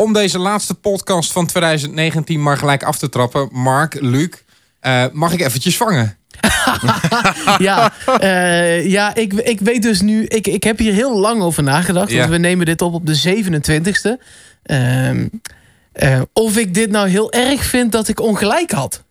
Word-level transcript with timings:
Om 0.00 0.12
deze 0.12 0.38
laatste 0.38 0.74
podcast 0.74 1.32
van 1.32 1.46
2019 1.46 2.42
maar 2.42 2.56
gelijk 2.56 2.82
af 2.82 2.98
te 2.98 3.08
trappen. 3.08 3.48
Mark, 3.52 4.00
Luc, 4.00 4.28
uh, 4.82 5.04
mag 5.12 5.32
ik 5.32 5.40
eventjes 5.40 5.76
vangen? 5.76 6.18
ja, 7.58 7.92
uh, 8.22 8.86
ja 8.86 9.14
ik, 9.14 9.32
ik 9.32 9.60
weet 9.60 9.82
dus 9.82 10.00
nu... 10.00 10.24
Ik, 10.24 10.46
ik 10.46 10.64
heb 10.64 10.78
hier 10.78 10.92
heel 10.92 11.18
lang 11.18 11.42
over 11.42 11.62
nagedacht. 11.62 12.10
Ja. 12.10 12.18
Want 12.18 12.30
we 12.30 12.36
nemen 12.36 12.66
dit 12.66 12.82
op 12.82 12.94
op 12.94 13.06
de 13.06 13.44
27e. 13.44 14.24
Uh, 14.64 15.10
uh, 15.10 16.20
of 16.32 16.56
ik 16.56 16.74
dit 16.74 16.90
nou 16.90 17.08
heel 17.08 17.32
erg 17.32 17.64
vind 17.64 17.92
dat 17.92 18.08
ik 18.08 18.20
ongelijk 18.20 18.70
had. 18.70 19.04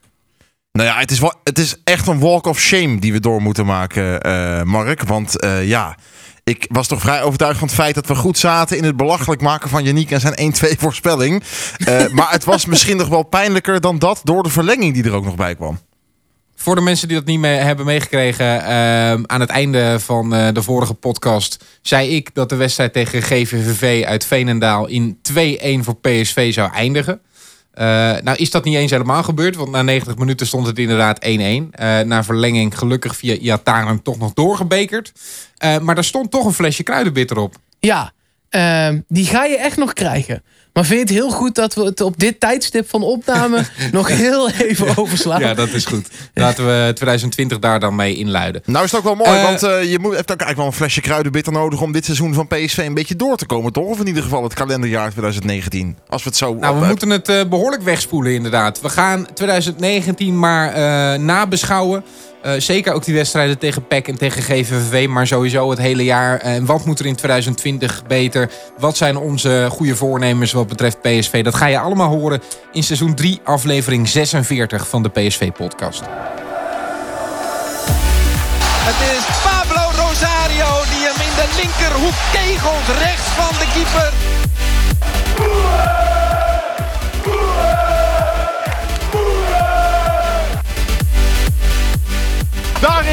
Nou 0.71 0.87
ja, 0.87 0.99
het 0.99 1.11
is, 1.11 1.19
wel, 1.19 1.33
het 1.43 1.57
is 1.57 1.75
echt 1.83 2.07
een 2.07 2.19
walk 2.19 2.45
of 2.45 2.59
shame 2.59 2.99
die 2.99 3.13
we 3.13 3.19
door 3.19 3.41
moeten 3.41 3.65
maken, 3.65 4.27
uh, 4.27 4.63
Mark. 4.63 5.03
Want 5.03 5.43
uh, 5.43 5.67
ja, 5.67 5.97
ik 6.49 6.65
was 6.69 6.87
toch 6.87 6.99
vrij 6.99 7.21
overtuigd 7.21 7.59
van 7.59 7.67
het 7.67 7.77
feit 7.77 7.95
dat 7.95 8.07
we 8.07 8.15
goed 8.15 8.37
zaten 8.37 8.77
in 8.77 8.83
het 8.83 8.97
belachelijk 8.97 9.41
maken 9.41 9.69
van 9.69 9.83
Yannick 9.83 10.11
en 10.11 10.19
zijn 10.19 10.53
1-2 10.75 10.79
voorspelling. 10.79 11.43
Uh, 11.77 12.07
maar 12.17 12.31
het 12.31 12.43
was 12.43 12.65
misschien 12.65 12.97
nog 12.97 13.07
wel 13.07 13.23
pijnlijker 13.23 13.81
dan 13.81 13.99
dat 13.99 14.21
door 14.23 14.43
de 14.43 14.49
verlenging 14.49 14.93
die 14.93 15.03
er 15.03 15.13
ook 15.13 15.25
nog 15.25 15.35
bij 15.35 15.55
kwam. 15.55 15.79
Voor 16.55 16.75
de 16.75 16.81
mensen 16.81 17.07
die 17.07 17.17
dat 17.17 17.25
niet 17.25 17.39
mee 17.39 17.57
hebben 17.57 17.85
meegekregen, 17.85 18.45
uh, 18.45 19.11
aan 19.11 19.39
het 19.39 19.49
einde 19.49 19.99
van 19.99 20.33
uh, 20.33 20.47
de 20.53 20.63
vorige 20.63 20.93
podcast 20.93 21.63
zei 21.81 22.15
ik 22.15 22.29
dat 22.33 22.49
de 22.49 22.55
wedstrijd 22.55 22.93
tegen 22.93 23.21
GVVV 23.21 24.03
uit 24.05 24.25
Veenendaal 24.25 24.87
in 24.87 25.17
2-1 25.31 25.33
voor 25.79 25.95
PSV 25.95 26.53
zou 26.53 26.71
eindigen. 26.73 27.21
Uh, 27.79 27.85
nou 28.23 28.37
is 28.37 28.51
dat 28.51 28.63
niet 28.63 28.75
eens 28.75 28.91
helemaal 28.91 29.23
gebeurd, 29.23 29.55
want 29.55 29.71
na 29.71 29.81
90 29.81 30.17
minuten 30.17 30.47
stond 30.47 30.67
het 30.67 30.79
inderdaad 30.79 31.25
1-1. 31.25 31.27
Uh, 31.29 31.65
na 31.99 32.23
verlenging 32.23 32.77
gelukkig 32.77 33.15
via 33.15 33.35
Iataren 33.35 34.01
toch 34.01 34.17
nog 34.17 34.33
doorgebekerd. 34.33 35.11
Uh, 35.63 35.77
maar 35.77 35.95
daar 35.95 36.03
stond 36.03 36.31
toch 36.31 36.45
een 36.45 36.53
flesje 36.53 36.83
kruidenbitter 36.83 37.37
op. 37.37 37.55
Ja, 37.79 38.11
ehm, 38.49 38.99
die 39.07 39.25
ga 39.25 39.45
je 39.45 39.57
echt 39.57 39.77
nog 39.77 39.93
krijgen. 39.93 40.43
Maar 40.73 40.85
vind 40.85 41.09
je 41.09 41.15
het 41.15 41.23
heel 41.23 41.37
goed 41.37 41.55
dat 41.55 41.73
we 41.75 41.83
het 41.83 42.01
op 42.01 42.19
dit 42.19 42.39
tijdstip 42.39 42.89
van 42.89 43.03
opname 43.03 43.65
nog 43.91 44.07
heel 44.07 44.49
even 44.49 44.97
overslaan? 44.97 45.39
Ja, 45.39 45.53
dat 45.53 45.69
is 45.69 45.85
goed. 45.85 46.07
Laten 46.33 46.65
we 46.65 46.91
2020 46.93 47.59
daar 47.59 47.79
dan 47.79 47.95
mee 47.95 48.15
inluiden. 48.15 48.61
Nou 48.65 48.85
is 48.85 48.91
het 48.91 48.99
ook 48.99 49.05
wel 49.05 49.25
mooi, 49.25 49.39
uh, 49.39 49.43
want 49.43 49.63
uh, 49.63 49.91
je 49.91 49.99
moet, 49.99 50.15
hebt 50.15 50.31
ook 50.31 50.39
eigenlijk 50.41 50.57
wel 50.57 50.65
een 50.65 50.73
flesje 50.73 51.01
kruidenbitter 51.01 51.53
nodig 51.53 51.81
om 51.81 51.91
dit 51.91 52.05
seizoen 52.05 52.33
van 52.33 52.47
PSV 52.47 52.77
een 52.77 52.93
beetje 52.93 53.15
door 53.15 53.37
te 53.37 53.45
komen, 53.45 53.71
toch? 53.71 53.85
Of 53.85 53.99
in 53.99 54.07
ieder 54.07 54.23
geval 54.23 54.43
het 54.43 54.53
kalenderjaar 54.53 55.11
2019. 55.11 55.97
Als 56.07 56.23
we 56.23 56.29
het 56.29 56.37
zo. 56.37 56.53
Nou, 56.53 56.79
we 56.79 56.85
moeten 56.85 57.09
het 57.09 57.29
uh, 57.29 57.41
behoorlijk 57.49 57.83
wegspoelen, 57.83 58.33
inderdaad. 58.33 58.81
We 58.81 58.89
gaan 58.89 59.27
2019 59.33 60.39
maar 60.39 61.19
nabeschouwen. 61.19 62.03
Uh, 62.45 62.51
zeker 62.57 62.93
ook 62.93 63.05
die 63.05 63.15
wedstrijden 63.15 63.57
tegen 63.57 63.87
PEC 63.87 64.07
en 64.07 64.17
tegen 64.17 64.41
GVVV, 64.41 65.07
maar 65.07 65.27
sowieso 65.27 65.69
het 65.69 65.79
hele 65.79 66.03
jaar. 66.03 66.39
En 66.39 66.65
wat 66.65 66.85
moet 66.85 66.99
er 66.99 67.05
in 67.05 67.15
2020 67.15 68.03
beter? 68.07 68.51
Wat 68.77 68.97
zijn 68.97 69.17
onze 69.17 69.67
goede 69.69 69.95
voornemens 69.95 70.51
wat 70.51 70.67
betreft 70.67 71.01
PSV? 71.01 71.43
Dat 71.43 71.55
ga 71.55 71.65
je 71.65 71.79
allemaal 71.79 72.09
horen 72.09 72.41
in 72.71 72.83
seizoen 72.83 73.15
3, 73.15 73.41
aflevering 73.43 74.07
46 74.07 74.87
van 74.87 75.03
de 75.03 75.09
PSV-podcast. 75.09 76.01
Het 78.89 79.17
is 79.17 79.23
Pablo 79.43 80.03
Rosario 80.03 80.83
die 80.91 81.03
hem 81.07 81.21
in 81.27 81.35
de 81.35 81.47
linkerhoek 81.61 82.17
kegelt, 82.31 82.87
rechts 82.99 83.27
van 83.27 83.53
de 83.59 83.67
keeper. 83.73 84.13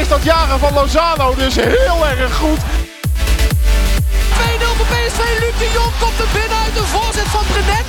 Is 0.07 0.13
dat 0.13 0.23
jaren 0.23 0.59
van 0.59 0.73
Lozano 0.73 1.35
dus 1.35 1.55
heel 1.55 2.07
erg 2.07 2.35
goed. 2.35 2.57
2-0 2.57 2.61
voor 4.77 4.85
PSV. 4.85 5.19
Luc 5.39 5.57
de 5.57 5.71
Jong 5.73 5.91
komt 5.99 6.19
er 6.19 6.27
binnen 6.33 6.57
uit 6.57 6.73
de 6.73 6.83
voorzet 6.83 7.27
van 7.27 7.43
Brenet. 7.47 7.85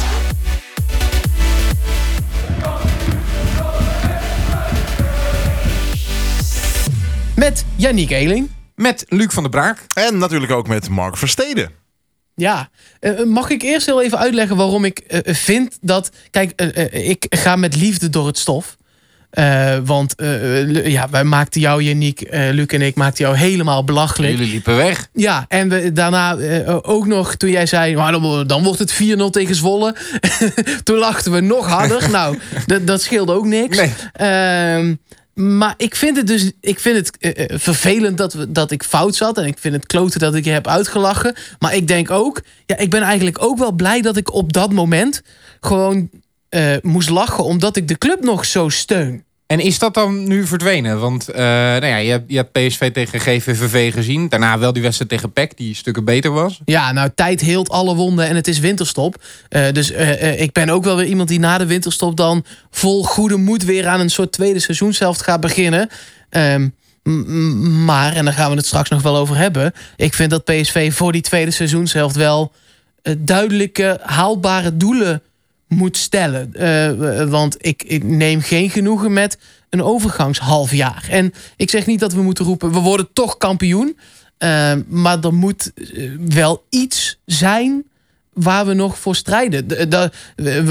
Met 7.35 7.65
Yannick 7.77 8.11
Eeling. 8.11 8.51
Met 8.75 9.05
Luc 9.09 9.33
van 9.33 9.43
der 9.43 9.53
Braak. 9.53 9.87
En 9.95 10.19
natuurlijk 10.19 10.53
ook 10.53 10.69
met 10.69 10.89
Mark 10.89 11.17
Versteden. 11.17 11.71
Ja, 12.35 12.69
uh, 13.01 13.25
mag 13.25 13.51
ik 13.51 13.63
eerst 13.63 13.87
heel 13.87 14.03
even 14.03 14.19
uitleggen 14.19 14.57
waarom 14.57 14.85
ik 14.85 15.03
uh, 15.09 15.35
vind 15.35 15.79
dat... 15.81 16.11
Kijk, 16.31 16.63
uh, 16.77 17.09
ik 17.09 17.27
ga 17.29 17.57
met 17.57 17.77
liefde 17.77 18.11
door 18.11 18.27
het 18.27 18.39
stof. 18.39 18.77
Uh, 19.33 19.77
want 19.85 20.15
uh, 20.17 20.87
ja, 20.87 21.09
wij 21.11 21.25
maakten 21.25 21.61
jou, 21.61 21.83
uh, 21.83 22.05
Luc 22.31 22.67
en 22.67 22.83
ik, 22.83 22.95
maakten 22.95 23.25
jou 23.25 23.37
helemaal 23.37 23.85
belachelijk. 23.85 24.33
Jullie 24.33 24.51
liepen 24.51 24.77
weg. 24.77 25.09
Ja, 25.13 25.45
en 25.49 25.69
we, 25.69 25.93
daarna 25.93 26.37
ook 26.83 27.07
nog 27.07 27.35
toen 27.35 27.51
jij 27.51 27.67
zei, 27.67 27.97
maar 27.97 28.13
dan, 28.13 28.47
dan 28.47 28.63
wordt 28.63 28.79
het 28.79 28.95
4-0 28.95 28.97
tegen 29.31 29.55
Zwolle. 29.55 29.95
toen 30.85 30.97
lachten 30.97 31.33
we 31.33 31.41
nog 31.41 31.69
harder. 31.69 32.11
nou, 32.19 32.39
dat 32.83 33.03
scheelde 33.03 33.33
ook 33.33 33.47
niks. 33.47 33.77
Nee. 33.77 33.93
Ehm, 34.13 34.95
maar 35.35 35.75
ik 35.77 35.97
vind 35.97 36.17
het 36.17 36.27
dus 36.27 36.53
ik 36.61 36.81
vind 36.81 36.97
het, 36.97 37.37
vervelend 37.63 38.19
dat, 38.19 38.33
we, 38.33 38.53
dat 38.53 38.71
ik 38.71 38.83
fout 38.83 39.17
zat. 39.17 39.39
En 39.39 39.45
ik 39.45 39.59
vind 39.59 39.75
het 39.75 39.87
kloten 39.87 40.21
dat 40.21 40.35
ik 40.35 40.45
je 40.45 40.51
heb 40.51 40.67
uitgelachen. 40.67 41.35
Maar 41.59 41.75
ik 41.75 41.89
denk 41.89 42.11
ook, 42.11 42.43
ja, 42.67 42.77
ik 42.77 42.91
ben 42.91 43.03
eigenlijk 43.03 43.43
ook 43.43 43.59
wel 43.59 43.73
blij 43.73 44.01
dat 44.01 44.17
ik 44.17 44.33
op 44.33 44.53
dat 44.53 44.73
moment 44.73 45.23
gewoon 45.61 46.11
uh, 46.51 46.77
moest 46.83 47.11
lachen 47.11 47.45
omdat 47.45 47.77
ik 47.77 47.89
de 47.89 47.99
club 47.99 48.23
nog 48.23 48.45
zo 48.45 48.69
steun. 48.69 49.27
En 49.49 49.61
is 49.61 49.79
dat 49.79 49.95
dan 49.95 50.29
nu 50.29 50.47
verdwenen? 50.47 51.01
Want 51.01 51.31
uh, 51.31 51.37
nou 51.37 51.87
ja, 51.87 51.97
je, 51.97 52.11
hebt, 52.11 52.25
je 52.31 52.37
hebt 52.37 52.53
PSV 52.53 52.93
tegen 52.93 53.21
GVVV 53.21 53.93
gezien. 53.93 54.29
Daarna 54.29 54.59
wel 54.59 54.73
die 54.73 54.83
wedstrijd 54.83 55.11
tegen 55.11 55.33
PEC, 55.33 55.57
die 55.57 55.75
stukken 55.75 56.05
beter 56.05 56.31
was. 56.31 56.61
Ja, 56.65 56.93
nou, 56.93 57.11
tijd 57.15 57.41
heelt 57.41 57.69
alle 57.69 57.95
wonden 57.95 58.27
en 58.27 58.37
het 58.37 58.49
is 58.49 58.59
winterstop. 58.59 59.23
Uh, 59.51 59.71
dus 59.73 59.91
uh, 59.91 60.41
ik 60.41 60.53
ben 60.53 60.69
ook 60.69 60.85
wel 60.85 60.97
weer 60.97 61.07
iemand 61.07 61.29
die 61.29 61.39
na 61.39 61.59
de 61.59 61.67
winterstop 61.67 62.17
dan 62.17 62.45
vol 62.71 63.05
goede 63.05 63.37
moed 63.37 63.65
weer 63.65 63.87
aan 63.87 64.01
een 64.01 64.11
soort 64.11 64.33
tweede 64.33 64.59
seizoenshelft 64.59 65.23
gaat 65.23 65.41
beginnen. 65.41 65.89
Um, 66.31 66.75
maar, 67.85 68.13
en 68.13 68.25
daar 68.25 68.35
gaan 68.35 68.51
we 68.51 68.57
het 68.57 68.67
straks 68.67 68.91
nog 68.91 69.03
wel 69.03 69.17
over 69.17 69.37
hebben. 69.37 69.73
Ik 69.97 70.15
vind 70.15 70.31
dat 70.31 70.45
PSV 70.45 70.93
voor 70.93 71.13
die 71.13 71.23
tweede 71.23 71.51
seizoenshelft 71.51 72.17
wel 72.17 72.53
duidelijke, 73.19 74.01
haalbare 74.03 74.77
doelen 74.77 75.23
moet 75.69 75.97
stellen. 75.97 76.53
Uh, 76.57 77.31
want 77.31 77.57
ik, 77.67 78.03
neem 78.05 78.41
geen 78.41 78.71
genoegen 78.71 79.13
met 79.13 79.39
een 79.71 79.83
overgangshalfjaar. 79.83 81.07
En 81.11 81.35
ik 81.57 81.71
zeg 81.71 81.87
niet 81.87 82.01
dat 82.01 82.13
we 82.13 82.23
moeten 82.23 82.45
roepen, 82.45 82.73
we 82.73 82.81
worden 82.81 83.09
toch 83.13 83.37
kampioen. 83.37 83.99
Uh, 84.39 84.73
maar 84.89 85.21
er 85.21 85.35
moet 85.35 85.73
wel 86.29 86.65
iets 86.69 87.19
zijn 87.25 87.85
waar 88.33 88.67
we 88.67 88.75
nog 88.75 88.99
voor 88.99 89.17
strijden. 89.17 89.69
De, 89.69 89.89
de, 89.89 90.11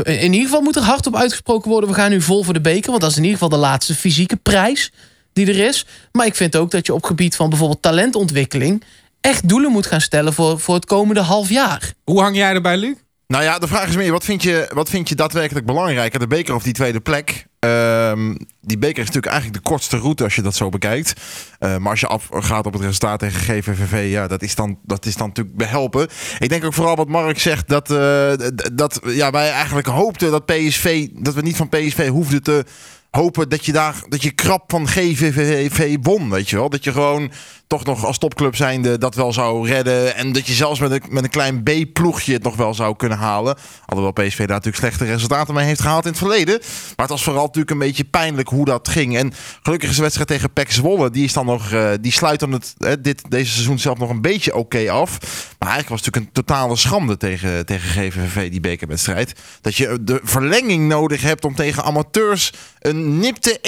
in 0.04 0.34
ieder 0.34 0.48
geval 0.48 0.62
moet 0.62 0.76
er 0.76 0.82
hard 0.82 1.08
op 1.08 1.16
uitgesproken 1.16 1.72
worden. 1.72 1.90
We 1.90 1.96
gaan 1.96 2.10
nu 2.10 2.22
vol 2.22 2.44
voor 2.44 2.54
de 2.54 2.62
beker, 2.62 2.90
want 2.90 3.02
dat 3.02 3.12
is 3.12 3.18
in 3.18 3.24
ieder 3.24 3.40
geval 3.40 3.60
de 3.60 3.66
laatste 3.66 3.96
fysieke 3.96 4.36
prijs 4.36 4.92
die 5.34 5.48
er 5.48 5.68
is. 5.68 5.86
Maar 6.12 6.26
ik 6.26 6.36
vind 6.36 6.56
ook 6.56 6.72
dat 6.72 6.86
je 6.86 6.94
op 6.94 7.04
gebied 7.04 7.36
van 7.36 7.50
bijvoorbeeld 7.50 7.82
talentontwikkeling 7.82 8.84
echt 9.22 9.50
doelen 9.50 9.72
moet 9.72 9.86
gaan 9.86 10.02
stellen 10.02 10.34
voor, 10.34 10.60
voor 10.60 10.76
het 10.76 10.86
komende 10.86 11.22
half 11.22 11.50
jaar. 11.50 11.94
Hoe 12.04 12.22
hang 12.22 12.36
jij 12.36 12.54
erbij, 12.54 12.78
Luc? 12.78 12.96
Nou 13.28 13.44
ja, 13.44 13.60
de 13.60 13.68
vraag 13.68 13.88
is 13.88 13.96
meer, 13.96 14.12
wat 14.12 14.24
vind 14.24 14.44
je, 14.44 14.72
wat 14.74 14.90
vind 14.90 15.10
je 15.10 15.16
daadwerkelijk 15.16 15.66
belangrijker? 15.66 16.20
De 16.20 16.28
beker 16.28 16.56
of 16.56 16.64
die 16.64 16.74
tweede 16.74 17.00
plek? 17.00 17.46
Um, 17.60 18.38
die 18.62 18.78
beker 18.78 19.00
is 19.00 19.06
natuurlijk 19.06 19.34
eigenlijk 19.34 19.64
de 19.64 19.70
kortste 19.70 19.98
route 19.98 20.24
als 20.24 20.36
je 20.36 20.42
dat 20.42 20.56
zo 20.56 20.70
bekijkt. 20.70 21.14
Uh, 21.60 21.78
maar 21.78 21.92
als 21.92 22.00
je 22.00 22.08
afgaat 22.08 22.66
op 22.66 22.74
het 22.74 22.82
resultaat 22.82 23.20
tegen 23.20 23.40
GVVV, 23.40 24.12
ja, 24.12 24.28
dat 24.28 24.42
is 24.42 24.56
dan, 24.56 24.80
dat 24.84 25.06
is 25.06 25.16
dan 25.16 25.28
natuurlijk 25.28 25.58
behelpen. 25.58 26.08
Ik 26.40 26.50
denk 26.50 26.64
ook 26.66 26.74
vooral 26.74 26.96
wat 26.96 27.08
Mark 27.08 27.40
zegt, 27.40 27.68
dat, 27.68 27.92
uh, 27.92 28.34
dat 28.74 29.00
ja, 29.06 29.32
wij 29.32 29.52
eigenlijk 29.52 29.88
hoopten 29.88 30.32
dat 30.32 30.46
PSV, 30.46 31.08
dat 31.14 31.34
we 31.34 31.42
niet 31.42 31.56
van 31.56 31.70
PSV 31.70 32.08
hoefden 32.08 32.44
te 32.44 32.66
hopen 33.12 33.50
dat 33.50 33.66
je 33.66 33.72
daar 33.72 33.96
dat 34.10 34.24
je 34.24 34.32
krap 34.32 34.64
van 34.68 34.88
GVVV 34.88 35.98
won, 36.02 36.30
weet 36.30 36.50
je 36.50 36.56
wel. 36.56 36.70
Dat 36.70 36.84
je 36.84 36.92
gewoon 36.92 37.32
toch 37.68 37.86
nog 37.86 38.06
als 38.06 38.18
topclub 38.18 38.56
zijnde 38.56 38.98
dat 38.98 39.16
wel 39.16 39.34
zou 39.34 39.68
redden. 39.68 40.16
En 40.16 40.32
dat 40.32 40.48
je 40.48 40.54
zelfs 40.54 40.80
met 40.80 40.92
een, 40.92 41.02
met 41.10 41.24
een 41.24 41.30
klein 41.30 41.64
B-ploegje 41.64 42.34
het 42.34 42.44
nog 42.44 42.56
wel 42.56 42.74
zou 42.74 42.96
kunnen 42.96 43.18
halen. 43.18 43.58
Alhoewel 43.86 44.26
PSV 44.26 44.38
daar 44.38 44.48
natuurlijk 44.48 44.78
slechte 44.78 45.06
resultaten 45.06 45.54
mee 45.54 45.66
heeft 45.66 45.82
gehaald 45.82 46.04
in 46.04 46.10
het 46.10 46.20
verleden. 46.20 46.60
Maar 46.60 47.06
het 47.06 47.10
was 47.10 47.24
vooral 47.24 47.46
natuurlijk 47.46 47.72
een 47.72 47.78
beetje 47.78 48.04
pijnlijk 48.04 48.50
hoe 48.50 48.66
dat 48.66 48.88
ging. 48.88 49.18
En 49.18 49.34
gelukkig 49.62 49.90
is 49.90 49.96
de 49.96 50.02
wedstrijd 50.02 50.30
tegen 50.30 50.54
PEC 50.54 50.72
Zwolle. 50.72 51.10
Die, 51.10 51.24
is 51.24 51.34
dan 51.34 51.46
nog, 51.46 51.72
uh, 51.72 51.90
die 52.02 52.12
sluit 52.12 52.40
dan 52.40 52.52
het, 52.52 52.74
uh, 52.78 52.92
dit, 53.00 53.24
deze 53.30 53.52
seizoen 53.52 53.80
zelf 53.80 53.98
nog 53.98 54.10
een 54.10 54.22
beetje 54.22 54.56
oké 54.56 54.92
af. 54.92 55.20
Maar 55.60 55.70
eigenlijk 55.70 55.90
was 55.90 56.06
het 56.06 56.06
natuurlijk 56.06 56.26
een 56.26 56.44
totale 56.44 56.76
schande 56.76 57.18
tegen, 57.18 57.66
tegen 57.66 57.90
GVVV, 57.90 58.52
die 58.52 58.60
bekerwedstrijd. 58.60 59.34
Dat 59.62 59.76
je 59.76 59.98
de 60.02 60.20
verlenging 60.24 60.88
nodig 60.88 61.22
hebt 61.22 61.46
om 61.46 61.56
tegen 61.56 61.84
amateurs 61.84 62.54
een 62.88 63.20
nipte 63.20 63.60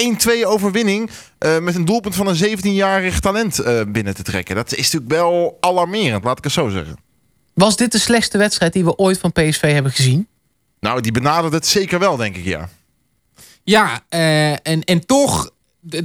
1-2 0.42 0.46
overwinning... 0.46 1.10
Uh, 1.46 1.58
met 1.58 1.74
een 1.74 1.84
doelpunt 1.84 2.14
van 2.14 2.26
een 2.26 2.58
17-jarig 2.58 3.20
talent 3.20 3.60
uh, 3.60 3.80
binnen 3.88 4.14
te 4.14 4.22
trekken. 4.22 4.54
Dat 4.54 4.72
is 4.72 4.92
natuurlijk 4.92 5.12
wel 5.12 5.56
alarmerend, 5.60 6.24
laat 6.24 6.38
ik 6.38 6.44
het 6.44 6.52
zo 6.52 6.68
zeggen. 6.68 6.96
Was 7.54 7.76
dit 7.76 7.92
de 7.92 7.98
slechtste 7.98 8.38
wedstrijd 8.38 8.72
die 8.72 8.84
we 8.84 8.96
ooit 8.96 9.18
van 9.18 9.32
PSV 9.32 9.72
hebben 9.72 9.92
gezien? 9.92 10.28
Nou, 10.80 11.00
die 11.00 11.12
benadert 11.12 11.52
het 11.52 11.66
zeker 11.66 11.98
wel, 11.98 12.16
denk 12.16 12.36
ik, 12.36 12.44
ja. 12.44 12.68
Ja, 13.62 14.00
uh, 14.10 14.50
en, 14.50 14.84
en 14.84 15.06
toch, 15.06 15.50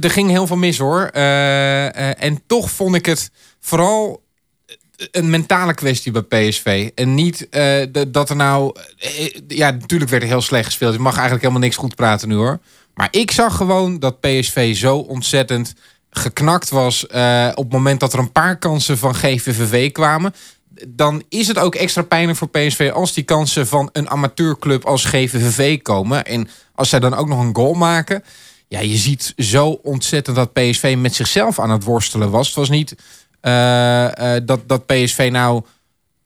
er 0.00 0.10
ging 0.10 0.30
heel 0.30 0.46
veel 0.46 0.56
mis 0.56 0.78
hoor. 0.78 1.02
en 1.06 2.42
toch 2.46 2.70
vond 2.70 2.94
ik 2.94 3.06
het 3.06 3.30
vooral 3.60 4.24
een 5.10 5.30
mentale 5.30 5.74
kwestie 5.74 6.12
bij 6.12 6.22
PSV. 6.22 6.90
En 6.94 7.14
niet 7.14 7.48
eh, 7.48 7.86
dat 8.08 8.30
er 8.30 8.36
nou... 8.36 8.76
eh, 8.98 9.34
ja, 9.48 9.70
natuurlijk 9.70 10.10
werd 10.10 10.22
er 10.22 10.28
heel 10.28 10.40
slecht 10.40 10.64
gespeeld. 10.64 10.94
Je 10.94 11.00
mag 11.00 11.12
eigenlijk 11.12 11.42
helemaal 11.42 11.62
niks 11.62 11.76
goed 11.76 11.94
praten 11.94 12.28
nu 12.28 12.34
hoor. 12.34 12.58
Maar 12.94 13.08
ik 13.10 13.30
zag 13.30 13.56
gewoon 13.56 13.98
dat 13.98 14.20
PSV 14.20 14.76
zo 14.76 14.96
ontzettend 14.96 15.74
geknakt 16.10 16.70
was... 16.70 17.06
eh, 17.06 17.48
op 17.54 17.64
het 17.64 17.72
moment 17.72 18.00
dat 18.00 18.12
er 18.12 18.18
een 18.18 18.32
paar 18.32 18.58
kansen 18.58 18.98
van 18.98 19.14
GVVV 19.14 19.92
kwamen. 19.92 20.34
Dan 20.88 21.22
is 21.28 21.48
het 21.48 21.58
ook 21.58 21.74
extra 21.74 22.02
pijnlijk 22.02 22.38
voor 22.38 22.48
PSV... 22.48 22.90
als 22.94 23.12
die 23.12 23.24
kansen 23.24 23.66
van 23.66 23.90
een 23.92 24.10
amateurclub 24.10 24.84
als 24.84 25.04
GVVV 25.04 25.82
komen. 25.82 26.24
En 26.24 26.48
als 26.74 26.88
zij 26.88 27.00
dan 27.00 27.14
ook 27.14 27.28
nog 27.28 27.40
een 27.40 27.56
goal 27.56 27.74
maken... 27.74 28.24
Ja, 28.68 28.80
je 28.80 28.96
ziet 28.96 29.32
zo 29.36 29.68
ontzettend 29.68 30.36
dat 30.36 30.52
PSV 30.52 30.94
met 30.98 31.14
zichzelf 31.14 31.58
aan 31.58 31.70
het 31.70 31.84
worstelen 31.84 32.30
was. 32.30 32.46
Het 32.46 32.56
was 32.56 32.68
niet 32.68 32.94
dat, 34.46 34.60
dat 34.66 34.86
PSV 34.86 35.28
nou 35.32 35.62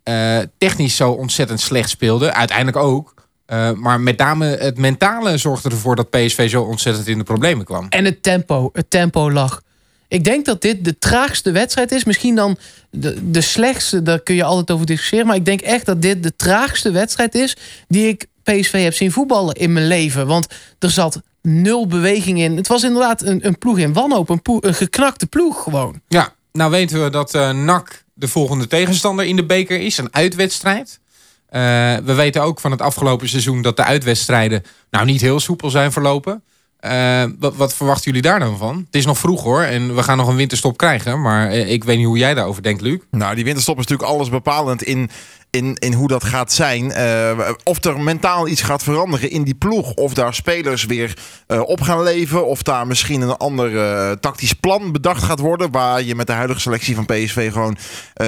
eh, 0.03 0.39
technisch 0.59 0.97
zo 0.97 1.11
ontzettend 1.11 1.61
slecht 1.61 1.91
speelde. 1.91 2.33
Uiteindelijk 2.33 2.77
ook. 2.77 3.15
Eh, 3.47 3.73
maar 3.73 4.01
met 4.01 4.19
name 4.19 4.47
het 4.47 4.79
mentale 4.79 5.39
zorgde 5.39 5.69
ervoor 5.71 5.97
dat 5.97 6.11
PSV 6.11 6.51
zo 6.51 6.63
ontzettend 6.63 7.07
in 7.07 7.19
de 7.19 7.25
problemen 7.25 7.65
kwam. 7.65 7.87
En 7.89 8.05
het 8.05 8.23
tempo. 8.23 8.71
Het 8.73 8.91
tempo 8.91 9.31
lag. 9.31 9.63
Ik 10.09 10.25
denk 10.25 10.45
dat 10.45 10.63
dit 10.63 10.85
de 10.85 10.99
traagste 10.99 11.51
wedstrijd 11.51 11.93
is. 11.93 12.05
Misschien 12.05 12.35
dan 12.35 12.57
de, 12.91 13.31
de 13.31 13.41
slechtste, 13.41 14.03
daar 14.03 14.21
kun 14.21 14.35
je 14.35 14.45
altijd 14.45 14.71
over 14.71 14.87
discussiëren. 14.87 15.27
Maar 15.27 15.37
ik 15.37 15.45
denk 15.45 15.61
echt 15.61 15.87
dat 15.87 16.03
dit 16.03 16.23
de 16.23 16.37
traagste 16.37 16.91
wedstrijd 16.91 17.35
is 17.35 17.57
die 17.89 18.09
ik 18.09 18.27
PSV 18.43 18.83
heb 18.83 18.95
zien 18.95 19.13
voetballen 19.13 19.55
in 19.55 19.73
mijn 19.73 19.87
leven. 19.87 20.27
Want 20.27 20.47
er 20.79 20.91
zat 20.91 21.21
nul 21.43 21.87
beweging 21.87 22.39
in. 22.41 22.57
Het 22.57 22.69
was 22.69 22.83
inderdaad 22.83 23.23
een, 23.23 23.47
een 23.47 23.59
ploeg 23.59 23.79
in 23.79 23.93
wanhoop. 23.93 24.29
Een, 24.29 24.43
ploeg- 24.43 24.63
een 24.63 24.75
geknakte 24.75 25.27
ploeg 25.27 25.63
gewoon. 25.63 26.01
Ja, 26.09 26.33
nou 26.53 26.71
weten 26.71 27.03
we 27.03 27.11
dat 27.11 27.35
eh 27.35 27.51
NAC 27.51 28.05
de 28.15 28.29
volgende 28.29 28.67
tegenstander 28.67 29.25
in 29.25 29.37
de 29.37 29.47
beker 29.47 29.81
is. 29.81 29.99
Een 29.99 30.15
uitwedstrijd. 30.15 31.01
Eh, 31.47 31.61
we 31.97 32.15
weten 32.15 32.43
ook 32.43 32.61
van 32.61 32.71
het 32.71 32.83
afgelopen 32.83 33.29
seizoen 33.29 33.63
dat 33.63 33.77
de 33.77 33.85
uitwedstrijden 33.85 34.63
nou 34.91 35.05
niet 35.05 35.21
heel 35.21 35.41
soepel 35.41 35.71
zijn 35.71 35.93
verlopen. 35.93 36.43
Eh, 36.81 37.25
wat, 37.39 37.57
wat 37.57 37.75
verwachten 37.75 38.05
jullie 38.05 38.23
daar 38.23 38.39
dan 38.39 38.59
van? 38.59 38.77
Het 38.77 38.95
is 38.95 39.07
nog 39.07 39.19
vroeg 39.19 39.43
hoor 39.43 39.63
en 39.63 39.95
we 39.95 40.03
gaan 40.03 40.17
nog 40.17 40.29
een 40.29 40.37
winterstop 40.37 40.77
krijgen. 40.77 41.21
Maar 41.21 41.53
ik 41.53 41.85
weet 41.85 41.97
niet 41.97 42.07
hoe 42.07 42.19
jij 42.19 42.35
daarover 42.35 42.63
denkt, 42.63 42.81
Luc. 42.81 42.99
Nou, 43.11 43.35
die 43.35 43.45
winterstop 43.45 43.79
is 43.79 43.87
natuurlijk 43.87 44.11
alles 44.11 44.29
bepalend 44.29 44.83
in, 44.83 45.11
in, 45.51 45.77
in 45.79 45.93
hoe 45.93 46.09
dat 46.09 46.25
gaat 46.25 46.53
zijn. 46.53 46.93
Eh, 46.93 47.51
of 47.65 47.85
er 47.85 48.01
mentaal 48.01 48.49
iets 48.49 48.63
gaat 48.63 48.83
veranderen 48.83 49.31
in 49.31 49.43
die 49.43 49.55
ploeg. 49.55 49.93
Of 49.93 50.15
daar 50.15 50.35
spelers 50.35 50.85
weer 50.85 51.19
eh, 51.47 51.61
op 51.61 51.81
gaan 51.81 52.03
leven. 52.03 52.47
Of 52.47 52.63
daar 52.63 52.87
misschien 52.87 53.21
een 53.21 53.37
ander 53.37 53.79
eh, 53.79 54.13
tactisch 54.13 54.53
plan 54.53 54.93
bedacht 54.93 55.23
gaat 55.23 55.39
worden. 55.39 55.71
Waar 55.71 56.03
je 56.03 56.15
met 56.15 56.27
de 56.27 56.33
huidige 56.33 56.61
selectie 56.61 56.95
van 56.95 57.07
PSV 57.07 57.53
gewoon 57.53 57.77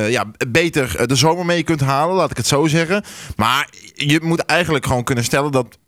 ja, 0.08 0.24
beter 0.48 1.08
de 1.08 1.14
zomer 1.14 1.44
mee 1.44 1.62
kunt 1.62 1.80
halen. 1.80 2.16
Laat 2.16 2.30
ik 2.30 2.36
het 2.36 2.46
zo 2.46 2.66
zeggen. 2.66 3.04
Maar 3.36 3.69
je 3.94 4.20
moet 4.22 4.40
eigenlijk 4.40 4.86
gewoon 4.86 5.04
kunnen 5.04 5.24
stellen 5.24 5.52
dat, 5.52 5.78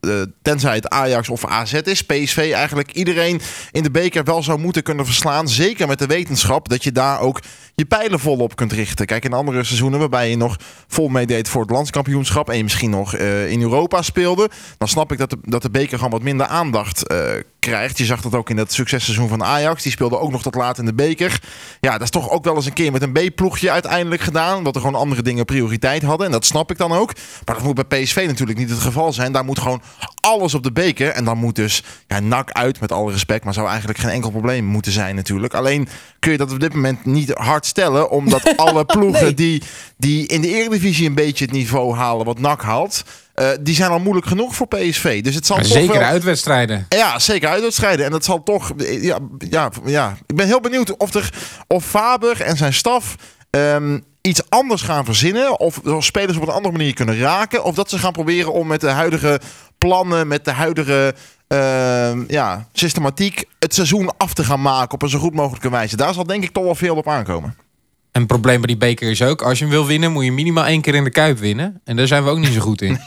tenzij 0.43 0.75
het 0.75 0.89
Ajax 0.89 1.29
of 1.29 1.47
AZ 1.47 1.73
is, 1.73 2.03
PSV 2.03 2.51
eigenlijk 2.55 2.93
iedereen 2.93 3.41
in 3.73 3.83
de 3.83 3.91
beker 3.91 4.25
wel 4.25 4.43
zou 4.43 4.59
moeten 4.59 4.83
kunnen 4.83 5.05
verslaan. 5.05 5.49
Zeker 5.49 5.87
met 5.87 5.99
de 5.99 6.07
wetenschap 6.07 6.69
dat 6.69 6.85
je 6.85 6.93
daar 6.93 7.21
ook 7.21 7.41
je 7.75 7.85
pijlen 7.85 8.21
volop 8.21 8.57
kunt 8.57 8.73
richten. 8.73 9.07
Kijk, 9.07 9.25
in 9.25 9.33
andere 9.33 9.65
seizoenen 9.65 9.99
waarbij 9.99 10.31
je 10.31 10.37
nog 10.37 10.57
vol 10.89 11.09
meedeed 11.27 11.49
voor 11.49 11.61
het 11.61 11.71
landskampioenschap 11.71 12.49
en 12.49 12.57
je 12.57 12.63
misschien 12.63 12.91
nog 12.91 13.15
eh, 13.15 13.51
in 13.51 13.61
Europa 13.61 14.03
speelde, 14.03 14.51
dan 14.79 14.89
snap 14.89 15.13
ik 15.13 15.19
dat 15.19 15.31
de, 15.31 15.39
dat 15.43 15.63
de 15.63 15.71
beker 15.71 15.97
gewoon 15.97 16.13
wat 16.13 16.23
minder 16.23 16.47
aandacht 16.47 17.07
eh, 17.07 17.19
krijgt. 17.65 17.99
Je 17.99 18.05
zag 18.05 18.21
dat 18.21 18.35
ook 18.35 18.51
in 18.51 18.57
het 18.57 18.73
successeizoen 18.73 19.29
van 19.29 19.45
Ajax. 19.45 19.83
Die 19.83 19.93
speelde 19.93 20.19
ook 20.19 20.31
nog 20.31 20.43
tot 20.43 20.55
laat 20.55 20.79
in 20.79 20.85
de 20.85 20.95
beker. 20.95 21.41
Ja, 21.81 21.93
dat 21.93 22.03
is 22.03 22.11
toch 22.11 22.31
ook 22.31 22.45
wel 22.45 22.55
eens 22.55 22.67
een 22.67 22.73
keer 22.73 22.93
met 22.93 23.03
een 23.03 23.13
B-ploegje 23.13 23.71
uiteindelijk 23.71 24.23
gedaan. 24.23 24.57
Omdat 24.57 24.75
er 24.75 24.81
gewoon 24.81 25.01
andere 25.01 25.23
dingen 25.23 25.45
prioriteit 25.45 26.03
hadden. 26.03 26.27
En 26.27 26.33
dat 26.33 26.45
snap 26.45 26.71
ik 26.71 26.79
dan 26.79 26.93
ook. 26.93 27.13
Maar 27.45 27.55
dat 27.55 27.65
moet 27.65 27.89
bij 27.89 28.03
PSV 28.03 28.25
natuurlijk 28.27 28.59
niet 28.59 28.71
het 28.71 28.79
geval 28.79 29.13
zijn. 29.13 29.33
Daar 29.33 29.45
moet 29.45 29.59
gewoon 29.59 29.83
alles 30.21 30.55
op 30.55 30.63
de 30.63 30.73
beker. 30.73 31.09
En 31.09 31.25
dan 31.25 31.39
moet 31.39 31.55
dus 31.55 31.83
ja, 32.07 32.21
nak 32.21 32.53
uit, 32.53 32.81
met 32.81 32.93
alle 32.93 33.13
respect. 33.13 33.45
Maar 33.45 33.55
zou 33.55 33.69
eigenlijk 33.69 33.99
geen 33.99 34.11
enkel 34.11 34.31
probleem 34.31 34.65
moeten 34.65 34.93
zijn 34.93 35.15
natuurlijk. 35.15 35.55
Alleen 35.55 35.89
kun 36.19 36.33
je 36.33 36.39
dat 36.39 36.53
op 36.53 36.61
dit 36.61 36.75
moment 36.75 37.05
niet 37.05 37.31
hard 37.31 37.67
stellen. 37.67 38.11
Omdat 38.11 38.57
alle 38.57 38.85
ploegen 38.85 39.23
Nee. 39.25 39.35
die, 39.35 39.63
die 39.97 40.27
in 40.27 40.41
de 40.41 40.49
Eredivisie 40.49 41.07
een 41.07 41.15
beetje 41.15 41.45
het 41.45 41.55
niveau 41.55 41.95
halen 41.95 42.27
wat 42.27 42.39
NAC 42.39 42.63
haalt. 42.63 43.05
Eh, 43.35 43.49
die 43.61 43.75
zijn 43.75 43.91
al 43.91 43.99
moeilijk 43.99 44.27
genoeg 44.27 44.55
voor 44.55 44.69
PSV. 44.69 45.23
Dus 45.23 45.35
het 45.35 45.47
zal 45.47 45.57
Maar 45.57 45.65
toch 45.65 45.75
zeker 45.75 45.99
wel... 45.99 46.09
uitwedstrijden. 46.09 46.87
Ja, 46.89 47.19
zeker 47.19 47.49
uitwedstrijden. 47.49 48.05
En 48.05 48.11
dat 48.11 48.25
zal 48.25 48.43
toch. 48.43 48.73
Ja, 48.77 49.19
ja, 49.39 49.71
ja. 49.85 50.17
Ik 50.27 50.37
ben 50.37 50.47
heel 50.47 50.61
benieuwd 50.61 50.97
of, 50.97 51.15
er, 51.15 51.33
of 51.67 51.85
Faber 51.85 52.41
en 52.41 52.57
zijn 52.57 52.75
staf 52.75 53.15
ehm, 53.51 53.99
iets 54.21 54.51
anders 54.51 54.83
gaan 54.83 55.05
verzinnen. 55.05 55.61
Of 55.61 55.79
of 55.79 56.05
spelers 56.05 56.37
op 56.37 56.43
een 56.43 56.55
andere 56.55 56.77
manier 56.77 56.95
kunnen 56.95 57.19
raken. 57.19 57.65
Of 57.65 57.75
dat 57.75 57.91
ze 57.91 57.99
gaan 57.99 58.13
proberen 58.13 58.53
om 58.53 58.67
met 58.67 58.81
de 58.81 58.91
huidige 58.91 59.41
plannen, 59.79 60.29
met 60.29 60.45
de 60.45 60.53
huidige 60.53 61.15
ehm, 61.49 62.25
ja, 62.29 62.69
systematiek. 62.73 63.45
het 63.59 63.75
seizoen 63.75 64.11
af 64.17 64.35
te 64.35 64.45
gaan 64.45 64.63
maken 64.63 64.95
op 64.95 65.03
een 65.03 65.09
zo 65.09 65.19
goed 65.19 65.35
mogelijke 65.35 65.71
wijze. 65.71 65.97
Daar 65.97 66.15
zal 66.15 66.25
denk 66.25 66.45
ik 66.45 66.53
toch 66.53 66.65
wel 66.65 66.75
veel 66.75 66.97
op 66.97 67.09
aankomen. 67.09 67.57
En 68.15 68.21
het 68.21 68.27
probleem 68.31 68.57
bij 68.59 68.67
die 68.67 68.77
beker 68.77 69.11
is 69.11 69.23
ook, 69.23 69.43
als 69.43 69.59
je 69.59 69.65
hem 69.65 69.73
wil 69.73 69.87
winnen, 69.87 70.13
moet 70.13 70.25
je 70.25 70.33
minimaal 70.33 70.65
één 70.67 70.81
keer 70.81 70.95
in 70.95 71.05
de 71.05 71.11
Kuip 71.11 71.39
winnen. 71.39 71.81
En 71.85 71.97
daar 71.97 72.07
zijn 72.07 72.25
we 72.25 72.31
ook 72.31 72.39
niet 72.39 72.53
zo 72.53 72.61
goed 72.61 72.83
in. 72.83 72.99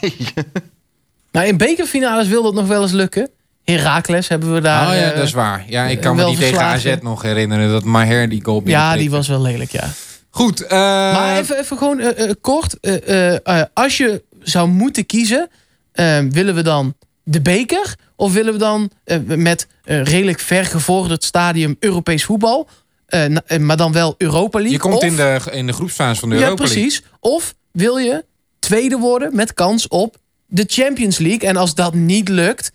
Nou, 1.32 1.46
in 1.46 1.56
bekerfinales 1.56 2.26
wil 2.28 2.42
dat 2.42 2.54
nog 2.54 2.66
wel 2.66 2.82
eens 2.82 2.92
lukken. 2.92 3.30
Herakles 3.64 4.28
hebben 4.28 4.54
we 4.54 4.60
daar. 4.60 4.88
oh 4.88 4.94
ja, 4.94 5.10
eh, 5.10 5.16
dat 5.16 5.24
is 5.26 5.32
waar. 5.32 5.64
Ja, 5.68 5.84
ik 5.84 6.00
kan 6.00 6.16
me 6.16 6.24
die 6.24 6.36
tegen. 6.36 6.60
AZ 6.60 6.94
nog 7.02 7.22
herinneren, 7.22 7.70
dat 7.70 7.84
Maher 7.84 8.28
die 8.28 8.44
goal 8.44 8.62
ja, 8.64 8.96
die 8.96 9.10
was 9.10 9.28
wel 9.28 9.40
lelijk, 9.42 9.70
ja. 9.70 9.88
Goed, 10.30 10.60
eh, 10.66 10.78
Maar 10.78 11.38
even, 11.38 11.58
even 11.58 11.78
gewoon 11.78 12.00
eh, 12.00 12.30
kort. 12.40 12.80
eh, 12.80 13.08
eh, 13.34 13.38
eh, 13.44 13.62
als 13.74 13.96
je 13.96 14.22
zou 14.42 14.68
moeten 14.68 15.06
kiezen, 15.06 15.48
eh, 15.92 16.18
willen 16.30 16.54
we 16.54 16.62
dan 16.62 16.94
de 17.22 17.40
beker? 17.40 17.94
Of 18.16 18.32
willen 18.32 18.52
we 18.52 18.58
dan 18.58 18.90
met 19.24 19.66
redelijk 19.84 20.40
vergevorderd 20.40 21.24
stadium 21.24 21.76
Europees 21.80 22.24
voetbal? 22.24 22.68
Eh, 23.08 23.24
eh, 23.46 23.60
maar 23.60 23.76
dan 23.76 23.92
wel 23.92 24.14
Europa 24.18 24.58
League? 24.58 24.76
je 24.76 24.82
komt 24.82 24.94
Of- 24.94 25.02
in 25.02 25.16
de, 25.16 25.40
in 25.50 25.66
de 25.66 25.72
groepsfase 25.72 26.20
van 26.20 26.28
de 26.28 26.34
Ja, 26.34 26.40
Europa 26.42 26.62
League. 26.62 26.80
precies. 26.82 27.02
Of 27.20 27.54
wil 27.72 27.96
je 27.96 28.24
tweede 28.58 28.96
worden 28.98 29.36
met 29.36 29.54
kans 29.54 29.88
op 29.88 30.16
de 30.46 30.64
Champions 30.66 31.18
League? 31.18 31.48
En 31.48 31.56
als 31.56 31.74
dat 31.74 31.94
niet 31.94 32.28
lukt, 32.28 32.72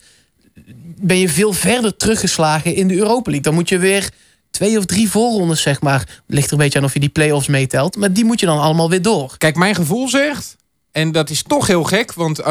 ben 1.01 1.17
je 1.19 1.29
veel 1.29 1.53
verder 1.53 1.95
teruggeslagen 1.97 2.75
in 2.75 2.87
de 2.87 2.95
Europa 2.95 3.23
League. 3.31 3.41
Dan 3.41 3.53
moet 3.53 3.69
je 3.69 3.77
weer 3.77 4.09
twee 4.51 4.77
of 4.77 4.85
drie 4.85 5.09
voorrondes, 5.09 5.61
zeg 5.61 5.81
maar. 5.81 6.21
Ligt 6.27 6.47
er 6.47 6.53
een 6.53 6.57
beetje 6.59 6.79
aan 6.79 6.85
of 6.85 6.93
je 6.93 6.99
die 6.99 7.09
play-offs 7.09 7.47
meetelt. 7.47 7.95
Maar 7.95 8.13
die 8.13 8.25
moet 8.25 8.39
je 8.39 8.45
dan 8.45 8.59
allemaal 8.59 8.89
weer 8.89 9.01
door. 9.01 9.37
Kijk, 9.37 9.55
mijn 9.55 9.75
gevoel 9.75 10.09
zegt, 10.09 10.55
en 10.91 11.11
dat 11.11 11.29
is 11.29 11.43
toch 11.43 11.67
heel 11.67 11.83
gek, 11.83 12.13
want 12.13 12.39
eh, 12.39 12.45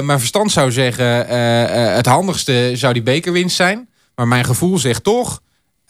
mijn 0.00 0.18
verstand 0.18 0.52
zou 0.52 0.72
zeggen, 0.72 1.26
het 1.94 2.06
handigste 2.06 2.70
zou 2.74 2.92
die 2.92 3.02
bekerwinst 3.02 3.56
zijn. 3.56 3.88
Maar 4.14 4.28
mijn 4.28 4.44
gevoel 4.44 4.78
zegt 4.78 5.04
toch, 5.04 5.42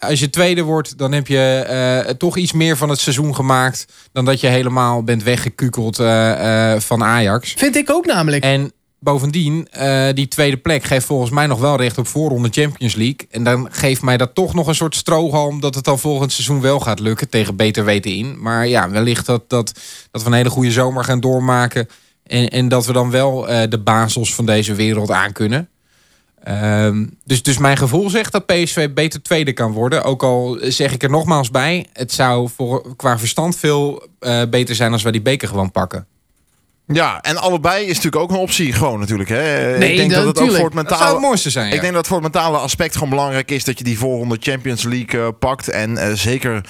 als 0.08 0.20
je 0.20 0.30
tweede 0.30 0.62
wordt, 0.62 0.98
dan 0.98 1.12
heb 1.12 1.26
je 1.26 1.38
eh, 1.38 2.14
toch 2.14 2.36
iets 2.36 2.52
meer 2.52 2.76
van 2.76 2.88
het 2.88 3.00
seizoen 3.00 3.34
gemaakt 3.34 3.86
dan 4.12 4.24
dat 4.24 4.40
je 4.40 4.46
helemaal 4.46 5.02
bent 5.02 5.22
weggekukeld 5.22 5.98
eh, 5.98 6.72
eh, 6.72 6.80
van 6.80 7.04
Ajax. 7.04 7.52
Vind 7.56 7.76
ik 7.76 7.90
ook 7.90 8.06
namelijk. 8.06 8.44
En 8.44 8.72
bovendien, 8.98 9.68
die 10.14 10.28
tweede 10.28 10.56
plek 10.56 10.84
geeft 10.84 11.06
volgens 11.06 11.30
mij 11.30 11.46
nog 11.46 11.60
wel 11.60 11.76
recht 11.76 11.98
op 11.98 12.06
voorronde 12.06 12.48
Champions 12.50 12.94
League. 12.94 13.26
En 13.30 13.44
dan 13.44 13.68
geeft 13.70 14.02
mij 14.02 14.16
dat 14.16 14.34
toch 14.34 14.54
nog 14.54 14.66
een 14.66 14.74
soort 14.74 14.94
strohalm 14.94 15.60
dat 15.60 15.74
het 15.74 15.84
dan 15.84 15.98
volgend 15.98 16.32
seizoen 16.32 16.60
wel 16.60 16.80
gaat 16.80 17.00
lukken. 17.00 17.28
Tegen 17.28 17.56
beter 17.56 17.84
weten 17.84 18.14
in. 18.14 18.42
Maar 18.42 18.66
ja, 18.66 18.90
wellicht 18.90 19.26
dat, 19.26 19.50
dat, 19.50 19.72
dat 20.10 20.22
we 20.22 20.28
een 20.28 20.36
hele 20.36 20.50
goede 20.50 20.70
zomer 20.70 21.04
gaan 21.04 21.20
doormaken. 21.20 21.88
En, 22.26 22.48
en 22.48 22.68
dat 22.68 22.86
we 22.86 22.92
dan 22.92 23.10
wel 23.10 23.40
de 23.68 23.80
bazels 23.84 24.34
van 24.34 24.46
deze 24.46 24.74
wereld 24.74 25.10
aankunnen. 25.10 25.68
Ehm, 26.44 27.06
dus, 27.24 27.42
dus 27.42 27.58
mijn 27.58 27.76
gevoel 27.76 28.10
zegt 28.10 28.32
dat 28.32 28.46
PSV 28.46 28.90
beter 28.90 29.22
tweede 29.22 29.52
kan 29.52 29.72
worden. 29.72 30.02
Ook 30.04 30.22
al 30.22 30.58
zeg 30.60 30.92
ik 30.92 31.02
er 31.02 31.10
nogmaals 31.10 31.50
bij, 31.50 31.86
het 31.92 32.12
zou 32.12 32.48
voor, 32.56 32.96
qua 32.96 33.18
verstand 33.18 33.56
veel 33.58 34.06
eh, 34.18 34.42
beter 34.50 34.74
zijn 34.74 34.92
als 34.92 35.02
wij 35.02 35.12
die 35.12 35.22
beker 35.22 35.48
gewoon 35.48 35.70
pakken. 35.70 36.06
Ja, 36.86 37.20
en 37.20 37.36
allebei 37.36 37.82
is 37.82 37.94
natuurlijk 37.96 38.22
ook 38.22 38.30
een 38.30 38.36
optie. 38.36 38.72
Gewoon 38.72 39.00
natuurlijk. 39.00 39.28
Hè. 39.28 39.78
Nee, 39.78 39.90
ik 39.90 39.96
denk 39.96 40.10
dat- 40.10 40.24
dat 40.24 40.36
het 40.38 40.38
ook 40.48 40.56
voor 40.56 40.64
het 40.64 40.74
Dat 40.74 40.88
zou 40.88 40.98
mentale. 40.98 41.10
het 41.12 41.20
mooiste 41.20 41.50
zijn. 41.50 41.68
ja. 41.68 41.74
Ik 41.74 41.80
denk 41.80 41.94
dat 41.94 42.06
voor 42.06 42.22
het 42.22 42.32
mentale 42.32 42.58
aspect 42.58 42.94
gewoon 42.94 43.08
belangrijk 43.10 43.50
is 43.50 43.64
dat 43.64 43.78
je 43.78 43.84
die 43.84 43.98
volgende 43.98 44.36
Champions 44.40 44.82
League 44.84 45.20
eh, 45.20 45.28
pakt. 45.38 45.68
En 45.68 45.96
eh, 45.96 46.12
zeker 46.12 46.64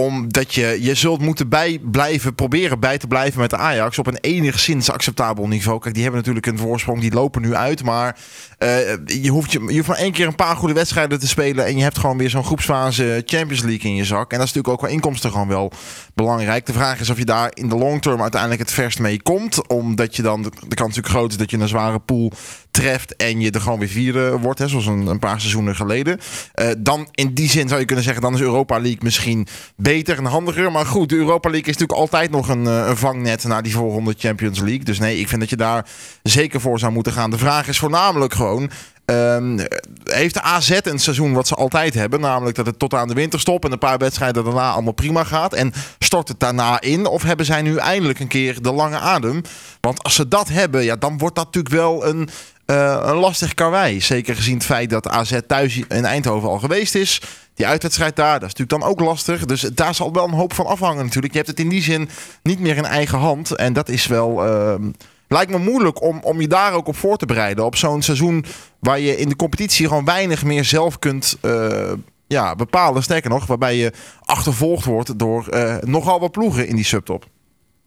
omdat 0.00 0.54
je, 0.54 0.78
je 0.80 0.94
zult 0.94 1.20
moeten 1.20 1.48
bij 1.48 1.78
blijven, 1.90 2.34
proberen 2.34 2.80
bij 2.80 2.98
te 2.98 3.06
blijven 3.06 3.40
met 3.40 3.50
de 3.50 3.56
Ajax 3.56 3.98
op 3.98 4.06
een 4.06 4.18
enigszins 4.20 4.90
acceptabel 4.90 5.48
niveau. 5.48 5.78
Kijk, 5.78 5.94
die 5.94 6.02
hebben 6.02 6.20
natuurlijk 6.20 6.46
een 6.46 6.58
voorsprong, 6.58 7.00
die 7.00 7.12
lopen 7.12 7.42
nu 7.42 7.54
uit. 7.54 7.82
Maar 7.82 8.18
eh, 8.58 8.78
je, 9.04 9.28
hoeft 9.28 9.52
je, 9.52 9.64
je 9.66 9.82
hoeft 9.82 9.98
één 9.98 10.12
keer 10.12 10.26
een 10.26 10.34
paar 10.34 10.56
goede 10.56 10.74
wedstrijden 10.74 11.20
te 11.20 11.28
spelen. 11.28 11.66
En 11.66 11.76
je 11.76 11.82
hebt 11.82 11.98
gewoon 11.98 12.18
weer 12.18 12.30
zo'n 12.30 12.44
groepsfase 12.44 13.22
Champions 13.26 13.62
League 13.62 13.90
in 13.90 13.96
je 13.96 14.04
zak. 14.04 14.32
En 14.32 14.38
dat 14.38 14.46
is 14.46 14.52
natuurlijk 14.52 14.68
ook 14.68 14.78
qua 14.78 14.88
inkomsten 14.88 15.30
gewoon 15.30 15.48
wel 15.48 15.72
belangrijk. 16.14 16.66
De 16.66 16.72
vraag 16.72 17.00
is 17.00 17.10
of 17.10 17.18
je 17.18 17.24
daar 17.24 17.50
in 17.54 17.68
de 17.68 17.76
long 17.76 18.02
term 18.02 18.22
uiteindelijk 18.22 18.60
het 18.60 18.72
verst 18.72 18.98
mee 18.98 19.22
komt. 19.22 19.68
Omdat 19.68 20.16
je 20.16 20.22
dan, 20.22 20.42
de 20.42 20.50
kans 20.50 20.78
natuurlijk 20.78 21.08
groot 21.08 21.30
is 21.30 21.36
dat 21.36 21.50
je 21.50 21.58
een 21.58 21.68
zware 21.68 21.98
pool 21.98 22.32
treft 22.76 23.16
en 23.16 23.40
je 23.40 23.50
er 23.50 23.60
gewoon 23.60 23.78
weer 23.78 23.88
vierde 23.88 24.38
wordt, 24.38 24.58
hè, 24.58 24.68
zoals 24.68 24.86
een, 24.86 25.06
een 25.06 25.18
paar 25.18 25.40
seizoenen 25.40 25.76
geleden. 25.76 26.18
Eh, 26.52 26.68
dan 26.78 27.08
in 27.10 27.34
die 27.34 27.48
zin 27.50 27.68
zou 27.68 27.80
je 27.80 27.86
kunnen 27.86 28.04
zeggen, 28.04 28.22
dan 28.22 28.34
is 28.34 28.40
Europa 28.40 28.78
League 28.78 29.00
misschien 29.02 29.46
beter 29.76 30.18
en 30.18 30.24
handiger. 30.24 30.72
Maar 30.72 30.86
goed, 30.86 31.08
de 31.08 31.16
Europa 31.16 31.50
League 31.50 31.68
is 31.68 31.76
natuurlijk 31.78 31.98
altijd 31.98 32.30
nog 32.30 32.48
een, 32.48 32.66
eh, 32.66 32.86
een 32.86 32.96
vangnet 32.96 33.44
naar 33.44 33.62
die 33.62 33.72
volgende 33.74 34.14
Champions 34.18 34.58
League. 34.58 34.84
Dus 34.84 34.98
nee, 34.98 35.18
ik 35.18 35.28
vind 35.28 35.40
dat 35.40 35.50
je 35.50 35.56
daar 35.56 35.86
zeker 36.22 36.60
voor 36.60 36.78
zou 36.78 36.92
moeten 36.92 37.12
gaan. 37.12 37.30
De 37.30 37.38
vraag 37.38 37.68
is 37.68 37.78
voornamelijk 37.78 38.34
gewoon... 38.34 38.70
ehm, 39.04 39.58
heeft 40.04 40.34
de 40.34 40.42
AZ 40.42 40.70
een 40.82 40.98
seizoen 40.98 41.32
wat 41.32 41.46
ze 41.46 41.54
altijd 41.54 41.94
hebben? 41.94 42.20
Namelijk 42.20 42.56
dat 42.56 42.66
het 42.66 42.78
tot 42.78 42.94
aan 42.94 43.08
de 43.08 43.14
winterstop 43.14 43.64
en 43.64 43.72
een 43.72 43.78
paar 43.78 43.98
wedstrijden 43.98 44.44
daarna 44.44 44.70
allemaal 44.72 44.92
prima 44.92 45.24
gaat. 45.24 45.52
En 45.52 45.72
stort 45.98 46.28
het 46.28 46.40
daarna 46.40 46.80
in? 46.80 47.06
Of 47.06 47.22
hebben 47.22 47.46
zij 47.46 47.62
nu 47.62 47.76
eindelijk 47.76 48.20
een 48.20 48.28
keer 48.28 48.62
de 48.62 48.72
lange 48.72 48.98
adem? 48.98 49.42
Want 49.80 50.02
als 50.02 50.14
ze 50.14 50.28
dat 50.28 50.48
hebben, 50.48 50.84
ja, 50.84 50.96
dan 50.96 51.18
wordt 51.18 51.36
dat 51.36 51.44
natuurlijk 51.44 51.74
wel 51.74 52.06
een, 52.06 52.28
eh, 52.66 53.02
een 53.02 53.16
lastig 53.16 53.54
karwei. 53.54 54.00
Zeker 54.00 54.36
gezien 54.36 54.54
het 54.54 54.64
feit 54.64 54.90
dat 54.90 55.08
AZ 55.08 55.38
thuis 55.46 55.76
in 55.76 56.04
Eindhoven 56.04 56.48
al 56.48 56.58
geweest 56.58 56.94
is. 56.94 57.20
Die 57.54 57.66
uitwedstrijd 57.66 58.16
daar, 58.16 58.40
dat 58.40 58.48
is 58.48 58.54
natuurlijk 58.54 58.80
dan 58.80 58.90
ook 58.90 59.00
lastig. 59.00 59.44
Dus 59.44 59.60
daar 59.60 59.94
zal 59.94 60.12
wel 60.12 60.24
een 60.24 60.32
hoop 60.32 60.52
van 60.52 60.66
afhangen 60.66 61.04
natuurlijk. 61.04 61.32
Je 61.32 61.38
hebt 61.38 61.50
het 61.50 61.60
in 61.60 61.68
die 61.68 61.82
zin 61.82 62.08
niet 62.42 62.60
meer 62.60 62.76
in 62.76 62.84
eigen 62.84 63.18
hand. 63.18 63.50
En 63.50 63.72
dat 63.72 63.88
is 63.88 64.06
wel... 64.06 64.46
ehm, 64.46 64.90
lijkt 65.28 65.50
me 65.50 65.58
moeilijk 65.58 66.02
om, 66.02 66.20
om 66.22 66.40
je 66.40 66.48
daar 66.48 66.72
ook 66.72 66.86
op 66.86 66.96
voor 66.96 67.16
te 67.16 67.26
bereiden. 67.26 67.64
Op 67.64 67.76
zo'n 67.76 68.02
seizoen 68.02 68.44
waar 68.78 69.00
je 69.00 69.16
in 69.16 69.28
de 69.28 69.36
competitie 69.36 69.88
gewoon 69.88 70.04
weinig 70.04 70.44
meer 70.44 70.64
zelf 70.64 70.98
kunt 70.98 71.36
eh, 71.40 71.92
ja, 72.26 72.54
bepalen. 72.54 73.02
Sterker 73.02 73.30
nog, 73.30 73.46
waarbij 73.46 73.76
je 73.76 73.92
achtervolgd 74.24 74.84
wordt 74.84 75.18
door 75.18 75.48
eh, 75.48 75.76
nogal 75.80 76.20
wat 76.20 76.32
ploegen 76.32 76.68
in 76.68 76.76
die 76.76 76.84
subtop. 76.84 77.26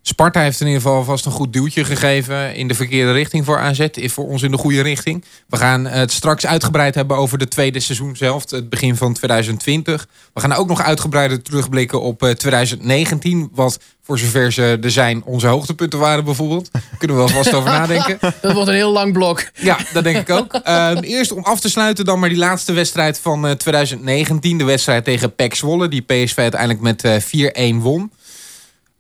Sparta 0.02 0.42
heeft 0.42 0.62
in 0.62 0.68
ieder 0.68 0.82
geval 0.82 1.04
vast 1.04 1.26
een 1.26 1.32
goed 1.32 1.54
duwtje 1.54 1.86
gegeven 1.86 2.56
in 2.56 2.68
de 2.68 2.74
verkeerde 2.74 3.12
richting 3.12 3.46
voor 3.46 3.60
AZ. 3.60 3.80
Is 3.80 4.14
voor 4.14 4.28
ons 4.28 4.42
in 4.42 4.52
de 4.52 4.58
goede 4.58 4.82
richting. 4.82 5.26
We 5.48 5.58
gaan 5.58 5.86
het 5.86 6.12
straks 6.12 6.46
uitgebreid 6.46 6.96
hebben 6.96 7.18
over 7.18 7.38
de 7.38 7.48
tweede 7.48 7.80
seizoen 7.80 8.16
zelf. 8.16 8.50
Het 8.50 8.70
begin 8.70 8.96
van 8.96 9.14
2020. 9.14 10.08
We 10.34 10.42
gaan 10.42 10.54
ook 10.54 10.68
nog 10.68 10.82
uitgebreider 10.82 11.42
terugblikken 11.42 12.02
op 12.02 12.24
eh, 12.24 12.30
2019. 12.32 13.50
Wat 13.54 13.80
voor 14.04 14.20
zover 14.20 14.52
ze 14.52 14.78
er 14.82 14.92
zijn 14.92 15.24
onze 15.24 15.48
hoogtepunten 15.48 16.00
waren 16.00 16.24
bijvoorbeeld. 16.24 16.72
Kunnen 16.98 17.18
we 17.18 17.24
wel 17.24 17.44
vast 17.44 17.54
over 17.56 17.70
nadenken. 17.70 18.18
Dat 18.42 18.54
wordt 18.54 18.68
een 18.68 18.76
heel 18.76 18.92
lang 18.92 19.14
blok. 19.14 19.50
Ja, 19.54 19.78
dat 19.94 20.04
denk 20.04 20.18
ik 20.18 20.30
ook. 20.30 20.54
Ehm, 20.54 20.98
eerst 20.98 21.32
om 21.32 21.44
af 21.44 21.60
te 21.60 21.70
sluiten 21.70 22.06
dan 22.06 22.20
maar 22.20 22.30
die 22.30 22.38
laatste 22.38 22.74
wedstrijd 22.74 23.20
van 23.20 23.48
eh, 23.48 23.52
2019. 23.52 24.58
De 24.58 24.64
wedstrijd 24.64 25.04
tegen 25.04 25.36
PEC 25.36 25.56
Zwolle. 25.56 25.88
Die 25.88 26.02
PSV 26.02 26.38
uiteindelijk 26.38 26.82
met 26.82 27.04
eh 27.04 27.74
4-1 27.74 27.82
won. 27.82 28.12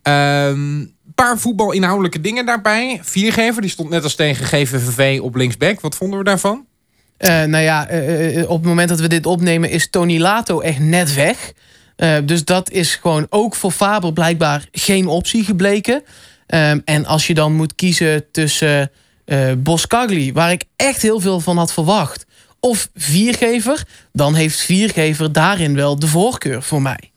Een 0.09 0.95
paar 1.15 1.39
voetbalinhoudelijke 1.39 2.21
dingen 2.21 2.45
daarbij. 2.45 2.99
Viergever, 3.03 3.61
die 3.61 3.71
stond 3.71 3.89
net 3.89 4.03
als 4.03 4.15
tegen 4.15 4.45
GVVV 4.45 5.19
op 5.21 5.35
linksback. 5.35 5.81
Wat 5.81 5.95
vonden 5.95 6.19
we 6.19 6.25
daarvan? 6.25 6.65
Eh, 7.19 7.43
nou 7.43 7.63
ja, 7.63 7.87
eh, 7.87 8.39
eh, 8.39 8.49
op 8.49 8.57
het 8.57 8.67
moment 8.67 8.89
dat 8.89 8.99
we 8.99 9.07
dit 9.07 9.25
opnemen 9.25 9.69
is 9.69 9.89
Tony 9.89 10.19
Lato 10.19 10.59
echt 10.59 10.79
net 10.79 11.13
weg. 11.13 11.53
Dus 12.23 12.45
dat 12.45 12.71
is 12.71 12.95
gewoon 12.95 13.27
ook 13.29 13.55
voor 13.55 13.71
Faber 13.71 14.13
blijkbaar 14.13 14.67
geen 14.71 15.07
optie 15.07 15.43
gebleken. 15.43 16.03
Ehm, 16.47 16.79
en 16.85 17.05
als 17.05 17.27
je 17.27 17.33
dan 17.33 17.53
moet 17.53 17.75
kiezen 17.75 18.31
tussen 18.31 18.91
Boskagli, 19.57 20.33
waar 20.33 20.51
ik 20.51 20.63
echt 20.75 21.01
heel 21.01 21.19
veel 21.19 21.39
van 21.39 21.57
had 21.57 21.73
verwacht, 21.73 22.25
of 22.59 22.89
Viergever, 22.95 23.83
dan 24.13 24.35
heeft 24.35 24.59
Viergever 24.59 25.31
daarin 25.31 25.75
wel 25.75 25.99
de 25.99 26.07
voorkeur 26.07 26.63
voor 26.63 26.81
mij. 26.81 27.11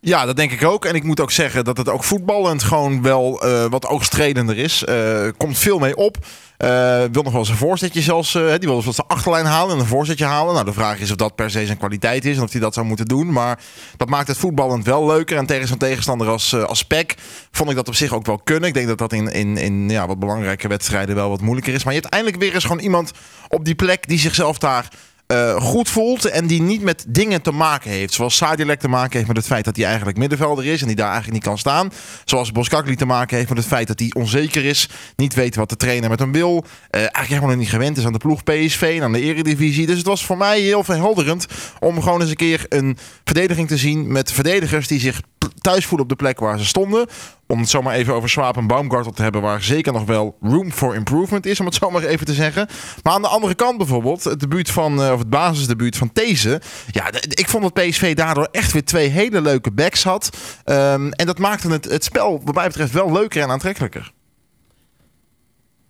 Ja, 0.00 0.24
dat 0.24 0.36
denk 0.36 0.52
ik 0.52 0.64
ook. 0.64 0.84
En 0.84 0.94
ik 0.94 1.02
moet 1.02 1.20
ook 1.20 1.30
zeggen 1.30 1.64
dat 1.64 1.76
het 1.76 1.88
ook 1.88 2.04
voetballend 2.04 2.62
gewoon 2.62 3.02
wel 3.02 3.42
eh, 3.42 3.64
wat 3.64 3.86
oogstredender 3.86 4.58
is. 4.58 4.84
Eh 4.84 5.28
komt 5.36 5.58
veel 5.58 5.78
mee 5.78 5.96
op. 5.96 6.16
Eh, 6.56 6.68
wil 7.12 7.22
nog 7.22 7.32
wel 7.32 7.40
eens 7.40 7.48
een 7.48 7.56
voorzetje 7.56 8.00
zelfs. 8.00 8.32
die 8.32 8.58
wil 8.58 8.82
eens 8.84 8.96
de 8.96 9.04
achterlijn 9.06 9.44
halen 9.44 9.74
en 9.74 9.80
een 9.80 9.86
voorzetje 9.86 10.24
halen. 10.24 10.54
Nou, 10.54 10.64
de 10.64 10.72
vraag 10.72 10.98
is 10.98 11.10
of 11.10 11.16
dat 11.16 11.34
per 11.34 11.50
se 11.50 11.66
zijn 11.66 11.78
kwaliteit 11.78 12.24
is 12.24 12.36
en 12.36 12.42
of 12.42 12.52
hij 12.52 12.60
dat 12.60 12.74
zou 12.74 12.86
moeten 12.86 13.06
doen. 13.06 13.32
Maar 13.32 13.58
dat 13.96 14.08
maakt 14.08 14.28
het 14.28 14.36
voetballend 14.36 14.84
wel 14.84 15.06
leuker. 15.06 15.36
En 15.36 15.46
tegen 15.46 15.68
zo'n 15.68 15.78
tegenstander 15.78 16.28
als, 16.28 16.54
als 16.54 16.86
vond 17.50 17.70
ik 17.70 17.76
dat 17.76 17.88
op 17.88 17.94
zich 17.94 18.12
ook 18.12 18.26
wel 18.26 18.40
kunnen. 18.44 18.68
Ik 18.68 18.74
denk 18.74 18.86
dat 18.86 18.98
dat 18.98 19.12
in, 19.12 19.32
in, 19.32 19.56
in 19.56 19.88
ja, 19.88 20.06
wat 20.06 20.18
belangrijke 20.18 20.68
wedstrijden 20.68 21.14
wel 21.14 21.28
wat 21.28 21.40
moeilijker 21.40 21.74
is. 21.74 21.84
Maar 21.84 21.94
je 21.94 22.00
hebt 22.00 22.12
eindelijk 22.12 22.42
weer 22.42 22.54
eens 22.54 22.64
gewoon 22.64 22.82
iemand 22.82 23.12
op 23.48 23.64
die 23.64 23.74
plek 23.74 24.08
die 24.08 24.18
zichzelf 24.18 24.58
daar 24.58 24.88
eh, 25.28 25.56
goed 25.60 25.88
voelt 25.88 26.24
en 26.24 26.46
die 26.46 26.62
niet 26.62 26.82
met 26.82 27.04
dingen 27.08 27.42
te 27.42 27.50
maken 27.50 27.90
heeft. 27.90 28.12
Zoals 28.14 28.36
Sadilek 28.36 28.80
te 28.80 28.88
maken 28.88 29.12
heeft 29.12 29.26
met 29.26 29.36
het 29.36 29.46
feit 29.46 29.64
dat 29.64 29.76
hij 29.76 29.84
eigenlijk 29.86 30.18
middenvelder 30.18 30.66
is 30.66 30.80
en 30.80 30.86
die 30.86 30.96
daar 30.96 31.10
eigenlijk 31.10 31.34
niet 31.34 31.46
kan 31.46 31.58
staan. 31.58 31.92
Zoals 32.24 32.52
Boskakli 32.52 32.96
te 32.96 33.04
maken 33.04 33.36
heeft 33.36 33.48
met 33.48 33.58
het 33.58 33.66
feit 33.66 33.86
dat 33.86 33.98
hij 33.98 34.10
onzeker 34.16 34.64
is, 34.64 34.88
niet 35.16 35.34
weet 35.34 35.54
wat 35.54 35.68
de 35.68 35.76
trainer 35.76 36.10
met 36.10 36.18
hem 36.18 36.32
wil. 36.32 36.64
eh, 36.90 37.00
eigenlijk 37.00 37.28
helemaal 37.28 37.56
niet 37.56 37.68
gewend 37.68 37.96
is 37.96 38.04
aan 38.06 38.12
de 38.12 38.18
ploeg 38.18 38.42
PSV 38.42 38.94
en 38.96 39.02
aan 39.02 39.12
de 39.12 39.20
eredivisie. 39.20 39.86
Dus 39.86 39.96
het 39.96 40.06
was 40.06 40.24
voor 40.24 40.36
mij 40.36 40.60
heel 40.60 40.84
verhelderend 40.84 41.46
om 41.78 42.02
gewoon 42.02 42.20
eens 42.20 42.30
een 42.30 42.36
keer 42.36 42.66
een 42.68 42.98
verdediging 43.24 43.68
te 43.68 43.76
zien 43.76 44.12
met 44.12 44.32
verdedigers 44.32 44.86
die 44.86 45.00
zich 45.00 45.20
thuis 45.68 45.86
voelen 45.86 46.06
op 46.10 46.18
de 46.18 46.24
plek 46.24 46.38
waar 46.38 46.58
ze 46.58 46.64
stonden. 46.64 47.06
Om 47.46 47.60
het 47.60 47.68
zomaar 47.68 47.94
even 47.94 48.14
over 48.14 48.28
Swaap 48.28 48.56
en 48.56 48.66
Baumgartel 48.66 49.12
te 49.12 49.22
hebben, 49.22 49.42
waar 49.42 49.62
zeker 49.62 49.92
nog 49.92 50.04
wel 50.04 50.36
room 50.40 50.72
for 50.72 50.94
improvement 50.94 51.46
is, 51.46 51.60
om 51.60 51.66
het 51.66 51.74
zomaar 51.82 52.02
even 52.02 52.26
te 52.26 52.34
zeggen. 52.34 52.68
Maar 53.02 53.12
aan 53.12 53.22
de 53.22 53.28
andere 53.28 53.54
kant 53.54 53.78
bijvoorbeeld, 53.78 54.24
het 54.24 54.40
debuut 54.40 54.70
van, 54.70 55.02
eh, 55.02 55.12
of 55.12 55.18
het 55.18 55.30
basisdebuut 55.30 55.96
van 55.96 56.12
These. 56.12 56.60
Ja, 56.90 57.10
ik 57.28 57.48
vond 57.48 57.62
dat 57.62 57.72
PSV 57.72 58.14
daardoor 58.14 58.48
echt 58.50 58.72
weer 58.72 58.84
twee 58.84 59.08
hele 59.08 59.40
leuke 59.40 59.70
backs 59.70 60.04
had. 60.04 60.30
Ehm, 60.64 61.10
en 61.10 61.26
dat 61.26 61.38
maakte 61.38 61.68
het, 61.68 61.84
het 61.84 62.04
spel, 62.04 62.40
wat 62.44 62.54
mij 62.54 62.66
betreft, 62.66 62.92
wel 62.92 63.12
leuker 63.12 63.42
en 63.42 63.50
aantrekkelijker. 63.50 64.12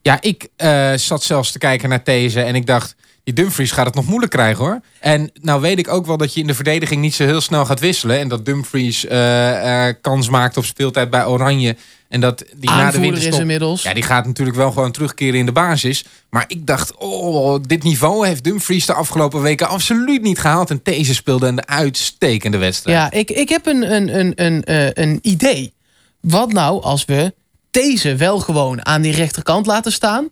Ja, 0.02 0.20
ik 0.20 0.48
eh, 0.56 0.92
zat 0.94 1.22
zelfs 1.22 1.52
te 1.52 1.58
kijken 1.58 1.88
naar 1.88 2.04
deze 2.04 2.42
en 2.42 2.54
ik 2.54 2.66
dacht... 2.66 2.96
Die 3.28 3.36
Dumfries 3.36 3.70
gaat 3.70 3.86
het 3.86 3.94
nog 3.94 4.06
moeilijk 4.06 4.32
krijgen 4.32 4.64
hoor. 4.64 4.80
En 5.00 5.30
nou 5.40 5.60
weet 5.60 5.78
ik 5.78 5.88
ook 5.88 6.06
wel 6.06 6.16
dat 6.16 6.34
je 6.34 6.40
in 6.40 6.46
de 6.46 6.54
verdediging 6.54 7.00
niet 7.00 7.14
zo 7.14 7.24
heel 7.24 7.40
snel 7.40 7.64
gaat 7.64 7.80
wisselen. 7.80 8.18
En 8.18 8.28
dat 8.28 8.44
Dumfries 8.44 9.06
eh, 9.06 9.88
eh, 9.88 9.94
kans 10.00 10.28
maakt 10.28 10.56
op 10.56 10.64
speeltijd 10.64 11.10
bij 11.10 11.26
Oranje. 11.26 11.76
En 12.08 12.20
dat 12.20 12.38
die 12.38 12.70
na 12.70 12.76
de 12.76 12.82
Aanvoerder 12.82 13.02
is 13.02 13.10
winterstop... 13.10 13.40
inmiddels. 13.40 13.82
Ja, 13.82 13.94
die 13.94 14.02
gaat 14.02 14.26
natuurlijk 14.26 14.56
wel 14.56 14.70
gewoon 14.70 14.92
terugkeren 14.92 15.38
in 15.38 15.46
de 15.46 15.52
basis. 15.52 16.04
Maar 16.30 16.44
ik 16.46 16.66
dacht, 16.66 16.96
oh, 16.96 17.62
dit 17.66 17.82
niveau 17.82 18.26
heeft 18.26 18.44
Dumfries 18.44 18.86
de 18.86 18.94
afgelopen 18.94 19.42
weken 19.42 19.68
absoluut 19.68 20.22
niet 20.22 20.38
gehaald. 20.38 20.70
En 20.70 20.80
deze 20.82 21.14
speelde 21.14 21.46
een 21.46 21.68
uitstekende 21.68 22.58
wedstrijd. 22.58 22.96
Ja, 22.96 23.18
ik, 23.18 23.30
ik 23.30 23.48
heb 23.48 23.66
een, 23.66 23.94
een, 23.94 24.18
een, 24.18 24.32
een, 24.36 24.64
eh, 24.64 25.04
een 25.04 25.18
idee. 25.22 25.72
Wat 26.20 26.52
nou 26.52 26.82
als 26.82 27.04
we 27.04 27.34
deze 27.70 28.16
wel 28.16 28.38
gewoon 28.38 28.86
aan 28.86 29.02
die 29.02 29.14
rechterkant 29.14 29.66
laten 29.66 29.92
staan... 29.92 30.28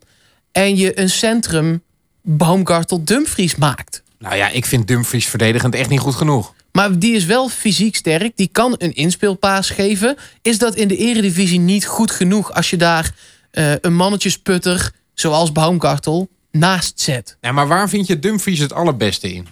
en 0.52 0.76
je 0.76 1.00
een 1.00 1.10
centrum 1.10 1.84
Baumgartel 2.28 3.04
Dumfries 3.04 3.56
maakt? 3.56 4.02
Nou 4.18 4.36
ja, 4.36 4.48
ik 4.48 4.66
vind 4.66 4.88
Dumfries 4.88 5.26
verdedigend 5.26 5.74
echt 5.74 5.88
niet 5.88 6.00
goed 6.00 6.14
genoeg. 6.14 6.54
Maar 6.72 6.98
die 6.98 7.14
is 7.14 7.24
wel 7.24 7.48
fysiek 7.48 7.96
sterk. 7.96 8.36
Die 8.36 8.48
kan 8.52 8.74
een 8.78 8.94
inspeelpaas 8.94 9.70
geven. 9.70 10.16
Is 10.42 10.58
dat 10.58 10.74
in 10.74 10.88
de 10.88 10.96
eredivisie 10.96 11.58
niet 11.58 11.86
goed 11.86 12.10
genoeg... 12.10 12.52
als 12.52 12.70
je 12.70 12.76
daar 12.76 13.14
eh, 13.50 13.72
een 13.80 13.94
mannetjesputter 13.94 14.90
zoals 15.14 15.52
Baumgartel 15.52 16.28
naast 16.50 17.00
zet? 17.00 17.36
Ja, 17.40 17.52
maar 17.52 17.68
waar 17.68 17.88
vind 17.88 18.06
je 18.06 18.18
Dumfries 18.18 18.58
het 18.58 18.72
allerbeste 18.72 19.32
in? 19.32 19.46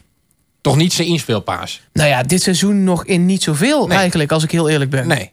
Toch 0.60 0.76
niet 0.76 0.92
zijn 0.92 1.08
inspeelpaas? 1.08 1.80
Nou 1.92 2.08
ja, 2.08 2.22
dit 2.22 2.42
seizoen 2.42 2.84
nog 2.84 3.04
in 3.04 3.26
niet 3.26 3.42
zoveel 3.42 3.86
Nee. 3.86 3.98
eigenlijk... 3.98 4.32
als 4.32 4.42
ik 4.42 4.50
heel 4.50 4.68
eerlijk 4.68 4.90
ben. 4.90 5.06
Nee. 5.06 5.32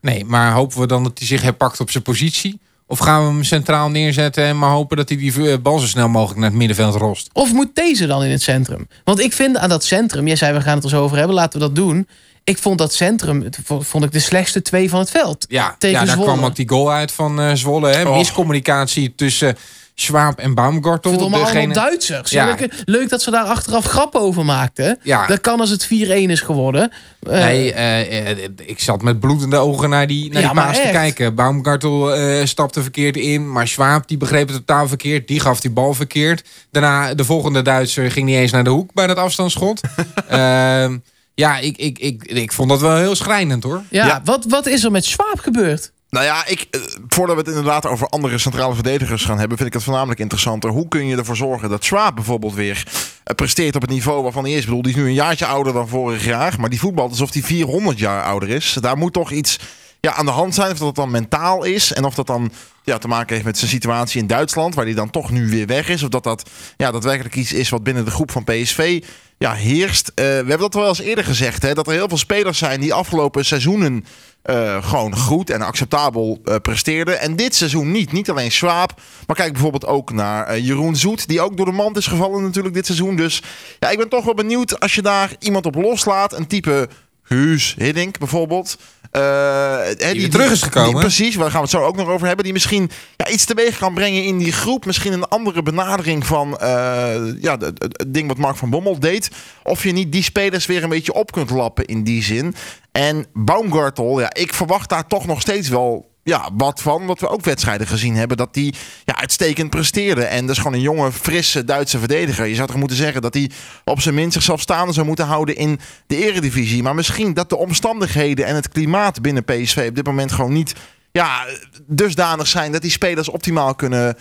Nee, 0.00 0.24
maar 0.24 0.52
hopen 0.52 0.80
we 0.80 0.86
dan 0.86 1.02
dat 1.02 1.18
hij 1.18 1.26
zich 1.26 1.42
herpakt 1.42 1.80
op 1.80 1.90
zijn 1.90 2.02
positie? 2.02 2.58
Of 2.86 2.98
gaan 2.98 3.22
we 3.26 3.32
hem 3.32 3.44
centraal 3.44 3.88
neerzetten 3.90 4.44
en 4.44 4.58
maar 4.58 4.70
hopen 4.70 4.96
dat 4.96 5.08
hij 5.08 5.18
die 5.18 5.50
eh, 5.50 5.58
bal 5.58 5.78
zo 5.78 5.86
snel 5.86 6.08
mogelijk 6.08 6.38
naar 6.40 6.48
het 6.48 6.58
middenveld 6.58 6.94
rost? 6.94 7.30
Of 7.32 7.52
moet 7.52 7.74
deze 7.74 8.06
dan 8.06 8.24
in 8.24 8.30
het 8.30 8.42
centrum? 8.42 8.88
Want 9.04 9.20
ik 9.20 9.32
vind 9.32 9.56
aan 9.56 9.68
dat 9.68 9.84
centrum, 9.84 10.26
jij 10.26 10.36
zei 10.36 10.52
we 10.52 10.60
gaan 10.60 10.74
het 10.74 10.84
er 10.84 10.90
zo 10.90 11.02
over 11.02 11.16
hebben, 11.16 11.34
laten 11.36 11.60
we 11.60 11.66
dat 11.66 11.74
doen. 11.74 12.08
Ik 12.44 12.58
vond 12.58 12.78
dat 12.78 12.94
centrum, 12.94 13.48
vond 13.64 14.04
ik 14.04 14.12
de 14.12 14.20
slechtste 14.20 14.62
twee 14.62 14.90
van 14.90 14.98
het 14.98 15.10
veld. 15.10 15.46
Ja, 15.48 15.76
Tegen 15.78 15.98
ja 15.98 16.04
daar 16.04 16.14
Zwolle. 16.14 16.32
kwam 16.32 16.44
ook 16.44 16.56
die 16.56 16.68
goal 16.68 16.90
uit 16.92 17.12
van 17.12 17.40
eh, 17.40 17.54
Zwolle. 17.54 17.88
Hè? 17.88 18.04
Miscommunicatie 18.10 19.14
tussen 19.14 19.56
Schwab 20.00 20.38
en 20.38 20.54
Baumgartel. 20.54 21.18
Allemaal 21.18 21.44
Degene- 21.44 21.74
Duitsers. 21.74 22.30
Ja. 22.30 22.44
Leuk, 22.46 22.82
leuk 22.84 23.08
dat 23.08 23.22
ze 23.22 23.30
daar 23.30 23.44
achteraf 23.44 23.84
grappen 23.84 24.20
over 24.20 24.44
maakten. 24.44 24.98
Ja. 25.02 25.26
Dat 25.26 25.40
kan 25.40 25.60
als 25.60 25.70
het 25.70 25.86
4-1 25.86 26.30
is 26.30 26.40
geworden. 26.40 26.92
Eh, 27.22 27.32
Nee, 27.44 27.72
eh, 27.72 28.30
eh, 28.30 28.38
ik 28.64 28.80
zat 28.80 29.02
met 29.02 29.20
bloedende 29.20 29.56
ogen 29.56 29.90
naar 29.90 30.06
die, 30.06 30.32
naar 30.32 30.40
Ja, 30.42 30.46
die 30.48 30.56
maar 30.56 30.66
paas 30.66 30.80
te 30.82 30.88
kijken. 30.90 31.34
Baumgartel 31.34 32.14
eh, 32.14 32.44
stapte 32.46 32.82
verkeerd 32.82 33.16
in, 33.16 33.52
maar 33.52 33.68
Schwab 33.68 34.08
die 34.08 34.16
begreep 34.16 34.48
het 34.48 34.56
totaal 34.56 34.88
verkeerd. 34.88 35.28
Die 35.28 35.40
gaf 35.40 35.60
die 35.60 35.70
bal 35.70 35.94
verkeerd. 35.94 36.44
Daarna 36.70 37.14
de 37.14 37.24
volgende 37.24 37.62
Duitser 37.62 38.10
ging 38.10 38.26
niet 38.26 38.36
eens 38.36 38.52
naar 38.52 38.64
de 38.64 38.70
hoek 38.70 38.94
bij 38.94 39.06
dat 39.06 39.16
afstandsschot. 39.16 39.80
Ehm, 40.28 40.96
ja, 41.34 41.58
ik, 41.58 41.76
ik, 41.76 41.98
ik, 41.98 42.24
ik 42.24 42.52
vond 42.52 42.68
dat 42.68 42.80
wel 42.80 42.96
heel 42.96 43.14
schrijnend 43.14 43.62
hoor. 43.62 43.82
ja, 43.90 44.06
Ja. 44.06 44.20
Wat, 44.24 44.44
wat 44.48 44.66
is 44.66 44.84
er 44.84 44.90
met 44.90 45.04
Schwab 45.04 45.38
gebeurd? 45.40 45.92
Nou 46.10 46.24
ja, 46.24 46.46
ik, 46.46 46.66
eh, 46.70 46.80
voordat 47.08 47.36
we 47.36 47.40
het 47.40 47.50
inderdaad 47.50 47.86
over 47.86 48.08
andere 48.08 48.38
centrale 48.38 48.74
verdedigers 48.74 49.24
gaan 49.24 49.38
hebben, 49.38 49.56
vind 49.56 49.68
ik 49.68 49.74
het 49.74 49.84
voornamelijk 49.84 50.20
interessanter. 50.20 50.70
Hoe 50.70 50.88
kun 50.88 51.06
je 51.06 51.16
ervoor 51.16 51.36
zorgen 51.36 51.68
dat 51.68 51.84
Schwab 51.84 52.14
bijvoorbeeld 52.14 52.54
weer 52.54 52.82
eh, 53.24 53.34
presteert 53.34 53.74
op 53.74 53.80
het 53.80 53.90
niveau 53.90 54.22
waarvan 54.22 54.44
hij 54.44 54.52
is? 54.52 54.58
Ik 54.58 54.64
bedoel, 54.64 54.82
die 54.82 54.92
is 54.92 54.98
nu 54.98 55.06
een 55.06 55.14
jaartje 55.14 55.46
ouder 55.46 55.72
dan 55.72 55.88
vorig 55.88 56.24
jaar, 56.24 56.54
maar 56.60 56.70
die 56.70 56.80
voetbalt 56.80 57.10
alsof 57.10 57.32
hij 57.32 57.42
400 57.42 57.98
jaar 57.98 58.24
ouder 58.24 58.48
is. 58.48 58.76
Daar 58.80 58.96
moet 58.96 59.12
toch 59.12 59.30
iets 59.30 59.58
ja, 60.06 60.14
aan 60.14 60.24
de 60.24 60.30
hand 60.30 60.54
zijn. 60.54 60.72
Of 60.72 60.78
dat 60.78 60.94
dan 60.94 61.10
mentaal 61.10 61.64
is. 61.64 61.92
En 61.92 62.04
of 62.04 62.14
dat 62.14 62.26
dan 62.26 62.52
ja, 62.82 62.98
te 62.98 63.08
maken 63.08 63.32
heeft 63.32 63.46
met 63.46 63.58
zijn 63.58 63.70
situatie 63.70 64.20
in 64.20 64.26
Duitsland. 64.26 64.74
Waar 64.74 64.84
hij 64.84 64.94
dan 64.94 65.10
toch 65.10 65.30
nu 65.30 65.48
weer 65.48 65.66
weg 65.66 65.88
is. 65.88 66.02
Of 66.02 66.08
dat 66.08 66.24
dat 66.24 66.50
ja, 66.76 66.90
daadwerkelijk 66.90 67.34
iets 67.34 67.52
is 67.52 67.68
wat 67.68 67.82
binnen 67.82 68.04
de 68.04 68.10
groep 68.10 68.30
van 68.30 68.44
PSV 68.44 69.02
ja, 69.38 69.52
heerst. 69.52 70.08
Eh, 70.08 70.24
we 70.24 70.30
hebben 70.30 70.58
dat 70.58 70.74
wel 70.74 70.88
eens 70.88 71.00
eerder 71.00 71.24
gezegd. 71.24 71.62
Hè, 71.62 71.74
dat 71.74 71.86
er 71.86 71.92
heel 71.92 72.08
veel 72.08 72.18
spelers 72.18 72.58
zijn 72.58 72.80
die 72.80 72.94
afgelopen 72.94 73.44
seizoenen 73.44 74.04
eh, 74.42 74.84
gewoon 74.84 75.16
goed 75.16 75.50
en 75.50 75.62
acceptabel 75.62 76.40
uh, 76.44 76.54
presteerden. 76.62 77.20
En 77.20 77.36
dit 77.36 77.54
seizoen 77.54 77.90
niet. 77.90 78.12
Niet 78.12 78.30
alleen 78.30 78.52
Schwab. 78.52 79.00
Maar 79.26 79.36
kijk 79.36 79.52
bijvoorbeeld 79.52 79.86
ook 79.86 80.12
naar 80.12 80.58
Jeroen 80.58 80.96
Zoet. 80.96 81.28
Die 81.28 81.40
ook 81.40 81.56
door 81.56 81.66
de 81.66 81.72
mand 81.72 81.96
is 81.96 82.06
gevallen 82.06 82.42
natuurlijk 82.42 82.74
dit 82.74 82.86
seizoen. 82.86 83.16
Dus 83.16 83.42
ja, 83.80 83.90
ik 83.90 83.98
ben 83.98 84.08
toch 84.08 84.24
wel 84.24 84.34
benieuwd 84.34 84.80
als 84.80 84.94
je 84.94 85.02
daar 85.02 85.30
iemand 85.38 85.66
op 85.66 85.74
loslaat. 85.74 86.32
Een 86.32 86.46
type 86.46 86.88
Huus 87.28 87.74
Hiddink 87.78 88.18
bijvoorbeeld. 88.18 88.76
Uh, 89.12 89.78
die, 89.98 90.12
die 90.12 90.28
terug 90.28 90.50
is 90.50 90.62
gekomen. 90.62 90.90
Die, 90.90 91.00
precies, 91.00 91.34
waar 91.34 91.50
gaan 91.50 91.62
we 91.62 91.66
het 91.66 91.70
zo 91.70 91.82
ook 91.82 91.96
nog 91.96 92.08
over 92.08 92.26
hebben. 92.26 92.44
Die 92.44 92.52
misschien 92.52 92.90
ja, 93.16 93.28
iets 93.28 93.44
teweeg 93.44 93.78
kan 93.78 93.94
brengen 93.94 94.24
in 94.24 94.38
die 94.38 94.52
groep. 94.52 94.84
Misschien 94.86 95.12
een 95.12 95.28
andere 95.28 95.62
benadering 95.62 96.26
van 96.26 96.58
uh, 96.62 97.16
ja, 97.40 97.56
het 97.58 98.04
ding 98.06 98.28
wat 98.28 98.36
Mark 98.36 98.56
van 98.56 98.70
Bommel 98.70 98.98
deed. 98.98 99.30
Of 99.62 99.82
je 99.82 99.92
niet 99.92 100.12
die 100.12 100.22
spelers 100.22 100.66
weer 100.66 100.82
een 100.82 100.88
beetje 100.88 101.12
op 101.12 101.32
kunt 101.32 101.50
lappen 101.50 101.84
in 101.84 102.04
die 102.04 102.22
zin. 102.22 102.54
En 102.92 103.26
Baumgartel, 103.32 104.20
ja, 104.20 104.34
ik 104.34 104.54
verwacht 104.54 104.88
daar 104.88 105.06
toch 105.06 105.26
nog 105.26 105.40
steeds 105.40 105.68
wel 105.68 106.14
ja, 106.28 106.48
wat 106.52 106.82
van. 106.82 107.06
Wat 107.06 107.20
we 107.20 107.28
ook 107.28 107.44
wedstrijden 107.44 107.86
gezien 107.86 108.16
hebben. 108.16 108.36
Dat 108.36 108.54
die 108.54 108.74
ja, 109.04 109.16
uitstekend 109.16 109.70
presteerde. 109.70 110.24
En 110.24 110.40
dat 110.40 110.50
is 110.50 110.62
gewoon 110.62 110.72
een 110.72 110.80
jonge, 110.80 111.12
frisse 111.12 111.64
Duitse 111.64 111.98
verdediger. 111.98 112.46
Je 112.46 112.54
zou 112.54 112.66
toch 112.66 112.76
moeten 112.76 112.96
zeggen 112.96 113.22
dat 113.22 113.34
hij 113.34 113.50
op 113.84 114.00
zijn 114.00 114.14
minst 114.14 114.32
zichzelf 114.32 114.60
staande 114.60 114.92
zou 114.92 115.06
moeten 115.06 115.26
houden 115.26 115.56
in 115.56 115.80
de 116.06 116.16
eredivisie. 116.16 116.82
Maar 116.82 116.94
misschien 116.94 117.34
dat 117.34 117.48
de 117.48 117.56
omstandigheden 117.56 118.46
en 118.46 118.54
het 118.54 118.68
klimaat 118.68 119.22
binnen 119.22 119.44
PSV 119.44 119.86
op 119.88 119.94
dit 119.94 120.06
moment 120.06 120.32
gewoon 120.32 120.52
niet 120.52 120.74
ja, 121.12 121.46
dusdanig 121.86 122.46
zijn 122.46 122.72
dat 122.72 122.82
die 122.82 122.90
spelers 122.90 123.28
optimaal 123.28 123.74
kunnen 123.74 124.16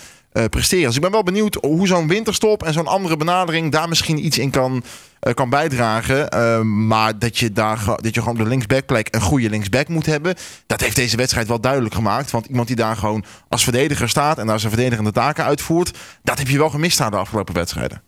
presteren. 0.50 0.86
Dus 0.86 0.96
ik 0.96 1.02
ben 1.02 1.12
wel 1.12 1.24
benieuwd 1.24 1.58
hoe 1.62 1.88
zo'n 1.88 2.08
winterstop 2.08 2.64
en 2.64 2.74
zo'n 2.74 2.88
andere 2.88 3.18
benadering 3.18 3.72
daar 3.72 3.90
misschien 3.90 4.26
iets 4.26 4.38
in 4.38 4.50
kan, 4.50 4.84
uh, 5.22 5.34
kan 5.34 5.50
bijdragen. 5.50 6.28
Uh, 6.36 6.62
maar 6.62 7.20
dat 7.20 7.38
je, 7.38 7.52
daar, 7.52 7.80
dat 7.86 8.16
je 8.16 8.20
gewoon 8.20 8.38
op 8.38 8.44
de 8.44 8.50
linksbackplek 8.50 9.08
een 9.12 9.22
goede 9.22 9.50
linksback 9.50 9.88
moet 9.88 10.06
hebben. 10.06 10.36
Dat 10.68 10.82
heeft 10.82 10.96
deze 10.96 11.18
wedstrijd 11.18 11.48
wel 11.48 11.60
duidelijk 11.60 11.96
gemaakt. 11.96 12.32
Want 12.32 12.46
iemand 12.46 12.68
die 12.68 12.76
daar 12.76 12.98
gewoon 12.98 13.24
als 13.50 13.64
verdediger 13.64 14.10
staat 14.10 14.38
en 14.38 14.48
daar 14.48 14.60
zijn 14.60 14.72
verdedigende 14.72 15.12
taken 15.12 15.44
uitvoert. 15.44 15.98
Dat 16.24 16.38
heb 16.38 16.48
je 16.48 16.58
wel 16.58 16.70
gemist 16.70 17.02
aan 17.02 17.12
de 17.12 17.18
afgelopen 17.18 17.54
wedstrijden. 17.54 18.02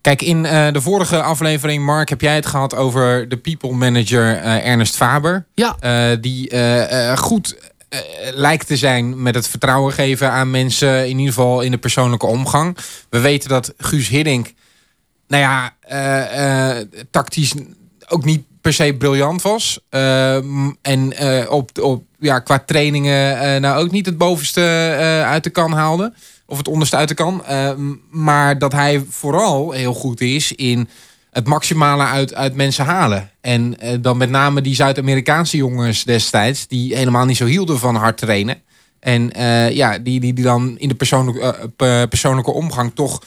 Kijk, 0.00 0.22
in 0.22 0.44
uh, 0.44 0.72
de 0.72 0.80
vorige 0.80 1.22
aflevering, 1.22 1.84
Mark, 1.84 2.08
heb 2.08 2.20
jij 2.20 2.34
het 2.34 2.46
gehad 2.46 2.74
over 2.74 3.28
de 3.28 3.36
people 3.36 3.72
manager 3.72 4.36
uh, 4.36 4.66
Ernest 4.66 4.96
Faber. 4.96 5.46
Ja. 5.54 5.76
Uh, 5.80 6.16
die 6.20 6.50
goed 7.16 7.65
lijkt 8.34 8.66
te 8.66 8.76
zijn 8.76 9.22
met 9.22 9.34
het 9.34 9.48
vertrouwen 9.48 9.92
geven 9.92 10.30
aan 10.30 10.50
mensen, 10.50 11.08
in 11.08 11.18
ieder 11.18 11.34
geval 11.34 11.60
in 11.60 11.70
de 11.70 11.78
persoonlijke 11.78 12.26
omgang. 12.26 12.76
We 13.10 13.20
weten 13.20 13.48
dat 13.48 13.74
Guus 13.78 14.08
Hiddink, 14.08 14.52
nou 15.28 15.42
ja, 15.42 15.76
tactisch 17.10 17.54
ook 18.08 18.24
niet 18.24 18.44
per 18.60 18.72
se 18.72 18.94
briljant 18.94 19.42
was. 19.42 19.80
en 20.82 21.14
op, 21.48 21.78
op, 21.80 22.04
ja, 22.18 22.38
qua 22.38 22.58
trainingen 22.58 23.60
nou 23.60 23.82
ook 23.84 23.90
niet 23.90 24.06
het 24.06 24.18
bovenste 24.18 24.60
uit 25.24 25.44
de 25.44 25.50
kan 25.50 25.72
haalde 25.72 26.12
of 26.46 26.58
het 26.58 26.68
onderste 26.68 26.96
uit 26.96 27.08
de 27.08 27.14
kan. 27.14 27.44
Maar 28.10 28.58
dat 28.58 28.72
hij 28.72 29.04
vooral 29.08 29.70
heel 29.70 29.94
goed 29.94 30.20
is 30.20 30.52
in 30.52 30.88
het 31.36 31.46
maximale 31.46 32.04
uit, 32.04 32.34
uit 32.34 32.54
mensen 32.54 32.84
halen. 32.84 33.30
En 33.40 33.76
uh, 33.82 33.90
dan 34.00 34.16
met 34.16 34.30
name 34.30 34.60
die 34.60 34.74
Zuid-Amerikaanse 34.74 35.56
jongens 35.56 36.04
destijds, 36.04 36.66
die 36.66 36.96
helemaal 36.96 37.24
niet 37.24 37.36
zo 37.36 37.44
hielden 37.44 37.78
van 37.78 37.94
hard 37.94 38.18
trainen. 38.18 38.56
En 39.00 39.30
uh, 39.36 39.70
ja, 39.70 39.98
die, 39.98 40.20
die, 40.20 40.32
die 40.32 40.44
dan 40.44 40.78
in 40.78 40.88
de 40.88 40.94
persoonlijke, 40.94 41.70
persoonlijke 42.08 42.52
omgang 42.52 42.92
toch 42.94 43.22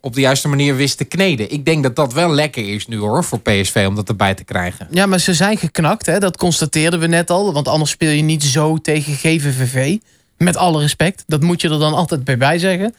op 0.00 0.14
de 0.14 0.20
juiste 0.20 0.48
manier 0.48 0.76
wist 0.76 0.96
te 0.96 1.04
kneden. 1.04 1.52
Ik 1.52 1.64
denk 1.64 1.82
dat 1.82 1.96
dat 1.96 2.12
wel 2.12 2.30
lekker 2.30 2.74
is 2.74 2.86
nu 2.86 2.96
hoor, 2.96 3.24
voor 3.24 3.40
PSV 3.40 3.84
om 3.88 3.94
dat 3.94 4.08
erbij 4.08 4.34
te 4.34 4.44
krijgen. 4.44 4.88
Ja, 4.90 5.06
maar 5.06 5.20
ze 5.20 5.34
zijn 5.34 5.58
geknakt, 5.58 6.06
hè? 6.06 6.18
dat 6.18 6.36
constateerden 6.36 7.00
we 7.00 7.06
net 7.06 7.30
al. 7.30 7.52
Want 7.52 7.68
anders 7.68 7.90
speel 7.90 8.10
je 8.10 8.22
niet 8.22 8.44
zo 8.44 8.76
tegen 8.76 9.12
GVVV. 9.12 9.96
Met 10.36 10.56
alle 10.56 10.80
respect. 10.80 11.24
Dat 11.26 11.42
moet 11.42 11.60
je 11.60 11.68
er 11.68 11.78
dan 11.78 11.94
altijd 11.94 12.24
bij 12.24 12.36
bij 12.36 12.58
zeggen. 12.58 12.94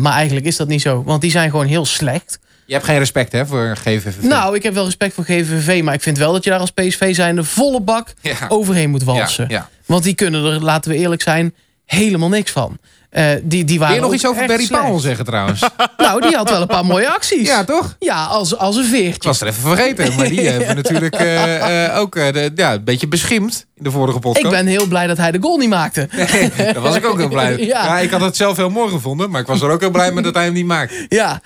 Maar 0.00 0.12
eigenlijk 0.12 0.46
is 0.46 0.56
dat 0.56 0.68
niet 0.68 0.80
zo. 0.80 1.02
Want 1.02 1.20
die 1.20 1.30
zijn 1.30 1.50
gewoon 1.50 1.66
heel 1.66 1.84
slecht. 1.84 2.38
Je 2.66 2.72
hebt 2.72 2.84
geen 2.84 2.98
respect 2.98 3.32
hè, 3.32 3.46
voor 3.46 3.76
GVV? 3.76 4.22
Nou, 4.22 4.54
ik 4.54 4.62
heb 4.62 4.74
wel 4.74 4.84
respect 4.84 5.14
voor 5.14 5.24
GVV. 5.24 5.82
Maar 5.82 5.94
ik 5.94 6.02
vind 6.02 6.18
wel 6.18 6.32
dat 6.32 6.44
je 6.44 6.50
daar 6.50 6.58
als 6.58 6.70
PSV 6.70 7.14
zijn 7.14 7.34
de 7.34 7.44
volle 7.44 7.80
bak 7.80 8.14
ja. 8.20 8.36
overheen 8.48 8.90
moet 8.90 9.02
walsen. 9.02 9.44
Ja, 9.48 9.56
ja. 9.56 9.68
Want 9.86 10.02
die 10.02 10.14
kunnen 10.14 10.44
er, 10.44 10.62
laten 10.62 10.90
we 10.90 10.96
eerlijk 10.96 11.22
zijn, 11.22 11.54
helemaal 11.84 12.28
niks 12.28 12.50
van. 12.50 12.78
Uh, 13.14 13.30
die, 13.42 13.64
die 13.64 13.78
waren 13.78 13.94
Wil 13.94 14.04
je 14.04 14.08
nog 14.10 14.14
iets 14.14 14.26
over 14.26 14.46
Barry 14.46 14.66
Powell 14.66 15.00
zeggen 15.00 15.24
trouwens? 15.24 15.60
nou, 15.96 16.20
die 16.20 16.36
had 16.36 16.50
wel 16.50 16.60
een 16.60 16.66
paar 16.66 16.84
mooie 16.84 17.08
acties. 17.08 17.46
Ja, 17.46 17.64
toch? 17.64 17.96
Ja, 17.98 18.24
als, 18.24 18.56
als 18.56 18.76
een 18.76 18.84
veertje. 18.84 19.14
Ik 19.14 19.22
was 19.22 19.40
er 19.40 19.46
even 19.46 19.62
vergeten. 19.62 20.16
Maar 20.16 20.28
die 20.28 20.40
hebben 20.48 20.76
natuurlijk 20.76 21.20
uh, 21.20 21.84
uh, 21.84 21.98
ook 21.98 22.14
de, 22.14 22.52
ja, 22.54 22.72
een 22.72 22.84
beetje 22.84 23.08
beschimd 23.08 23.66
in 23.76 23.84
de 23.84 23.90
vorige 23.90 24.18
podcast. 24.18 24.44
Ik 24.44 24.50
ben 24.50 24.66
heel 24.66 24.86
blij 24.86 25.06
dat 25.06 25.16
hij 25.16 25.30
de 25.30 25.38
goal 25.40 25.56
niet 25.56 25.68
maakte. 25.68 26.08
Nee, 26.56 26.72
daar 26.72 26.80
was 26.80 26.96
ik 26.96 27.06
ook 27.06 27.18
heel 27.18 27.28
blij 27.28 27.58
ja. 27.58 27.84
ja. 27.84 27.98
ik 27.98 28.10
had 28.10 28.20
het 28.20 28.36
zelf 28.36 28.56
heel 28.56 28.70
mooi 28.70 28.90
gevonden. 28.90 29.30
Maar 29.30 29.40
ik 29.40 29.46
was 29.46 29.60
er 29.60 29.70
ook 29.70 29.80
heel 29.80 29.90
blij 29.90 30.12
mee 30.12 30.22
dat 30.22 30.34
hij 30.34 30.44
hem 30.44 30.52
niet 30.52 30.66
maakt. 30.66 30.94
Ja, 31.08 31.40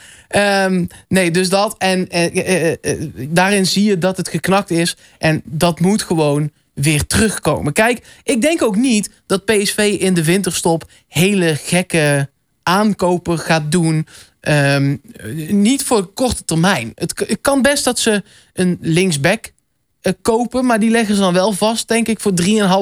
um, 0.64 0.86
nee, 1.08 1.30
dus 1.30 1.48
dat. 1.48 1.74
En 1.78 2.08
daarin 3.14 3.66
zie 3.66 3.84
je 3.84 3.98
dat 3.98 4.16
het 4.16 4.28
geknakt 4.28 4.70
is. 4.70 4.96
En 5.18 5.42
dat 5.44 5.80
moet 5.80 6.02
gewoon 6.02 6.50
weer 6.80 7.06
terugkomen. 7.06 7.72
Kijk, 7.72 8.06
ik 8.22 8.40
denk 8.40 8.62
ook 8.62 8.76
niet 8.76 9.10
dat 9.26 9.44
PSV 9.44 9.96
in 10.00 10.14
de 10.14 10.24
winterstop 10.24 10.90
hele 11.06 11.56
gekke 11.56 12.28
aankopen 12.62 13.38
gaat 13.38 13.72
doen. 13.72 14.06
Um, 14.40 15.00
niet 15.48 15.84
voor 15.84 16.06
korte 16.06 16.44
termijn. 16.44 16.92
Het, 16.94 17.38
kan 17.40 17.62
best 17.62 17.84
dat 17.84 17.98
ze 17.98 18.22
een 18.52 18.78
linksback 18.80 19.52
uh, 20.02 20.12
kopen, 20.22 20.66
maar 20.66 20.80
die 20.80 20.90
leggen 20.90 21.14
ze 21.14 21.20
dan 21.20 21.32
wel 21.32 21.52
vast, 21.52 21.88
denk 21.88 22.08
ik, 22.08 22.20
voor 22.20 22.32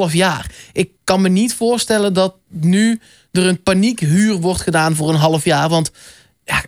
3,5 0.09 0.13
jaar. 0.13 0.51
Ik 0.73 0.91
kan 1.05 1.21
me 1.21 1.29
niet 1.29 1.55
voorstellen 1.55 2.15
dat 2.15 2.35
nu 2.49 3.01
er 3.33 3.47
een 3.47 3.63
paniekhuur 3.63 4.37
wordt 4.37 4.61
gedaan 4.61 4.95
voor 4.97 5.09
een 5.09 5.15
half 5.15 5.45
jaar. 5.45 5.69
Want 5.69 5.91
ja, 6.45 6.65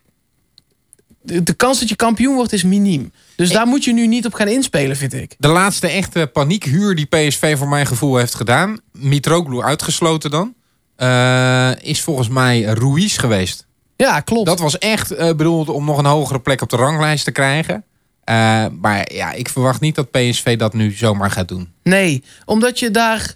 de, 1.23 1.43
de 1.43 1.55
kans 1.55 1.79
dat 1.81 1.89
je 1.89 1.97
kampioen 1.97 2.35
wordt 2.35 2.53
is 2.53 2.63
miniem. 2.63 3.13
Dus 3.39 3.51
daar 3.51 3.67
moet 3.67 3.85
je 3.85 3.93
nu 3.93 4.07
niet 4.07 4.27
op 4.27 4.35
gaan 4.35 4.49
inspelen, 4.49 4.97
vind 4.97 5.15
ik. 5.15 5.35
De 5.39 5.49
laatste 5.49 5.89
echte 5.89 6.31
paniekhuur 6.33 6.95
die 6.95 7.07
PSV 7.07 7.59
voor 7.59 7.69
mijn 7.69 7.87
gevoel 7.87 8.17
heeft 8.17 8.35
gedaan... 8.35 8.81
Mitroglou 8.93 9.65
uitgesloten 9.65 10.31
dan... 10.31 10.55
Uh, 10.97 11.71
is 11.81 12.01
volgens 12.01 12.29
mij 12.29 12.63
Ruiz 12.63 13.19
geweest. 13.19 13.67
Ja, 13.97 14.21
klopt. 14.21 14.47
Dat 14.47 14.59
was 14.59 14.79
echt 14.79 15.13
uh, 15.13 15.19
bedoeld 15.19 15.69
om 15.69 15.85
nog 15.85 15.99
een 15.99 16.05
hogere 16.05 16.41
plek 16.41 16.63
op 16.63 16.69
de 16.69 16.77
ranglijst 16.77 17.25
te 17.25 17.31
krijgen. 17.31 17.75
Uh, 17.75 18.67
maar 18.81 19.13
ja, 19.13 19.33
ik 19.33 19.49
verwacht 19.49 19.81
niet 19.81 19.95
dat 19.95 20.11
PSV 20.11 20.57
dat 20.57 20.75
nu 20.75 20.93
zomaar 20.93 21.31
gaat 21.31 21.49
doen. 21.49 21.73
Nee, 21.83 22.25
omdat 22.45 22.79
je 22.79 22.91
daar 22.91 23.35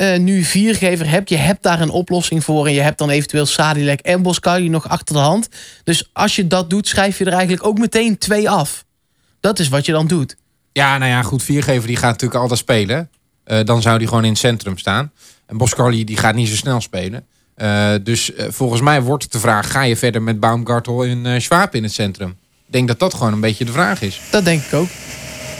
uh, 0.00 0.18
nu 0.18 0.42
viergever 0.42 1.10
hebt. 1.10 1.28
Je 1.28 1.36
hebt 1.36 1.62
daar 1.62 1.80
een 1.80 1.90
oplossing 1.90 2.44
voor. 2.44 2.66
En 2.66 2.72
je 2.72 2.80
hebt 2.80 2.98
dan 2.98 3.10
eventueel 3.10 3.46
Sadilek 3.46 4.00
en 4.00 4.22
Boskali 4.22 4.68
nog 4.68 4.88
achter 4.88 5.14
de 5.14 5.20
hand. 5.20 5.48
Dus 5.84 6.10
als 6.12 6.36
je 6.36 6.46
dat 6.46 6.70
doet, 6.70 6.88
schrijf 6.88 7.18
je 7.18 7.24
er 7.24 7.32
eigenlijk 7.32 7.66
ook 7.66 7.78
meteen 7.78 8.18
twee 8.18 8.50
af. 8.50 8.84
Dat 9.40 9.58
is 9.58 9.68
wat 9.68 9.86
je 9.86 9.92
dan 9.92 10.06
doet. 10.06 10.36
Ja, 10.72 10.98
nou 10.98 11.10
ja, 11.10 11.22
goed. 11.22 11.42
Viergever 11.42 11.86
die 11.86 11.96
gaat 11.96 12.10
natuurlijk 12.10 12.40
altijd 12.40 12.58
spelen. 12.58 13.10
Uh, 13.46 13.60
dan 13.64 13.82
zou 13.82 13.98
die 13.98 14.08
gewoon 14.08 14.24
in 14.24 14.30
het 14.30 14.38
centrum 14.38 14.78
staan. 14.78 15.12
En 15.46 15.56
Boscarli 15.56 16.04
die 16.04 16.16
gaat 16.16 16.34
niet 16.34 16.48
zo 16.48 16.54
snel 16.54 16.80
spelen. 16.80 17.26
Uh, 17.56 17.94
dus 18.02 18.30
uh, 18.30 18.46
volgens 18.48 18.80
mij 18.80 19.02
wordt 19.02 19.22
het 19.22 19.32
de 19.32 19.38
vraag: 19.38 19.70
ga 19.70 19.82
je 19.82 19.96
verder 19.96 20.22
met 20.22 20.40
Baumgartel 20.40 21.04
en 21.04 21.42
Schwab 21.42 21.74
in 21.74 21.82
het 21.82 21.92
centrum? 21.92 22.30
Ik 22.66 22.72
denk 22.72 22.88
dat 22.88 22.98
dat 22.98 23.14
gewoon 23.14 23.32
een 23.32 23.40
beetje 23.40 23.64
de 23.64 23.72
vraag 23.72 24.02
is. 24.02 24.20
Dat 24.30 24.44
denk 24.44 24.62
ik 24.62 24.74
ook. 24.74 24.88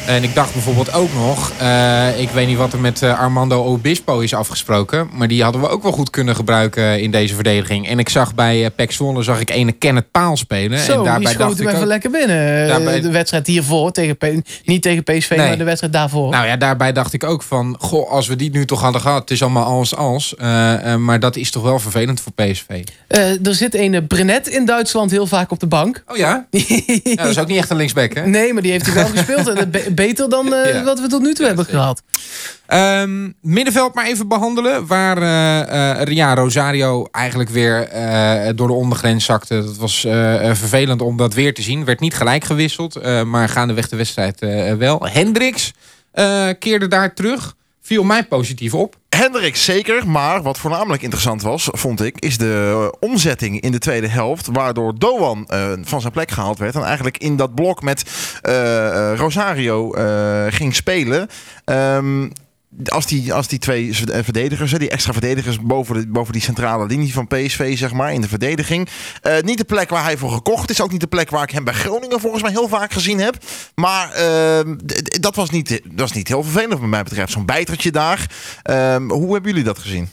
En 0.07 0.23
ik 0.23 0.35
dacht 0.35 0.53
bijvoorbeeld 0.53 0.93
ook 0.93 1.13
nog, 1.15 1.53
uh, 1.63 2.21
ik 2.21 2.29
weet 2.29 2.47
niet 2.47 2.57
wat 2.57 2.73
er 2.73 2.79
met 2.79 3.03
uh, 3.03 3.21
Armando 3.21 3.65
Obispo 3.65 4.19
is 4.19 4.35
afgesproken. 4.35 5.09
Maar 5.13 5.29
die 5.29 5.43
hadden 5.43 5.61
we 5.61 5.69
ook 5.69 5.83
wel 5.83 5.93
goed 5.93 6.11
kunnen 6.11 6.35
gebruiken 6.35 7.01
in 7.01 7.11
deze 7.11 7.35
verdediging. 7.35 7.89
En 7.89 7.99
ik 7.99 8.09
zag 8.09 8.35
bij 8.35 8.61
uh, 8.61 8.67
Pek 8.77 8.93
Zwolle 8.93 9.23
zag 9.23 9.41
ik 9.41 9.51
ene 9.51 9.73
Kenneth 9.73 10.11
Paal 10.11 10.37
spelen. 10.37 10.79
Zo, 10.79 10.93
en 10.93 11.05
daarbij 11.05 11.19
die 11.19 11.29
schoot 11.29 11.59
hem 11.59 11.69
even 11.69 11.81
ook, 11.81 11.87
lekker 11.87 12.11
binnen. 12.11 12.69
Daarbij, 12.69 13.01
de 13.01 13.11
wedstrijd 13.11 13.47
hiervoor, 13.47 13.93
tegen, 13.93 14.45
niet 14.65 14.83
tegen 14.83 15.03
PSV, 15.03 15.31
nee. 15.31 15.39
maar 15.39 15.59
de 15.59 15.65
wedstrijd 15.65 15.93
daarvoor. 15.93 16.31
Nou 16.31 16.47
ja, 16.47 16.57
daarbij 16.57 16.93
dacht 16.93 17.13
ik 17.13 17.25
ook 17.25 17.43
van, 17.43 17.77
goh, 17.79 18.11
als 18.11 18.27
we 18.27 18.37
die 18.37 18.51
nu 18.51 18.67
toch 18.67 18.81
hadden 18.81 19.01
gehad. 19.01 19.21
Het 19.21 19.31
is 19.31 19.43
allemaal 19.43 19.65
als 19.65 19.97
als. 19.97 20.35
maar 20.99 21.21
dat 21.21 21.37
is 21.37 21.51
toch 21.51 21.63
wel 21.63 21.79
vervelend 21.79 22.21
voor 22.21 22.33
PSV. 22.33 22.85
er 23.43 23.55
zit 23.55 23.75
een 23.75 24.07
Brenet 24.07 24.49
in 24.49 24.65
Duitsland 24.65 25.11
heel 25.11 25.27
vaak 25.27 25.51
op 25.51 25.61
de 25.61 25.67
bank. 25.67 26.03
Oh 26.07 26.17
ja? 26.17 26.47
ja 27.03 27.15
dat 27.15 27.27
is 27.27 27.39
ook 27.39 27.47
niet 27.47 27.59
echt 27.59 27.71
een 27.71 27.77
linksback 27.77 28.15
hè? 28.15 28.27
Nee, 28.27 28.53
maar 28.53 28.63
die 28.63 28.73
heeft 28.73 28.87
hij 28.87 28.95
wel 28.95 29.07
gespeeld. 29.07 29.96
Beter 29.97 30.29
dan 30.29 30.47
uh, 30.47 30.73
ja. 30.73 30.83
wat 30.85 31.01
we 31.01 31.07
tot 31.07 31.23
nu 31.23 31.35
toe 31.35 31.47
ja, 31.47 31.47
hebben 31.47 31.65
gehad. 31.65 32.03
Um, 33.03 33.35
middenveld 33.41 33.95
maar 33.95 34.07
even 34.07 34.29
behandelen. 34.29 34.87
Waar 34.87 35.19
uh, 35.23 36.07
uh, 36.07 36.15
ja, 36.15 36.35
Rosario 36.35 37.09
eigenlijk 37.11 37.51
weer 37.51 37.89
door 38.55 38.67
de 38.67 38.73
ondergrens 38.73 39.25
zakte. 39.25 39.63
Dat 39.65 39.77
was 39.77 40.01
vervelend 40.53 41.03
om 41.03 41.17
dat 41.17 41.35
weer 41.35 41.55
te 41.55 41.63
zien. 41.63 41.85
Werd 41.85 42.01
niet 42.01 42.15
gelijk 42.15 42.45
gewisseld. 42.45 43.25
maar 43.25 43.49
gaandeweg 43.49 43.89
de 43.89 43.97
wedstrijd 43.97 44.41
wel. 44.79 45.07
Hendricks 45.07 45.73
keerde 46.59 46.89
daar 46.89 47.15
terug. 47.15 47.55
Viel 47.87 48.05
mij 48.05 48.25
positief 48.25 48.75
op. 48.75 48.97
Hendrik 49.09 49.57
zeker, 49.57 50.09
maar 50.09 50.43
wat 50.43 50.59
voornamelijk 50.59 51.03
interessant 51.03 51.43
was, 51.43 51.69
vond 51.73 52.03
ik, 52.03 52.19
is 52.19 52.39
de 52.39 52.71
uh, 52.71 53.11
omzetting 53.11 53.61
in 53.61 53.73
de 53.73 53.79
tweede 53.79 54.09
helft. 54.09 54.49
Waardoor 54.53 54.99
Doan 54.99 55.49
uh, 55.51 55.73
van 55.83 56.01
zijn 56.01 56.13
plek 56.13 56.31
gehaald 56.31 56.59
werd. 56.59 56.75
En 56.75 56.83
eigenlijk 56.83 57.19
in 57.19 57.37
dat 57.37 57.55
blok 57.55 57.83
met 57.83 58.05
uh, 58.43 59.13
Rosario 59.17 59.91
ging 60.51 60.75
spelen. 60.75 61.29
Um, 61.65 62.33
als 62.85 63.07
die, 63.07 63.33
als 63.33 63.49
die 63.49 63.59
twee 63.59 63.95
verdedigers, 63.95 64.73
die 64.73 64.91
extra 64.91 65.13
verdedigers 65.13 65.61
boven, 65.61 65.95
de, 65.95 66.07
boven 66.09 66.33
die 66.33 66.43
centrale 66.43 66.87
linie 66.87 67.13
van 67.13 67.27
PSV, 67.27 67.79
zeg 67.79 67.93
maar, 67.93 68.13
in 68.13 68.21
de 68.21 68.29
verdediging. 68.29 68.89
Uh, 69.23 69.41
niet 69.41 69.59
de 69.59 69.65
plek 69.65 69.91
waar 69.91 70.05
hij 70.05 70.17
voor 70.17 70.31
gekocht 70.31 70.71
is. 70.71 70.81
Ook 70.81 70.91
niet 70.91 71.01
de 71.01 71.07
plek 71.07 71.31
waar 71.31 71.43
ik 71.43 71.51
hem 71.51 71.65
bij 71.65 71.75
Groningen 71.75 72.21
volgens 72.21 72.43
mij 72.43 72.51
heel 72.51 72.69
vaak 72.69 72.93
gezien 72.93 73.19
heb. 73.19 73.37
Maar 73.75 74.21
uh, 74.21 74.75
dat, 75.21 75.35
was 75.35 75.51
niet, 75.51 75.69
dat 75.69 75.81
was 76.01 76.13
niet 76.13 76.29
heel 76.29 76.43
vervelend, 76.43 76.81
wat 76.81 76.89
mij 76.89 77.03
betreft. 77.03 77.33
Zo'n 77.33 77.47
bijtertje 77.47 77.91
daar. 77.91 78.31
Uh, 78.71 78.97
hoe 79.09 79.33
hebben 79.33 79.51
jullie 79.51 79.67
dat 79.67 79.79
gezien? 79.79 80.09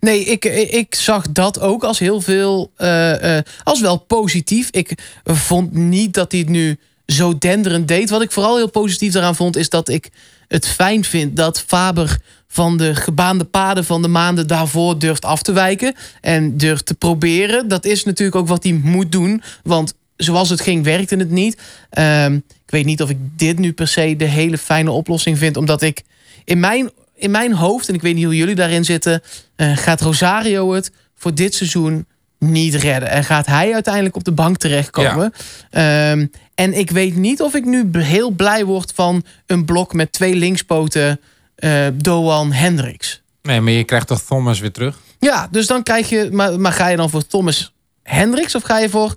Nee, 0.00 0.24
ik, 0.24 0.44
ik 0.70 0.94
zag 0.94 1.32
dat 1.32 1.60
ook 1.60 1.84
als 1.84 1.98
heel 1.98 2.20
veel. 2.20 2.72
Uh, 2.78 3.38
als 3.62 3.80
wel 3.80 3.96
positief. 3.96 4.68
Ik 4.70 4.98
vond 5.24 5.72
niet 5.72 6.14
dat 6.14 6.32
hij 6.32 6.40
het 6.40 6.48
nu 6.48 6.78
zo 7.06 7.38
denderend 7.38 7.88
deed. 7.88 8.10
Wat 8.10 8.22
ik 8.22 8.32
vooral 8.32 8.56
heel 8.56 8.70
positief 8.70 9.12
daaraan 9.12 9.36
vond, 9.36 9.56
is 9.56 9.68
dat 9.68 9.88
ik 9.88 10.10
het 10.48 10.66
fijn 10.66 11.04
vind 11.04 11.36
dat 11.36 11.60
Faber 11.66 12.18
van 12.48 12.76
de 12.76 12.94
gebaande 12.94 13.44
paden 13.44 13.84
van 13.84 14.02
de 14.02 14.08
maanden 14.08 14.46
daarvoor 14.46 14.98
durft 14.98 15.24
af 15.24 15.42
te 15.42 15.52
wijken. 15.52 15.94
En 16.20 16.56
durft 16.56 16.86
te 16.86 16.94
proberen. 16.94 17.68
Dat 17.68 17.84
is 17.84 18.04
natuurlijk 18.04 18.36
ook 18.36 18.48
wat 18.48 18.62
hij 18.62 18.72
moet 18.72 19.12
doen. 19.12 19.42
Want 19.62 19.94
zoals 20.16 20.50
het 20.50 20.60
ging, 20.60 20.84
werkte 20.84 21.16
het 21.16 21.30
niet. 21.30 21.58
Um, 21.98 22.34
ik 22.36 22.72
weet 22.72 22.84
niet 22.84 23.02
of 23.02 23.10
ik 23.10 23.18
dit 23.36 23.58
nu 23.58 23.72
per 23.72 23.88
se 23.88 24.16
de 24.16 24.24
hele 24.24 24.58
fijne 24.58 24.90
oplossing 24.90 25.38
vind. 25.38 25.56
Omdat 25.56 25.82
ik 25.82 26.02
in 26.44 26.60
mijn, 26.60 26.90
in 27.14 27.30
mijn 27.30 27.52
hoofd, 27.52 27.88
en 27.88 27.94
ik 27.94 28.02
weet 28.02 28.14
niet 28.14 28.24
hoe 28.24 28.36
jullie 28.36 28.54
daarin 28.54 28.84
zitten, 28.84 29.22
uh, 29.56 29.76
gaat 29.76 30.00
Rosario 30.00 30.72
het 30.72 30.90
voor 31.14 31.34
dit 31.34 31.54
seizoen 31.54 32.06
niet 32.38 32.74
redden. 32.74 33.10
En 33.10 33.24
gaat 33.24 33.46
hij 33.46 33.72
uiteindelijk 33.74 34.16
op 34.16 34.24
de 34.24 34.32
bank 34.32 34.56
terechtkomen. 34.56 35.32
Ja. 35.70 36.10
Um, 36.10 36.30
en 36.54 36.78
ik 36.78 36.90
weet 36.90 37.16
niet 37.16 37.42
of 37.42 37.54
ik 37.54 37.64
nu 37.64 37.90
heel 37.92 38.30
blij 38.30 38.64
word 38.64 38.92
van 38.94 39.24
een 39.46 39.64
blok 39.64 39.92
met 39.92 40.12
twee 40.12 40.34
linkspoten 40.34 41.20
uh, 41.58 41.86
Doan 41.94 42.52
Hendricks. 42.52 43.22
Nee, 43.42 43.60
maar 43.60 43.72
je 43.72 43.84
krijgt 43.84 44.06
toch 44.06 44.20
Thomas 44.20 44.60
weer 44.60 44.72
terug? 44.72 44.98
Ja, 45.18 45.48
dus 45.50 45.66
dan 45.66 45.82
krijg 45.82 46.08
je. 46.08 46.28
Maar, 46.32 46.60
maar 46.60 46.72
ga 46.72 46.88
je 46.88 46.96
dan 46.96 47.10
voor 47.10 47.26
Thomas 47.26 47.72
Hendricks 48.02 48.54
of 48.54 48.62
ga 48.62 48.78
je 48.78 48.88
voor 48.88 49.14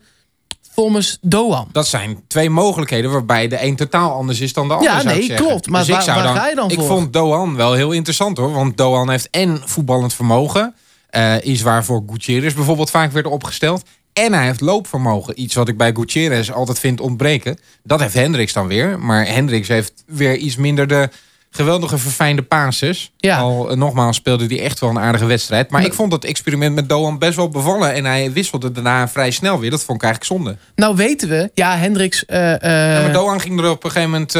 Thomas 0.75 1.17
Doan? 1.21 1.67
Dat 1.71 1.87
zijn 1.87 2.23
twee 2.27 2.49
mogelijkheden 2.49 3.11
waarbij 3.11 3.47
de 3.47 3.63
een 3.63 3.75
totaal 3.75 4.11
anders 4.11 4.39
is 4.39 4.53
dan 4.53 4.67
de 4.67 4.73
ander. 4.73 4.91
Ja, 4.91 5.03
nee, 5.03 5.33
klopt. 5.33 5.69
Maar 5.69 5.85
dus 5.85 6.05
waar, 6.05 6.23
dan, 6.23 6.35
ga 6.35 6.47
je 6.47 6.55
dan 6.55 6.71
voor? 6.71 6.83
Ik 6.83 6.87
vond 6.87 7.13
Doan 7.13 7.55
wel 7.55 7.73
heel 7.73 7.91
interessant 7.91 8.37
hoor. 8.37 8.51
Want 8.51 8.77
Doan 8.77 9.09
heeft 9.09 9.29
en 9.29 9.61
voetballend 9.65 10.13
vermogen. 10.13 10.75
Uh, 11.15 11.35
iets 11.43 11.61
waarvoor 11.61 12.03
Gutierrez 12.09 12.53
bijvoorbeeld 12.53 12.89
vaak 12.89 13.11
werd 13.11 13.25
opgesteld. 13.25 13.83
En 14.13 14.33
hij 14.33 14.45
heeft 14.45 14.61
loopvermogen. 14.61 15.41
Iets 15.41 15.55
wat 15.55 15.67
ik 15.67 15.77
bij 15.77 15.93
Gutierrez 15.93 16.49
altijd 16.51 16.79
vind 16.79 16.99
ontbreken. 17.01 17.59
Dat 17.83 17.99
heeft 17.99 18.13
Hendricks 18.13 18.53
dan 18.53 18.67
weer. 18.67 18.99
Maar 18.99 19.27
Hendricks 19.27 19.67
heeft 19.67 20.03
weer 20.05 20.35
iets 20.35 20.55
minder 20.55 20.87
de 20.87 21.09
geweldige 21.51 21.97
verfijnde 21.97 22.41
pases. 22.41 23.11
Ja. 23.17 23.39
Al 23.39 23.75
nogmaals 23.75 24.15
speelde 24.15 24.45
hij 24.45 24.61
echt 24.61 24.79
wel 24.79 24.89
een 24.89 24.99
aardige 24.99 25.25
wedstrijd. 25.25 25.69
Maar 25.69 25.85
ik 25.85 25.93
vond 25.93 26.11
dat 26.11 26.23
experiment 26.23 26.75
met 26.75 26.89
Doan 26.89 27.17
best 27.17 27.35
wel 27.35 27.49
bevallen. 27.49 27.93
En 27.93 28.05
hij 28.05 28.31
wisselde 28.31 28.71
daarna 28.71 29.07
vrij 29.07 29.31
snel 29.31 29.59
weer. 29.59 29.69
Dat 29.69 29.83
vond 29.83 30.03
ik 30.03 30.07
eigenlijk 30.07 30.33
zonde. 30.33 30.57
Nou 30.75 30.95
weten 30.95 31.29
we, 31.29 31.51
ja, 31.53 31.77
Hendricks... 31.77 32.23
Uh, 32.27 32.37
uh... 32.37 32.57
Ja, 32.61 33.01
maar 33.01 33.13
Doan 33.13 33.39
ging 33.39 33.59
er 33.59 33.69
op 33.69 33.83
een 33.83 33.91
gegeven 33.91 34.11
moment 34.11 34.35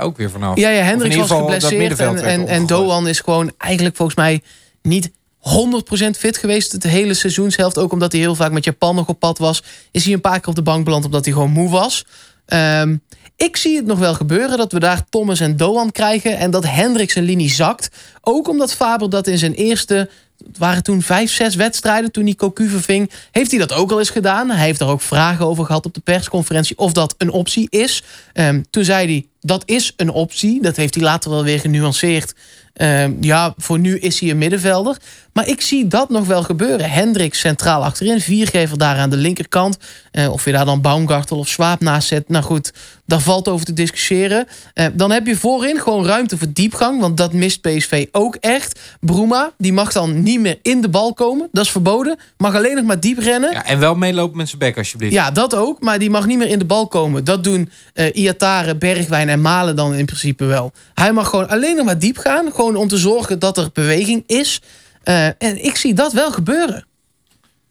ook 0.00 0.16
weer 0.16 0.30
vanaf. 0.30 0.56
Ja, 0.56 0.68
ja 0.68 0.82
Hendricks 0.82 1.16
was 1.16 1.30
geblesseerd. 1.30 1.98
En, 1.98 2.24
en, 2.24 2.48
en 2.48 2.66
Doan 2.66 3.08
is 3.08 3.20
gewoon 3.20 3.52
eigenlijk 3.58 3.96
volgens 3.96 4.16
mij 4.16 4.42
niet 4.82 5.10
100% 5.42 6.18
fit 6.18 6.36
geweest 6.36 6.72
het 6.72 6.82
hele 6.82 7.14
seizoenshelft. 7.14 7.78
Ook 7.78 7.92
omdat 7.92 8.12
hij 8.12 8.20
heel 8.20 8.34
vaak 8.34 8.52
met 8.52 8.64
Japan 8.64 8.94
nog 8.94 9.08
op 9.08 9.18
pad 9.18 9.38
was. 9.38 9.62
Is 9.90 10.04
hij 10.04 10.12
een 10.12 10.20
paar 10.20 10.40
keer 10.40 10.48
op 10.48 10.54
de 10.54 10.62
bank 10.62 10.84
beland 10.84 11.04
omdat 11.04 11.24
hij 11.24 11.34
gewoon 11.34 11.50
moe 11.50 11.70
was. 11.70 12.04
Um, 12.46 13.02
ik 13.36 13.56
zie 13.56 13.76
het 13.76 13.86
nog 13.86 13.98
wel 13.98 14.14
gebeuren 14.14 14.58
dat 14.58 14.72
we 14.72 14.78
daar 14.78 15.04
Thomas 15.08 15.40
en 15.40 15.56
Doan 15.56 15.90
krijgen. 15.90 16.38
En 16.38 16.50
dat 16.50 16.64
Hendricks 16.66 17.14
een 17.14 17.22
linie 17.22 17.50
zakt. 17.50 17.88
Ook 18.20 18.48
omdat 18.48 18.74
Faber 18.74 19.10
dat 19.10 19.26
in 19.26 19.38
zijn 19.38 19.54
eerste... 19.54 20.10
Het 20.46 20.58
waren 20.58 20.82
toen 20.82 21.02
vijf, 21.02 21.32
zes 21.32 21.54
wedstrijden 21.54 22.12
toen 22.12 22.24
hij 22.24 22.34
Cocu 22.34 22.68
verving. 22.68 23.10
Heeft 23.30 23.50
hij 23.50 23.60
dat 23.60 23.72
ook 23.72 23.90
al 23.90 23.98
eens 23.98 24.10
gedaan? 24.10 24.50
Hij 24.50 24.64
heeft 24.64 24.80
er 24.80 24.86
ook 24.86 25.00
vragen 25.00 25.46
over 25.46 25.64
gehad 25.64 25.86
op 25.86 25.94
de 25.94 26.00
persconferentie 26.00 26.78
of 26.78 26.92
dat 26.92 27.14
een 27.18 27.30
optie 27.30 27.66
is. 27.70 28.02
Um, 28.34 28.64
toen 28.70 28.84
zei 28.84 29.06
hij, 29.06 29.26
dat 29.40 29.62
is 29.66 29.92
een 29.96 30.10
optie. 30.10 30.62
Dat 30.62 30.76
heeft 30.76 30.94
hij 30.94 31.04
later 31.04 31.30
wel 31.30 31.44
weer 31.44 31.60
genuanceerd. 31.60 32.34
Um, 32.74 33.16
ja, 33.20 33.54
voor 33.56 33.78
nu 33.78 33.98
is 33.98 34.20
hij 34.20 34.30
een 34.30 34.38
middenvelder. 34.38 34.96
Maar 35.32 35.48
ik 35.48 35.60
zie 35.60 35.86
dat 35.86 36.10
nog 36.10 36.26
wel 36.26 36.42
gebeuren. 36.42 36.90
Hendricks 36.90 37.38
centraal 37.38 37.84
achterin. 37.84 38.20
Viergever 38.20 38.78
daar 38.78 38.96
aan 38.96 39.10
de 39.10 39.16
linkerkant. 39.16 39.78
Uh, 40.12 40.32
of 40.32 40.44
je 40.44 40.52
daar 40.52 40.64
dan 40.64 40.80
Baumgartel 40.80 41.38
of 41.38 41.48
Swaap 41.48 41.80
naast 41.80 42.08
zet. 42.08 42.28
Nou 42.28 42.44
goed, 42.44 42.72
daar 43.06 43.20
valt 43.20 43.48
over 43.48 43.66
te 43.66 43.72
discussiëren. 43.72 44.46
Uh, 44.74 44.86
dan 44.92 45.10
heb 45.10 45.26
je 45.26 45.36
voorin 45.36 45.80
gewoon 45.80 46.06
ruimte 46.06 46.38
voor 46.38 46.52
diepgang. 46.52 47.00
Want 47.00 47.16
dat 47.16 47.32
mist 47.32 47.60
PSV 47.60 48.06
ook 48.12 48.34
echt. 48.34 48.80
Bruma, 49.00 49.52
die 49.58 49.72
mag 49.72 49.92
dan 49.92 50.22
niet 50.22 50.31
meer 50.40 50.58
in 50.62 50.80
de 50.80 50.88
bal 50.88 51.14
komen. 51.14 51.48
Dat 51.52 51.64
is 51.64 51.70
verboden. 51.70 52.18
Mag 52.36 52.54
alleen 52.54 52.76
nog 52.76 52.84
maar 52.84 53.00
diep 53.00 53.18
rennen. 53.18 53.52
Ja, 53.52 53.64
en 53.64 53.78
wel 53.78 53.94
meelopen 53.94 54.36
met 54.36 54.48
zijn 54.48 54.58
bek 54.58 54.76
alsjeblieft. 54.76 55.12
Ja, 55.12 55.30
dat 55.30 55.54
ook. 55.54 55.80
Maar 55.80 55.98
die 55.98 56.10
mag 56.10 56.26
niet 56.26 56.38
meer 56.38 56.48
in 56.48 56.58
de 56.58 56.64
bal 56.64 56.86
komen. 56.88 57.24
Dat 57.24 57.44
doen 57.44 57.70
uh, 57.94 58.16
Iatare, 58.16 58.76
Bergwijn 58.76 59.28
en 59.28 59.40
Malen 59.40 59.76
dan 59.76 59.94
in 59.94 60.06
principe 60.06 60.44
wel. 60.44 60.72
Hij 60.94 61.12
mag 61.12 61.28
gewoon 61.28 61.48
alleen 61.48 61.76
nog 61.76 61.84
maar 61.84 61.98
diep 61.98 62.18
gaan. 62.18 62.52
Gewoon 62.52 62.76
om 62.76 62.88
te 62.88 62.96
zorgen 62.98 63.38
dat 63.38 63.58
er 63.58 63.70
beweging 63.72 64.22
is. 64.26 64.60
Uh, 65.04 65.26
en 65.26 65.64
ik 65.64 65.76
zie 65.76 65.94
dat 65.94 66.12
wel 66.12 66.32
gebeuren. 66.32 66.86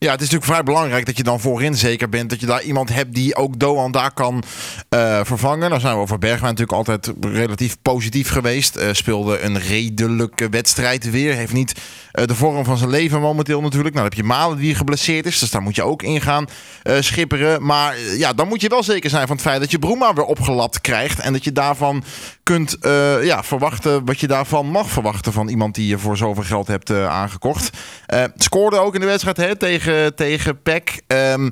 Ja, 0.04 0.12
het 0.12 0.22
is 0.22 0.30
natuurlijk 0.30 0.52
vrij 0.52 0.74
belangrijk 0.74 1.06
dat 1.06 1.18
je 1.18 1.24
dan 1.24 1.40
voorin 1.40 1.76
zeker 1.76 2.10
bent. 2.10 2.30
Dat 2.30 2.40
je 2.40 2.46
daar 2.46 2.62
iemand 2.62 2.94
hebt 2.94 3.14
die 3.14 3.36
ook 3.36 3.60
Doan 3.60 3.92
daar 3.92 4.14
kan 4.14 4.44
uh, 4.90 5.20
vervangen. 5.24 5.70
Daar 5.70 5.80
zijn 5.80 5.96
we 5.96 6.02
over 6.02 6.20
Bergwijn 6.20 6.56
natuurlijk 6.56 6.78
altijd 6.78 7.14
relatief 7.22 7.78
positief 7.82 8.30
geweest. 8.30 8.78
Uh, 8.78 8.90
speelde 8.92 9.40
een 9.40 9.60
redelijke 9.60 10.50
wedstrijd 10.50 11.10
weer. 11.10 11.34
Heeft 11.34 11.54
niet 11.54 11.80
uh, 12.14 12.26
de 12.26 12.36
vorm 12.36 12.66
van 12.66 12.78
zijn 12.78 12.90
leven 12.90 13.22
momenteel 13.22 13.62
natuurlijk. 13.62 13.96
Nou, 13.96 14.10
dan 14.10 14.18
heb 14.18 14.26
je 14.26 14.34
Malen 14.34 14.58
die 14.58 14.76
geblesseerd 14.76 15.26
is. 15.26 15.40
Dus 15.40 15.52
daar 15.52 15.62
moet 15.62 15.76
je 15.76 15.84
ook 15.84 16.04
in 16.04 16.22
gaan 16.22 16.46
schipperen. 17.00 17.66
Maar 17.66 17.96
ja, 18.00 18.34
dan 18.34 18.48
moet 18.48 18.62
je 18.62 18.70
wel 18.70 18.84
zeker 18.84 19.10
zijn 19.10 19.28
van 19.28 19.36
het 19.36 19.46
feit 19.46 19.60
dat 19.60 19.72
je 19.72 19.80
Broema 19.80 20.14
weer 20.14 20.26
opgelapt 20.26 20.82
krijgt. 20.82 21.20
En 21.20 21.34
dat 21.34 21.44
je 21.44 21.52
daarvan 21.52 22.04
kunt 22.44 22.78
ja, 23.22 23.44
verwachten 23.44 24.06
wat 24.06 24.20
je 24.20 24.28
daarvan 24.28 24.66
mag 24.66 24.90
verwachten 24.90 25.34
van 25.34 25.48
iemand 25.48 25.76
die 25.76 25.88
je 25.88 25.98
voor 25.98 26.18
zoveel 26.18 26.44
geld 26.44 26.68
hebt 26.68 26.92
aangekocht. 26.92 27.78
scoorde 28.36 28.78
ook 28.78 28.94
in 28.94 29.00
de 29.00 29.06
wedstrijd 29.06 29.38
hè, 29.38 29.56
tegen 29.56 29.91
tegen, 29.92 30.16
tegen 30.16 30.62
PEC. 30.62 31.02
Um, 31.08 31.50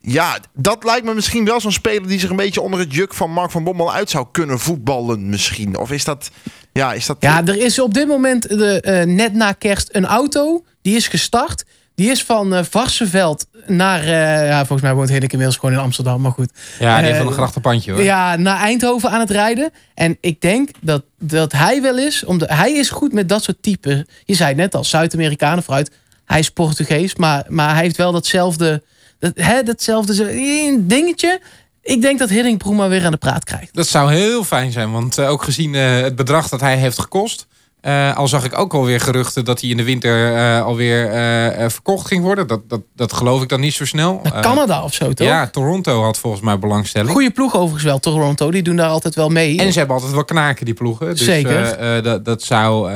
ja, 0.00 0.38
dat 0.54 0.84
lijkt 0.84 1.04
me 1.04 1.14
misschien 1.14 1.44
wel 1.44 1.60
zo'n 1.60 1.72
speler 1.72 2.08
die 2.08 2.20
zich 2.20 2.30
een 2.30 2.36
beetje 2.36 2.60
onder 2.60 2.80
het 2.80 2.94
juk 2.94 3.14
van 3.14 3.30
Mark 3.30 3.50
van 3.50 3.64
Bommel 3.64 3.92
uit 3.92 4.10
zou 4.10 4.26
kunnen 4.32 4.58
voetballen 4.58 5.28
misschien. 5.28 5.78
Of 5.78 5.90
is 5.90 6.04
dat... 6.04 6.30
Ja, 6.72 6.92
is 6.92 7.06
dat... 7.06 7.16
ja 7.20 7.46
er 7.46 7.56
is 7.56 7.80
op 7.80 7.94
dit 7.94 8.08
moment 8.08 8.48
de, 8.48 9.04
uh, 9.06 9.14
net 9.14 9.32
na 9.32 9.52
kerst 9.52 9.88
een 9.92 10.06
auto. 10.06 10.64
Die 10.82 10.96
is 10.96 11.08
gestart. 11.08 11.64
Die 11.94 12.10
is 12.10 12.24
van 12.24 12.54
uh, 12.54 12.60
Varsenveld 12.70 13.46
naar... 13.66 14.02
Uh, 14.04 14.48
ja, 14.48 14.58
volgens 14.58 14.82
mij 14.82 14.94
woont 14.94 15.08
Hiddink 15.08 15.32
inmiddels 15.32 15.60
gewoon 15.60 15.74
in 15.74 15.80
Amsterdam, 15.80 16.20
maar 16.20 16.32
goed. 16.32 16.50
Ja, 16.78 16.96
die 16.96 17.06
heeft 17.06 17.18
wel 17.18 17.26
een 17.26 17.32
grachtenpandje 17.32 17.92
hoor. 17.92 18.02
Ja, 18.02 18.36
naar 18.36 18.60
Eindhoven 18.60 19.10
aan 19.10 19.20
het 19.20 19.30
rijden. 19.30 19.70
En 19.94 20.16
ik 20.20 20.40
denk 20.40 20.70
dat, 20.80 21.02
dat 21.18 21.52
hij 21.52 21.82
wel 21.82 21.98
is... 21.98 22.24
Omdat, 22.24 22.48
hij 22.48 22.72
is 22.72 22.90
goed 22.90 23.12
met 23.12 23.28
dat 23.28 23.42
soort 23.42 23.62
typen. 23.62 24.06
Je 24.24 24.34
zei 24.34 24.48
het 24.48 24.58
net 24.58 24.74
al, 24.74 24.84
Zuid-Amerikanen 24.84 25.62
vooruit 25.62 25.90
hij 26.28 26.38
is 26.38 26.50
Portugees, 26.50 27.14
maar, 27.14 27.44
maar 27.48 27.72
hij 27.74 27.82
heeft 27.82 27.96
wel 27.96 28.12
datzelfde, 28.12 28.82
dat, 29.18 29.32
hè, 29.34 29.62
datzelfde 29.62 30.24
dingetje. 30.86 31.40
Ik 31.82 32.02
denk 32.02 32.18
dat 32.18 32.28
Hiddink 32.28 32.58
Broema 32.58 32.88
weer 32.88 33.04
aan 33.04 33.10
de 33.10 33.16
praat 33.16 33.44
krijgt. 33.44 33.74
Dat 33.74 33.86
zou 33.86 34.12
heel 34.12 34.44
fijn 34.44 34.72
zijn, 34.72 34.92
want 34.92 35.18
uh, 35.18 35.30
ook 35.30 35.42
gezien 35.42 35.74
uh, 35.74 36.00
het 36.00 36.16
bedrag 36.16 36.48
dat 36.48 36.60
hij 36.60 36.76
heeft 36.76 36.98
gekost. 37.00 37.46
Uh, 37.82 38.16
al 38.16 38.28
zag 38.28 38.44
ik 38.44 38.58
ook 38.58 38.74
alweer 38.74 39.00
geruchten 39.00 39.44
dat 39.44 39.60
hij 39.60 39.70
in 39.70 39.76
de 39.76 39.82
winter 39.82 40.36
uh, 40.36 40.64
alweer 40.64 41.06
uh, 41.06 41.68
verkocht 41.68 42.06
ging 42.06 42.22
worden. 42.22 42.46
Dat, 42.46 42.68
dat, 42.68 42.80
dat 42.94 43.12
geloof 43.12 43.42
ik 43.42 43.48
dan 43.48 43.60
niet 43.60 43.74
zo 43.74 43.84
snel. 43.84 44.20
Naar 44.22 44.42
Canada 44.42 44.82
of 44.82 44.94
zo, 44.94 45.12
toch? 45.12 45.26
Ja, 45.26 45.46
Toronto 45.46 46.02
had 46.02 46.18
volgens 46.18 46.42
mij 46.42 46.58
belangstelling. 46.58 47.10
Goede 47.10 47.30
ploeg 47.30 47.54
overigens 47.54 47.84
wel, 47.84 47.98
Toronto. 47.98 48.50
Die 48.50 48.62
doen 48.62 48.76
daar 48.76 48.88
altijd 48.88 49.14
wel 49.14 49.28
mee. 49.28 49.58
En 49.58 49.72
ze 49.72 49.78
hebben 49.78 49.96
altijd 49.96 50.14
wel 50.14 50.24
knaken, 50.24 50.64
die 50.64 50.74
ploegen. 50.74 51.06
Dus, 51.06 51.24
Zeker. 51.24 52.02
dat, 52.02 52.24
dat 52.24 52.42
zou 52.42 52.92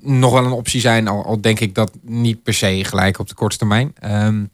nog 0.00 0.32
wel 0.32 0.44
een 0.44 0.52
optie 0.52 0.80
zijn. 0.80 1.08
Al, 1.08 1.24
al, 1.24 1.40
denk 1.40 1.60
ik 1.60 1.74
dat 1.74 1.90
niet 2.02 2.42
per 2.42 2.54
se 2.54 2.84
gelijk 2.84 3.18
op 3.18 3.28
de 3.28 3.34
korte 3.34 3.56
termijn. 3.56 3.94
Um, 4.04 4.50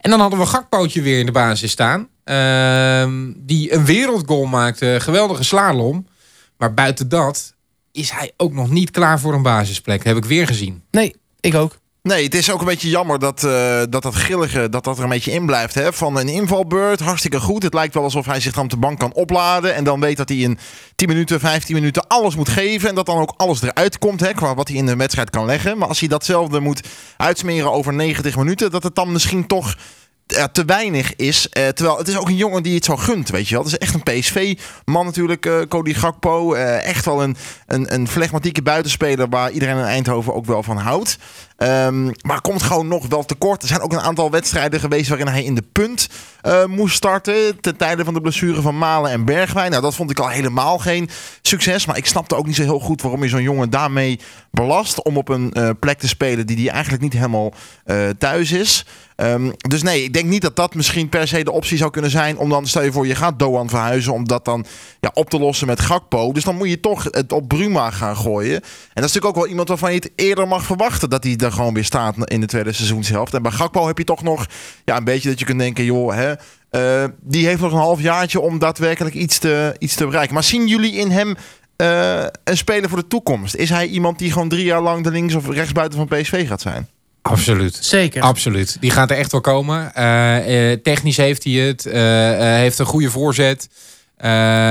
en 0.00 0.10
dan 0.10 0.20
hadden 0.20 0.38
we 0.38 0.46
Gakpootje 0.46 1.02
weer 1.02 1.18
in 1.18 1.26
de 1.26 1.32
basis 1.32 1.70
staan. 1.70 2.08
Uh, 2.24 3.06
die 3.36 3.74
een 3.74 3.84
wereldgoal 3.84 4.44
maakte. 4.44 4.96
Geweldige 5.00 5.44
slalom. 5.44 6.06
Maar 6.58 6.74
buiten 6.74 7.08
dat 7.08 7.53
is 7.94 8.10
hij 8.10 8.32
ook 8.36 8.52
nog 8.52 8.70
niet 8.70 8.90
klaar 8.90 9.20
voor 9.20 9.34
een 9.34 9.42
basisplek. 9.42 10.04
Heb 10.04 10.16
ik 10.16 10.24
weer 10.24 10.46
gezien. 10.46 10.82
Nee, 10.90 11.14
ik 11.40 11.54
ook. 11.54 11.78
Nee, 12.02 12.24
het 12.24 12.34
is 12.34 12.50
ook 12.50 12.60
een 12.60 12.66
beetje 12.66 12.88
jammer 12.88 13.18
dat 13.18 13.44
eh, 13.44 13.82
dat, 13.90 14.02
dat 14.02 14.14
gillige 14.14 14.68
dat 14.68 14.84
dat 14.84 14.98
er 14.98 15.04
een 15.04 15.08
beetje 15.08 15.32
in 15.32 15.46
blijft. 15.46 15.74
Hè? 15.74 15.92
Van 15.92 16.18
een 16.18 16.28
invalbeurt, 16.28 17.00
hartstikke 17.00 17.40
goed. 17.40 17.62
Het 17.62 17.74
lijkt 17.74 17.94
wel 17.94 18.02
alsof 18.02 18.26
hij 18.26 18.40
zich 18.40 18.52
dan 18.52 18.64
op 18.64 18.70
de 18.70 18.76
bank 18.76 18.98
kan 18.98 19.14
opladen. 19.14 19.74
En 19.74 19.84
dan 19.84 20.00
weet 20.00 20.16
dat 20.16 20.28
hij 20.28 20.38
in 20.38 20.58
10 20.94 21.08
minuten, 21.08 21.40
15 21.40 21.74
minuten 21.74 22.06
alles 22.06 22.36
moet 22.36 22.48
geven. 22.48 22.88
En 22.88 22.94
dat 22.94 23.06
dan 23.06 23.18
ook 23.18 23.34
alles 23.36 23.62
eruit 23.62 23.98
komt 23.98 24.20
hè, 24.20 24.32
qua 24.32 24.54
wat 24.54 24.68
hij 24.68 24.76
in 24.76 24.86
de 24.86 24.96
wedstrijd 24.96 25.30
kan 25.30 25.46
leggen. 25.46 25.78
Maar 25.78 25.88
als 25.88 26.00
hij 26.00 26.08
datzelfde 26.08 26.60
moet 26.60 26.88
uitsmeren 27.16 27.72
over 27.72 27.94
90 27.94 28.36
minuten, 28.36 28.70
dat 28.70 28.82
het 28.82 28.94
dan 28.94 29.12
misschien 29.12 29.46
toch 29.46 29.76
ja, 30.26 30.48
te 30.48 30.64
weinig 30.64 31.16
is. 31.16 31.48
Eh, 31.48 31.68
terwijl 31.68 31.98
het 31.98 32.08
is 32.08 32.16
ook 32.18 32.28
een 32.28 32.36
jongen 32.36 32.62
die 32.62 32.74
het 32.74 32.84
zo 32.84 32.96
gunt, 32.96 33.28
weet 33.30 33.48
je 33.48 33.54
wel. 33.54 33.64
Het 33.64 33.72
is 33.72 33.78
echt 33.78 33.94
een 33.94 34.02
PSV-man 34.02 35.04
natuurlijk, 35.04 35.46
eh, 35.46 35.60
Cody 35.68 35.94
Gakpo. 35.94 36.54
Eh, 36.54 36.86
echt 36.86 37.04
wel 37.04 37.22
een, 37.22 37.36
een, 37.66 37.94
een 37.94 38.08
flegmatieke 38.08 38.62
buitenspeler 38.62 39.28
waar 39.28 39.50
iedereen 39.50 39.76
in 39.76 39.84
Eindhoven 39.84 40.34
ook 40.34 40.46
wel 40.46 40.62
van 40.62 40.76
houdt. 40.76 41.18
Ehm, 41.56 42.10
maar 42.22 42.40
komt 42.40 42.62
gewoon 42.62 42.88
nog 42.88 43.06
wel 43.06 43.24
tekort. 43.24 43.62
Er 43.62 43.68
zijn 43.68 43.80
ook 43.80 43.92
een 43.92 44.00
aantal 44.00 44.30
wedstrijden 44.30 44.80
geweest 44.80 45.08
waarin 45.08 45.26
hij 45.26 45.44
in 45.44 45.54
de 45.54 45.64
punt 45.72 46.08
eh, 46.40 46.64
moest 46.64 46.96
starten. 46.96 47.60
Ten 47.60 47.76
tijde 47.76 48.04
van 48.04 48.14
de 48.14 48.20
blessure 48.20 48.60
van 48.60 48.78
Malen 48.78 49.10
en 49.10 49.24
Bergwijn. 49.24 49.70
Nou, 49.70 49.82
dat 49.82 49.94
vond 49.94 50.10
ik 50.10 50.18
al 50.18 50.28
helemaal 50.28 50.78
geen 50.78 51.08
succes. 51.42 51.86
Maar 51.86 51.96
ik 51.96 52.06
snapte 52.06 52.34
ook 52.34 52.46
niet 52.46 52.56
zo 52.56 52.62
heel 52.62 52.80
goed 52.80 53.02
waarom 53.02 53.22
je 53.22 53.28
zo'n 53.28 53.42
jongen 53.42 53.70
daarmee 53.70 54.20
belast. 54.50 55.02
Om 55.02 55.16
op 55.16 55.28
een 55.28 55.52
eh, 55.52 55.70
plek 55.80 55.98
te 55.98 56.08
spelen 56.08 56.46
die 56.46 56.56
die 56.56 56.70
eigenlijk 56.70 57.02
niet 57.02 57.12
helemaal 57.12 57.52
eh, 57.84 58.08
thuis 58.18 58.52
is. 58.52 58.84
Ehm, 59.16 59.50
dus 59.56 59.82
nee, 59.82 60.02
ik 60.02 60.12
denk 60.12 60.26
niet 60.26 60.42
dat 60.42 60.56
dat 60.56 60.74
misschien 60.74 61.08
per 61.08 61.28
se 61.28 61.44
de 61.44 61.52
optie 61.52 61.76
zou 61.76 61.90
kunnen 61.90 62.10
zijn. 62.10 62.38
Om 62.38 62.48
dan, 62.48 62.66
stel 62.66 62.82
je 62.82 62.92
voor, 62.92 63.06
je 63.06 63.14
gaat 63.14 63.38
Doan 63.38 63.68
verhuizen. 63.68 64.12
Om 64.12 64.28
dat 64.28 64.44
dan 64.44 64.64
ja, 65.00 65.10
op 65.14 65.30
te 65.30 65.38
lossen 65.38 65.66
met 65.66 65.80
Gakpo. 65.80 66.32
Dus 66.32 66.44
dan 66.44 66.56
moet 66.56 66.68
je 66.68 66.80
toch 66.80 67.04
het 67.10 67.32
op 67.32 67.48
Bruma 67.48 67.90
gaan 67.90 68.16
gooien. 68.16 68.54
En 68.54 68.62
dat 68.62 69.04
is 69.04 69.12
natuurlijk 69.12 69.26
ook 69.26 69.34
wel 69.34 69.46
iemand 69.46 69.68
waarvan 69.68 69.90
je 69.90 69.96
het 69.96 70.12
eerder 70.16 70.48
mag 70.48 70.64
verwachten. 70.64 71.10
Dat 71.10 71.24
hij 71.24 71.36
gewoon 71.52 71.74
weer 71.74 71.84
staat 71.84 72.30
in 72.30 72.40
de 72.40 72.46
tweede 72.46 72.72
seizoenshelft. 72.72 73.34
En 73.34 73.42
bij 73.42 73.52
Gakpo 73.52 73.86
heb 73.86 73.98
je 73.98 74.04
toch 74.04 74.22
nog 74.22 74.46
ja, 74.84 74.96
een 74.96 75.04
beetje 75.04 75.28
dat 75.28 75.38
je 75.38 75.44
kunt 75.44 75.58
denken, 75.58 75.84
joh, 75.84 76.14
hè, 76.14 76.34
uh, 76.74 77.04
die 77.20 77.46
heeft 77.46 77.60
nog 77.60 77.72
een 77.72 77.78
half 77.78 78.00
jaartje 78.00 78.40
om 78.40 78.58
daadwerkelijk 78.58 79.14
iets 79.14 79.38
te, 79.38 79.74
iets 79.78 79.94
te 79.94 80.04
bereiken. 80.04 80.34
Maar 80.34 80.44
zien 80.44 80.66
jullie 80.66 80.92
in 80.92 81.10
hem 81.10 81.36
uh, 81.76 82.24
een 82.44 82.56
speler 82.56 82.88
voor 82.88 82.98
de 82.98 83.06
toekomst? 83.06 83.54
Is 83.54 83.68
hij 83.68 83.86
iemand 83.86 84.18
die 84.18 84.32
gewoon 84.32 84.48
drie 84.48 84.64
jaar 84.64 84.82
lang 84.82 85.04
de 85.04 85.10
links- 85.10 85.34
of 85.34 85.48
rechtsbuiten 85.48 85.98
van 85.98 86.18
PSV 86.18 86.48
gaat 86.48 86.60
zijn? 86.60 86.88
Absoluut. 87.22 87.78
Zeker. 87.80 88.22
Absoluut. 88.22 88.76
Die 88.80 88.90
gaat 88.90 89.10
er 89.10 89.16
echt 89.16 89.32
wel 89.32 89.40
komen. 89.40 89.92
Uh, 89.98 90.72
technisch 90.72 91.16
heeft 91.16 91.44
hij 91.44 91.52
het. 91.52 91.84
heeft 92.58 92.78
een 92.78 92.86
goede 92.86 93.10
voorzet. 93.10 93.68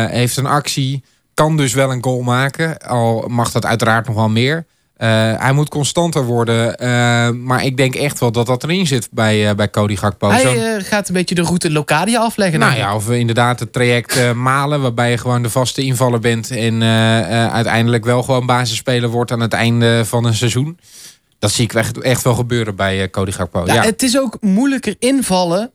heeft 0.09 0.37
een 0.37 0.45
actie. 0.45 1.03
Kan 1.33 1.57
dus 1.57 1.73
wel 1.73 1.91
een 1.91 2.03
goal 2.03 2.21
maken. 2.21 2.77
Al 2.77 3.27
mag 3.27 3.51
dat 3.51 3.65
uiteraard 3.65 4.07
nog 4.07 4.15
wel 4.15 4.29
meer. 4.29 4.65
Uh, 5.03 5.09
hij 5.37 5.53
moet 5.53 5.69
constanter 5.69 6.25
worden. 6.25 6.83
Uh, 6.83 7.29
maar 7.29 7.65
ik 7.65 7.77
denk 7.77 7.95
echt 7.95 8.19
wel 8.19 8.31
dat 8.31 8.45
dat 8.45 8.63
erin 8.63 8.87
zit 8.87 9.07
bij, 9.11 9.49
uh, 9.49 9.55
bij 9.55 9.69
Cody 9.69 9.95
Gakpo. 9.95 10.29
Hij 10.29 10.81
gaat 10.81 11.07
een 11.07 11.13
beetje 11.13 11.35
de 11.35 11.41
route 11.41 11.71
Locadia 11.71 12.19
afleggen. 12.19 12.59
Nou 12.59 12.75
ja, 12.75 12.95
of 12.95 13.09
inderdaad 13.09 13.59
het 13.59 13.73
traject 13.73 14.33
malen. 14.33 14.81
Waarbij 14.81 15.09
je 15.09 15.17
gewoon 15.17 15.43
de 15.43 15.49
vaste 15.49 15.81
invaller 15.81 16.19
bent. 16.19 16.51
En 16.51 16.83
uiteindelijk 17.51 18.05
wel 18.05 18.23
gewoon 18.23 18.45
basisspeler 18.45 19.09
wordt 19.09 19.31
aan 19.31 19.39
het 19.39 19.53
einde 19.53 20.05
van 20.05 20.25
een 20.25 20.33
seizoen. 20.33 20.79
Dat 21.39 21.51
zie 21.51 21.63
ik 21.63 21.73
echt, 21.73 22.01
echt 22.01 22.23
wel 22.23 22.35
gebeuren 22.35 22.75
bij 22.75 23.09
Cody 23.09 23.31
Gakpo. 23.31 23.65
Ja, 23.65 23.73
ja, 23.73 23.81
Het 23.81 24.03
is 24.03 24.17
ook 24.17 24.37
moeilijker 24.41 24.95
invallen. 24.99 25.71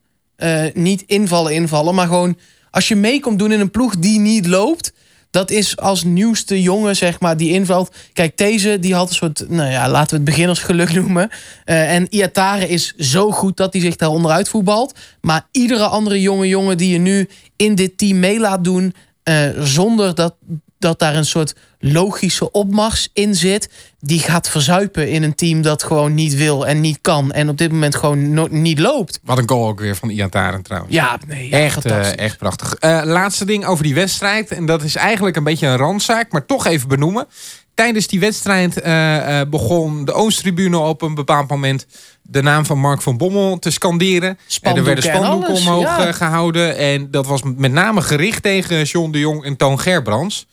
niet 0.75 1.03
invallen, 1.07 1.55
invallen. 1.55 1.95
Maar 1.95 2.07
gewoon 2.07 2.38
als 2.71 2.88
je 2.88 2.97
mee 2.97 3.21
komt 3.21 3.38
doen 3.38 3.53
in 3.53 3.61
een 3.61 3.71
ploeg 3.71 3.97
die 3.97 4.21
niet 4.21 4.47
loopt 4.47 4.93
dat 5.31 5.51
is 5.51 5.77
als 5.77 6.05
nieuwste 6.05 6.62
jongen, 6.62 6.97
zeg 6.97 7.21
maar, 7.21 7.37
die 7.37 7.53
invalt. 7.53 7.95
Kijk, 8.12 8.37
deze 8.37 8.79
die 8.79 8.95
had 8.95 9.09
een 9.09 9.14
soort, 9.14 9.45
nou 9.49 9.71
ja, 9.71 9.88
laten 9.88 10.11
we 10.11 10.17
het 10.17 10.25
beginnersgeluk 10.25 10.93
noemen. 10.93 11.29
Uh, 11.64 11.95
en 11.95 12.07
Iatare 12.11 12.69
is 12.69 12.95
zo 12.97 13.31
goed 13.31 13.57
dat 13.57 13.73
hij 13.73 13.83
zich 13.83 13.97
daar 13.97 14.09
onderuit 14.09 14.49
voetbalt. 14.49 14.95
Maar 15.21 15.47
iedere 15.51 15.87
andere 15.87 16.21
jonge 16.21 16.49
jongen 16.49 16.77
die 16.77 16.93
je 16.93 16.99
nu 16.99 17.29
in 17.57 17.75
dit 17.75 17.99
team 17.99 18.19
mee 18.19 18.38
laat 18.38 18.64
doen, 18.64 18.95
uh, 19.25 19.49
zonder 19.59 20.14
dat, 20.14 20.35
dat 20.79 20.99
daar 20.99 21.17
een 21.17 21.25
soort 21.25 21.55
logische 21.79 22.51
opmars 22.51 23.09
in 23.12 23.35
zit. 23.35 23.69
Die 24.01 24.21
gaat 24.21 24.49
verzuipen 24.49 25.11
in 25.11 25.23
een 25.23 25.35
team 25.35 25.62
dat 25.62 25.83
gewoon 25.83 26.14
niet 26.14 26.35
wil 26.35 26.67
en 26.67 26.81
niet 26.81 26.99
kan. 27.01 27.33
En 27.33 27.49
op 27.49 27.59
dit 27.59 27.73
moment 27.73 27.95
gewoon 27.95 28.49
niet 28.61 28.79
loopt. 28.79 29.21
Wat 29.23 29.38
een 29.38 29.49
goal 29.49 29.69
ook 29.69 29.81
weer 29.81 29.97
van 29.97 30.09
Iataren 30.09 30.62
trouwens. 30.62 30.95
Ja, 30.95 31.19
nee, 31.27 31.51
echt, 31.51 31.87
uh, 31.87 32.19
echt 32.19 32.38
prachtig. 32.38 32.77
Uh, 32.81 33.01
laatste 33.05 33.45
ding 33.45 33.67
over 33.67 33.85
die 33.85 33.95
wedstrijd. 33.95 34.51
En 34.51 34.67
dat 34.67 34.83
is 34.83 34.95
eigenlijk 34.95 35.37
een 35.37 35.45
beetje 35.45 35.67
een 35.67 35.77
randzaak, 35.77 36.33
maar 36.33 36.47
toch 36.47 36.67
even 36.67 36.88
benoemen. 36.88 37.27
Tijdens 37.75 38.07
die 38.07 38.21
wedstrijd 38.21 38.87
uh, 38.87 39.41
begon 39.51 40.05
de 40.05 40.12
Oosttribune 40.12 40.79
op 40.79 41.03
een 41.03 41.14
bepaald 41.14 41.49
moment 41.49 41.87
de 42.23 42.43
naam 42.43 42.67
van 42.67 42.79
Mark 42.79 43.03
van 43.03 43.17
Bommel 43.17 43.59
te 43.59 43.71
scanderen. 43.71 44.38
En 44.62 44.77
er 44.77 44.85
werden 44.85 45.05
spandoeken 45.05 45.55
omhoog 45.55 45.83
ja. 45.83 46.12
gehouden. 46.12 46.77
En 46.77 47.11
dat 47.11 47.27
was 47.27 47.43
met 47.57 47.73
name 47.73 48.01
gericht 48.01 48.43
tegen 48.43 48.85
John 48.85 49.11
de 49.11 49.19
Jong 49.19 49.45
en 49.45 49.57
Toon 49.57 49.81
Gerbrands. 49.81 50.47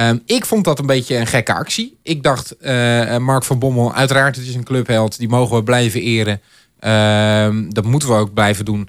Um, 0.00 0.22
ik 0.26 0.46
vond 0.46 0.64
dat 0.64 0.78
een 0.78 0.86
beetje 0.86 1.16
een 1.16 1.26
gekke 1.26 1.54
actie. 1.54 1.98
Ik 2.02 2.22
dacht, 2.22 2.54
uh, 2.60 3.16
Mark 3.16 3.44
van 3.44 3.58
Bommel, 3.58 3.94
uiteraard 3.94 4.36
het 4.36 4.46
is 4.46 4.54
een 4.54 4.64
clubheld. 4.64 5.18
Die 5.18 5.28
mogen 5.28 5.56
we 5.56 5.62
blijven 5.62 6.00
eren. 6.00 6.40
Uh, 6.80 7.70
dat 7.72 7.84
moeten 7.84 8.08
we 8.08 8.14
ook 8.14 8.34
blijven 8.34 8.64
doen. 8.64 8.88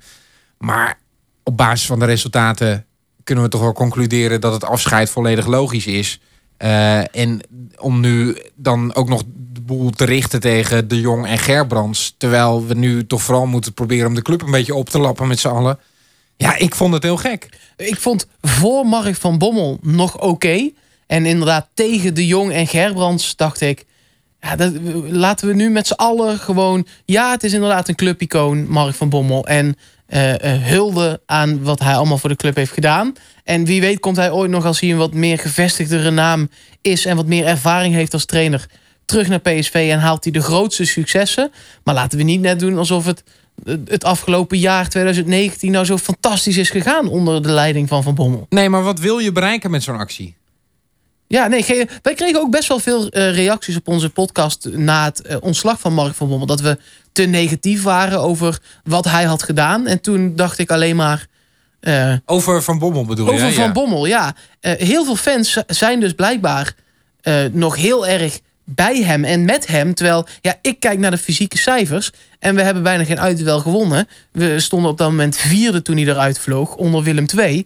Maar 0.58 1.00
op 1.44 1.58
basis 1.58 1.88
van 1.88 2.00
de 2.00 2.06
resultaten 2.06 2.86
kunnen 3.24 3.44
we 3.44 3.50
toch 3.50 3.62
wel 3.62 3.74
concluderen 3.74 4.42
dat 4.42 4.54
het 4.54 4.64
afscheid 4.64 5.10
volledig 5.10 5.46
logisch 5.46 5.86
is. 5.86 6.20
Uh, 6.58 7.16
en 7.16 7.42
om 7.78 8.00
nu 8.00 8.38
dan 8.56 8.96
ook 8.96 9.10
nog 9.10 9.24
de 9.54 9.62
boel 9.62 9.90
te 9.90 10.06
richten 10.06 10.40
tegen 10.40 10.88
De 10.88 11.00
Jong 11.00 11.28
en 11.28 11.38
Gerbrands. 11.38 12.16
Terwijl 12.18 12.66
we 12.66 12.74
nu 12.74 13.08
toch 13.08 13.22
vooral 13.22 13.46
moeten 13.46 13.74
proberen 13.74 14.08
om 14.08 14.16
de 14.16 14.22
club 14.22 14.42
een 14.42 14.52
beetje 14.52 14.76
op 14.76 14.90
te 14.90 15.00
lappen 15.00 15.28
met 15.28 15.40
z'n 15.40 15.48
allen. 15.48 15.80
Ja, 16.38 16.58
ik 16.58 16.76
vond 16.76 16.94
het 16.94 17.04
heel 17.04 17.18
gek. 17.18 17.50
Ik 17.78 18.00
vond 18.00 18.28
voor 18.42 18.86
Mark 18.86 19.16
van 19.16 19.38
Bommel 19.38 19.80
nog 19.82 20.22
oké. 20.22 20.72
En 21.10 21.26
inderdaad, 21.26 21.70
tegen 21.74 22.14
de 22.14 22.28
Jong 22.28 22.52
en 22.52 22.68
Gerbrands 22.68 23.36
dacht 23.36 23.62
ik. 23.62 23.86
Ja, 24.42 24.56
dat, 24.56 24.74
laten 25.10 25.48
we 25.48 25.54
nu 25.54 25.70
met 25.70 25.88
z'n 25.88 25.94
allen 25.94 26.40
gewoon. 26.40 26.88
Ja, 27.06 27.32
het 27.32 27.44
is 27.44 27.54
inderdaad 27.54 27.88
een 27.88 27.96
clubicoon, 27.96 28.68
Mark 28.68 28.96
van 28.96 29.10
Bommel. 29.10 29.48
En 29.48 29.76
uh, 30.10 30.34
hulde 30.44 31.22
aan 31.26 31.64
wat 31.64 31.80
hij 31.80 31.96
allemaal 31.96 32.18
voor 32.18 32.30
de 32.30 32.36
club 32.36 32.56
heeft 32.56 32.72
gedaan. 32.72 33.14
En 33.44 33.66
wie 33.66 33.82
weet 33.82 34.00
komt 34.00 34.16
hij 34.16 34.32
ooit 34.32 34.52
nog 34.52 34.66
als 34.66 34.80
hij 34.80 34.92
een 34.92 34.98
wat 34.98 35.14
meer 35.14 35.40
gevestigdere 35.40 36.12
naam 36.12 36.50
is 36.82 37.06
en 37.06 37.16
wat 37.16 37.26
meer 37.26 37.46
ervaring 37.46 37.94
heeft 37.94 38.14
als 38.14 38.26
trainer 38.26 38.66
terug 39.06 39.28
naar 39.28 39.40
PSV 39.40 39.88
en 39.92 40.00
haalt 40.00 40.24
hij 40.24 40.34
de 40.34 40.42
grootste 40.42 40.86
successen. 40.86 41.52
Maar 41.84 41.96
laten 41.96 42.18
we 42.18 42.24
niet 42.24 42.42
net 42.42 42.60
doen 42.60 42.78
alsof 42.78 43.06
het 43.06 43.24
het 43.86 44.04
afgelopen 44.04 44.58
jaar 44.58 44.90
2019 44.90 45.72
nou 45.72 45.86
zo 45.86 45.98
fantastisch 45.98 46.58
is 46.58 46.70
gegaan 46.70 47.08
onder 47.08 47.42
de 47.44 47.52
leiding 47.52 47.88
van 47.88 48.04
Van 48.04 48.16
Bommel. 48.16 48.46
Nee, 48.50 48.70
maar 48.70 48.84
wat 48.84 49.00
wil 49.00 49.20
je 49.20 49.32
bereiken 49.32 49.72
met 49.72 49.84
zo'n 49.84 49.98
actie? 49.98 50.36
Ja, 51.32 51.48
nee, 51.48 51.88
wij 52.02 52.14
kregen 52.14 52.40
ook 52.40 52.52
best 52.52 52.68
wel 52.68 52.80
veel 52.80 53.04
uh, 53.04 53.34
reacties 53.34 53.76
op 53.76 53.88
onze 53.88 54.10
podcast 54.10 54.70
na 54.72 55.04
het 55.04 55.22
uh, 55.30 55.38
ontslag 55.40 55.80
van 55.80 55.94
Mark 55.94 56.16
van 56.16 56.28
Bommel. 56.28 56.48
Dat 56.48 56.62
we 56.62 56.78
te 57.12 57.24
negatief 57.24 57.84
waren 57.84 58.20
over 58.20 58.60
wat 58.84 59.06
hij 59.06 59.24
had 59.24 59.44
gedaan. 59.44 59.88
En 59.88 60.02
toen 60.02 60.36
dacht 60.36 60.58
ik 60.58 60.72
alleen 60.72 60.96
maar. 60.96 61.28
Uh, 61.82 62.14
over 62.26 62.64
Van 62.64 62.80
Bommel 62.80 63.06
bedoel 63.06 63.26
je? 63.26 63.32
Over 63.32 63.54
Van 63.54 63.64
ja. 63.64 63.72
Bommel, 63.72 64.06
ja. 64.06 64.34
heel 64.60 65.06
veel 65.06 65.16
fans 65.16 65.58
zijn 65.68 66.00
dus 66.00 66.14
blijkbaar 66.14 66.74
nog 67.52 67.76
heel 67.76 68.08
erg 68.08 68.40
bij 68.76 69.04
hem 69.04 69.24
en 69.24 69.46
met 69.46 69.68
hem. 69.68 69.94
Terwijl, 69.94 70.28
ja, 70.42 70.56
ik 70.62 70.80
kijk 70.80 71.00
naar 71.00 71.12
de 71.12 71.18
fysieke 71.18 71.58
cijfers. 71.58 72.12
En 72.40 72.56
we 72.56 72.62
hebben 72.62 72.84
bijna 72.84 73.04
geen 73.04 73.20
uitduel 73.20 73.60
gewonnen. 73.60 74.08
We 74.32 74.60
stonden 74.60 74.92
op 74.92 74.98
dat 74.98 75.10
moment 75.10 75.38
vierde 75.38 75.82
toen 75.82 75.98
hij 75.98 76.06
eruit 76.06 76.40
vloog. 76.40 76.76
Onder 76.76 77.04
Willem 77.04 77.26
II. 77.38 77.58
Uh, 77.58 77.66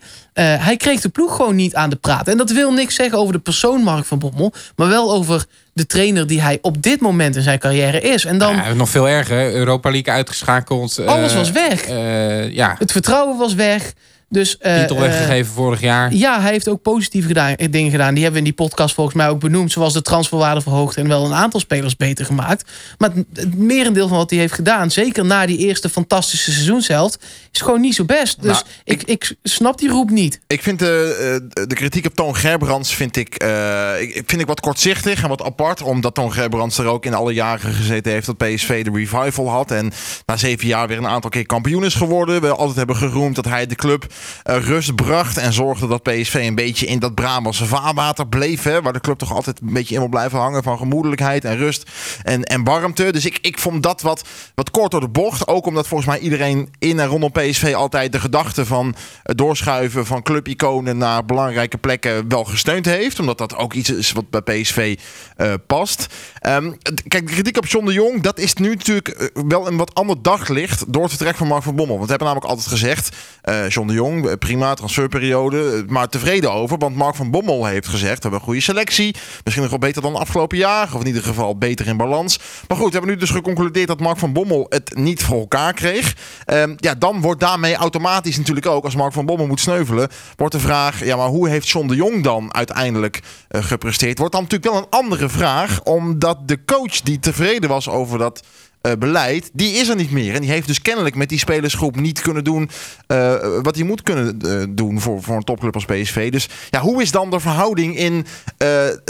hij 0.65 0.77
kreeg 0.77 1.01
de 1.01 1.09
ploeg 1.09 1.35
gewoon 1.35 1.55
niet 1.55 1.75
aan 1.75 1.89
de 1.89 1.95
praat. 1.95 2.27
En 2.27 2.37
dat 2.37 2.51
wil 2.51 2.73
niks 2.73 2.95
zeggen 2.95 3.17
over 3.17 3.33
de 3.33 3.39
persoon 3.39 3.81
Mark 3.81 4.05
van 4.05 4.19
Bommel. 4.19 4.53
Maar 4.75 4.87
wel 4.87 5.11
over 5.11 5.45
de 5.73 5.85
trainer 5.85 6.27
die 6.27 6.41
hij 6.41 6.57
op 6.61 6.81
dit 6.81 7.01
moment 7.01 7.35
in 7.35 7.41
zijn 7.41 7.59
carrière 7.59 8.01
is. 8.01 8.25
En 8.25 8.37
dan, 8.37 8.55
ja, 8.55 8.73
nog 8.73 8.89
veel 8.89 9.09
erger. 9.09 9.53
Europa 9.53 9.91
League 9.91 10.13
uitgeschakeld. 10.13 10.99
Alles 11.05 11.31
uh, 11.31 11.37
was 11.37 11.51
weg. 11.51 11.89
Uh, 11.89 12.51
ja. 12.51 12.75
Het 12.79 12.91
vertrouwen 12.91 13.37
was 13.37 13.53
weg. 13.53 13.93
Dus, 14.33 14.57
uh, 14.61 14.79
Titel 14.79 14.99
weggegeven 14.99 15.51
uh, 15.51 15.57
vorig 15.57 15.81
jaar. 15.81 16.13
Ja, 16.13 16.41
hij 16.41 16.51
heeft 16.51 16.69
ook 16.69 16.81
positieve 16.81 17.27
gedaan, 17.27 17.55
dingen 17.69 17.91
gedaan. 17.91 18.13
Die 18.13 18.23
hebben 18.23 18.41
we 18.41 18.47
in 18.47 18.53
die 18.55 18.65
podcast 18.65 18.95
volgens 18.95 19.15
mij 19.15 19.29
ook 19.29 19.39
benoemd. 19.39 19.71
Zoals 19.71 19.93
de 19.93 20.01
transferwaarde 20.01 20.61
verhoogd 20.61 20.97
en 20.97 21.07
wel 21.07 21.25
een 21.25 21.33
aantal 21.33 21.59
spelers 21.59 21.95
beter 21.95 22.25
gemaakt. 22.25 22.71
Maar 22.97 23.09
het, 23.13 23.25
het 23.33 23.57
merendeel 23.57 24.07
van 24.07 24.17
wat 24.17 24.29
hij 24.29 24.39
heeft 24.39 24.53
gedaan, 24.53 24.91
zeker 24.91 25.25
na 25.25 25.45
die 25.45 25.57
eerste 25.57 25.89
fantastische 25.89 26.51
seizoenshelft, 26.51 27.25
is 27.51 27.61
gewoon 27.61 27.81
niet 27.81 27.95
zo 27.95 28.05
best. 28.05 28.41
Dus 28.41 28.51
Nou, 28.51 28.65
ik, 28.83 29.03
ik 29.03 29.35
snap 29.43 29.77
die 29.77 29.89
roep 29.89 30.09
niet. 30.09 30.39
Ik 30.47 30.63
vind 30.63 30.79
de, 30.79 31.15
eh, 31.53 31.63
de 31.67 31.75
kritiek 31.75 32.05
op 32.05 32.15
Toon 32.15 32.35
Gerbrands 32.35 32.93
vind 32.95 33.15
ik, 33.15 33.35
eh, 33.35 34.01
ik, 34.01 34.23
vind 34.25 34.41
ik 34.41 34.47
wat 34.47 34.59
kortzichtig 34.59 35.23
en 35.23 35.29
wat 35.29 35.43
apart. 35.43 35.81
Omdat 35.81 36.15
Toon 36.15 36.33
Gerbrands 36.33 36.77
er 36.77 36.85
ook 36.85 37.05
in 37.05 37.13
alle 37.13 37.33
jaren 37.33 37.73
gezeten 37.73 38.11
heeft 38.11 38.25
dat 38.25 38.37
PSV 38.37 38.83
de 38.83 38.91
revival 38.91 39.49
had. 39.49 39.71
En 39.71 39.91
na 40.25 40.37
zeven 40.37 40.67
jaar 40.67 40.87
weer 40.87 40.97
een 40.97 41.07
aantal 41.07 41.29
keer 41.29 41.45
kampioen 41.45 41.85
is 41.85 41.95
geworden. 41.95 42.41
We 42.41 42.49
altijd 42.49 42.77
hebben 42.77 42.95
geroemd 42.95 43.35
dat 43.35 43.45
hij 43.45 43.65
de 43.65 43.75
club 43.75 44.03
eh, 44.03 44.09
rust 44.43 44.95
bracht. 44.95 45.37
En 45.37 45.53
zorgde 45.53 45.87
dat 45.87 46.03
PSV 46.03 46.33
een 46.33 46.55
beetje 46.55 46.85
in 46.85 46.99
dat 46.99 47.15
Brabantse 47.15 47.65
vaarwater 47.65 48.27
bleef. 48.27 48.63
Hè, 48.63 48.81
waar 48.81 48.93
de 48.93 48.99
club 48.99 49.17
toch 49.17 49.33
altijd 49.33 49.61
een 49.61 49.73
beetje 49.73 49.93
in 49.93 49.99
wil 49.99 50.09
blijven 50.09 50.39
hangen 50.39 50.63
van 50.63 50.77
gemoedelijkheid 50.77 51.45
en 51.45 51.57
rust 51.57 51.89
en, 52.23 52.43
en 52.43 52.63
warmte. 52.63 53.11
Dus 53.11 53.25
ik, 53.25 53.37
ik 53.41 53.59
vond 53.59 53.83
dat 53.83 54.01
wat, 54.01 54.23
wat 54.55 54.71
kort 54.71 54.91
door 54.91 54.99
de 54.99 55.07
bocht. 55.07 55.47
Ook 55.47 55.65
omdat 55.65 55.87
volgens 55.87 56.09
mij 56.09 56.19
iedereen 56.19 56.69
in 56.79 56.99
en 56.99 57.07
rondom 57.07 57.31
PSV 57.31 57.73
altijd 57.75 58.11
de 58.11 58.19
gedachte 58.19 58.65
van 58.65 58.95
doorschuiven 59.23 60.05
van 60.05 60.21
clubiconen 60.21 60.97
naar 60.97 61.25
belangrijke 61.25 61.77
plekken 61.77 62.29
wel 62.29 62.43
gesteund 62.43 62.85
heeft. 62.85 63.19
Omdat 63.19 63.37
dat 63.37 63.55
ook 63.55 63.73
iets 63.73 63.89
is 63.89 64.11
wat 64.11 64.29
bij 64.29 64.41
PSV 64.41 64.97
eh, 65.37 65.53
past. 65.67 66.07
Ehm, 66.39 66.71
kijk, 67.07 67.27
de 67.27 67.33
kritiek 67.33 67.57
op 67.57 67.65
John 67.65 67.85
de 67.85 67.93
Jong, 67.93 68.21
dat 68.21 68.39
is 68.39 68.53
nu 68.53 68.69
natuurlijk 68.69 69.07
eh, 69.07 69.27
wel 69.47 69.67
een 69.67 69.77
wat 69.77 69.93
ander 69.93 70.21
daglicht 70.21 70.93
door 70.93 71.01
het 71.01 71.11
vertrek 71.11 71.35
van 71.35 71.47
Mark 71.47 71.63
van 71.63 71.75
Bommel. 71.75 71.95
Want 71.97 72.05
we 72.05 72.15
hebben 72.15 72.27
namelijk 72.27 72.51
altijd 72.51 72.69
gezegd, 72.69 73.15
eh 73.41 73.69
John 73.69 73.87
de 73.87 73.93
Jong, 73.93 74.02
eh, 74.11 74.37
prima, 74.39 74.73
transferperiode, 74.73 75.71
eh, 75.71 75.91
maar 75.91 76.09
tevreden 76.09 76.51
over. 76.51 76.77
Want 76.77 76.95
Mark 76.95 77.15
van 77.15 77.31
Bommel 77.31 77.65
heeft 77.65 77.87
gezegd, 77.87 78.15
we 78.15 78.21
hebben 78.21 78.39
een 78.39 78.45
goede 78.45 78.61
selectie. 78.61 79.15
Misschien 79.43 79.61
nog 79.61 79.69
wel 79.69 79.79
beter 79.79 80.01
dan 80.01 80.15
afgelopen 80.15 80.57
jaar, 80.57 80.93
of 80.93 81.01
in 81.01 81.07
ieder 81.07 81.23
geval 81.23 81.57
beter 81.57 81.87
in 81.87 81.97
balans. 81.97 82.39
Maar 82.67 82.77
goed, 82.77 82.85
we 82.85 82.91
hebben 82.97 83.11
nu 83.11 83.17
dus 83.17 83.29
geconcludeerd 83.29 83.87
dat 83.87 83.99
Mark 83.99 84.17
van 84.17 84.33
Bommel 84.33 84.65
het 84.69 84.95
niet 84.95 85.23
voor 85.23 85.39
elkaar 85.39 85.73
kreeg. 85.73 86.15
Ehm, 86.45 86.73
ja, 86.77 86.95
dan 86.95 87.21
wordt 87.21 87.39
daarmee 87.39 87.75
automatisch 87.75 88.37
natuurlijk 88.37 88.65
ook, 88.65 88.83
als 88.83 88.95
Mark 88.95 89.13
van 89.13 89.25
Bommel 89.25 89.47
moet 89.47 89.59
sneuvelen, 89.59 90.09
wordt 90.35 90.53
de 90.53 90.59
vraag, 90.59 91.05
ja, 91.05 91.15
maar 91.15 91.27
hoe 91.27 91.49
heeft 91.49 91.69
John 91.69 91.87
de 91.87 91.95
Jong 91.95 92.23
dan 92.23 92.53
uiteindelijk 92.53 93.21
eh, 93.47 93.63
gepresteerd? 93.63 94.17
Wordt 94.17 94.33
dan 94.33 94.41
natuurlijk 94.43 94.71
wel 94.71 94.81
een 94.81 94.89
andere 94.89 95.29
vraag, 95.29 95.83
omdat 95.83 96.47
de 96.47 96.65
coach 96.65 97.01
die 97.01 97.19
tevreden 97.19 97.69
was 97.69 97.89
over 97.89 98.17
dat 98.17 98.43
eh, 98.83 98.91
beleid, 98.99 99.49
die 99.53 99.73
is 99.73 99.87
er 99.87 99.95
niet 99.95 100.11
meer. 100.11 100.33
En 100.33 100.41
die 100.41 100.49
heeft 100.49 100.67
dus 100.67 100.81
kennelijk 100.81 101.15
met 101.15 101.29
die 101.29 101.39
spelersgroep 101.39 101.95
niet 101.95 102.21
kunnen 102.21 102.43
doen 102.43 102.69
eh, 103.07 103.35
wat 103.61 103.75
hij 103.75 103.83
moet 103.83 104.01
kunnen 104.01 104.39
eh, 104.41 104.63
doen 104.69 105.01
voor, 105.01 105.23
voor 105.23 105.35
een 105.35 105.43
topclub 105.43 105.73
als 105.73 105.85
PSV. 105.85 106.31
Dus 106.31 106.49
ja, 106.69 106.79
hoe 106.79 107.01
is 107.01 107.11
dan 107.11 107.29
de 107.29 107.39
verhouding 107.39 107.97
in 107.97 108.25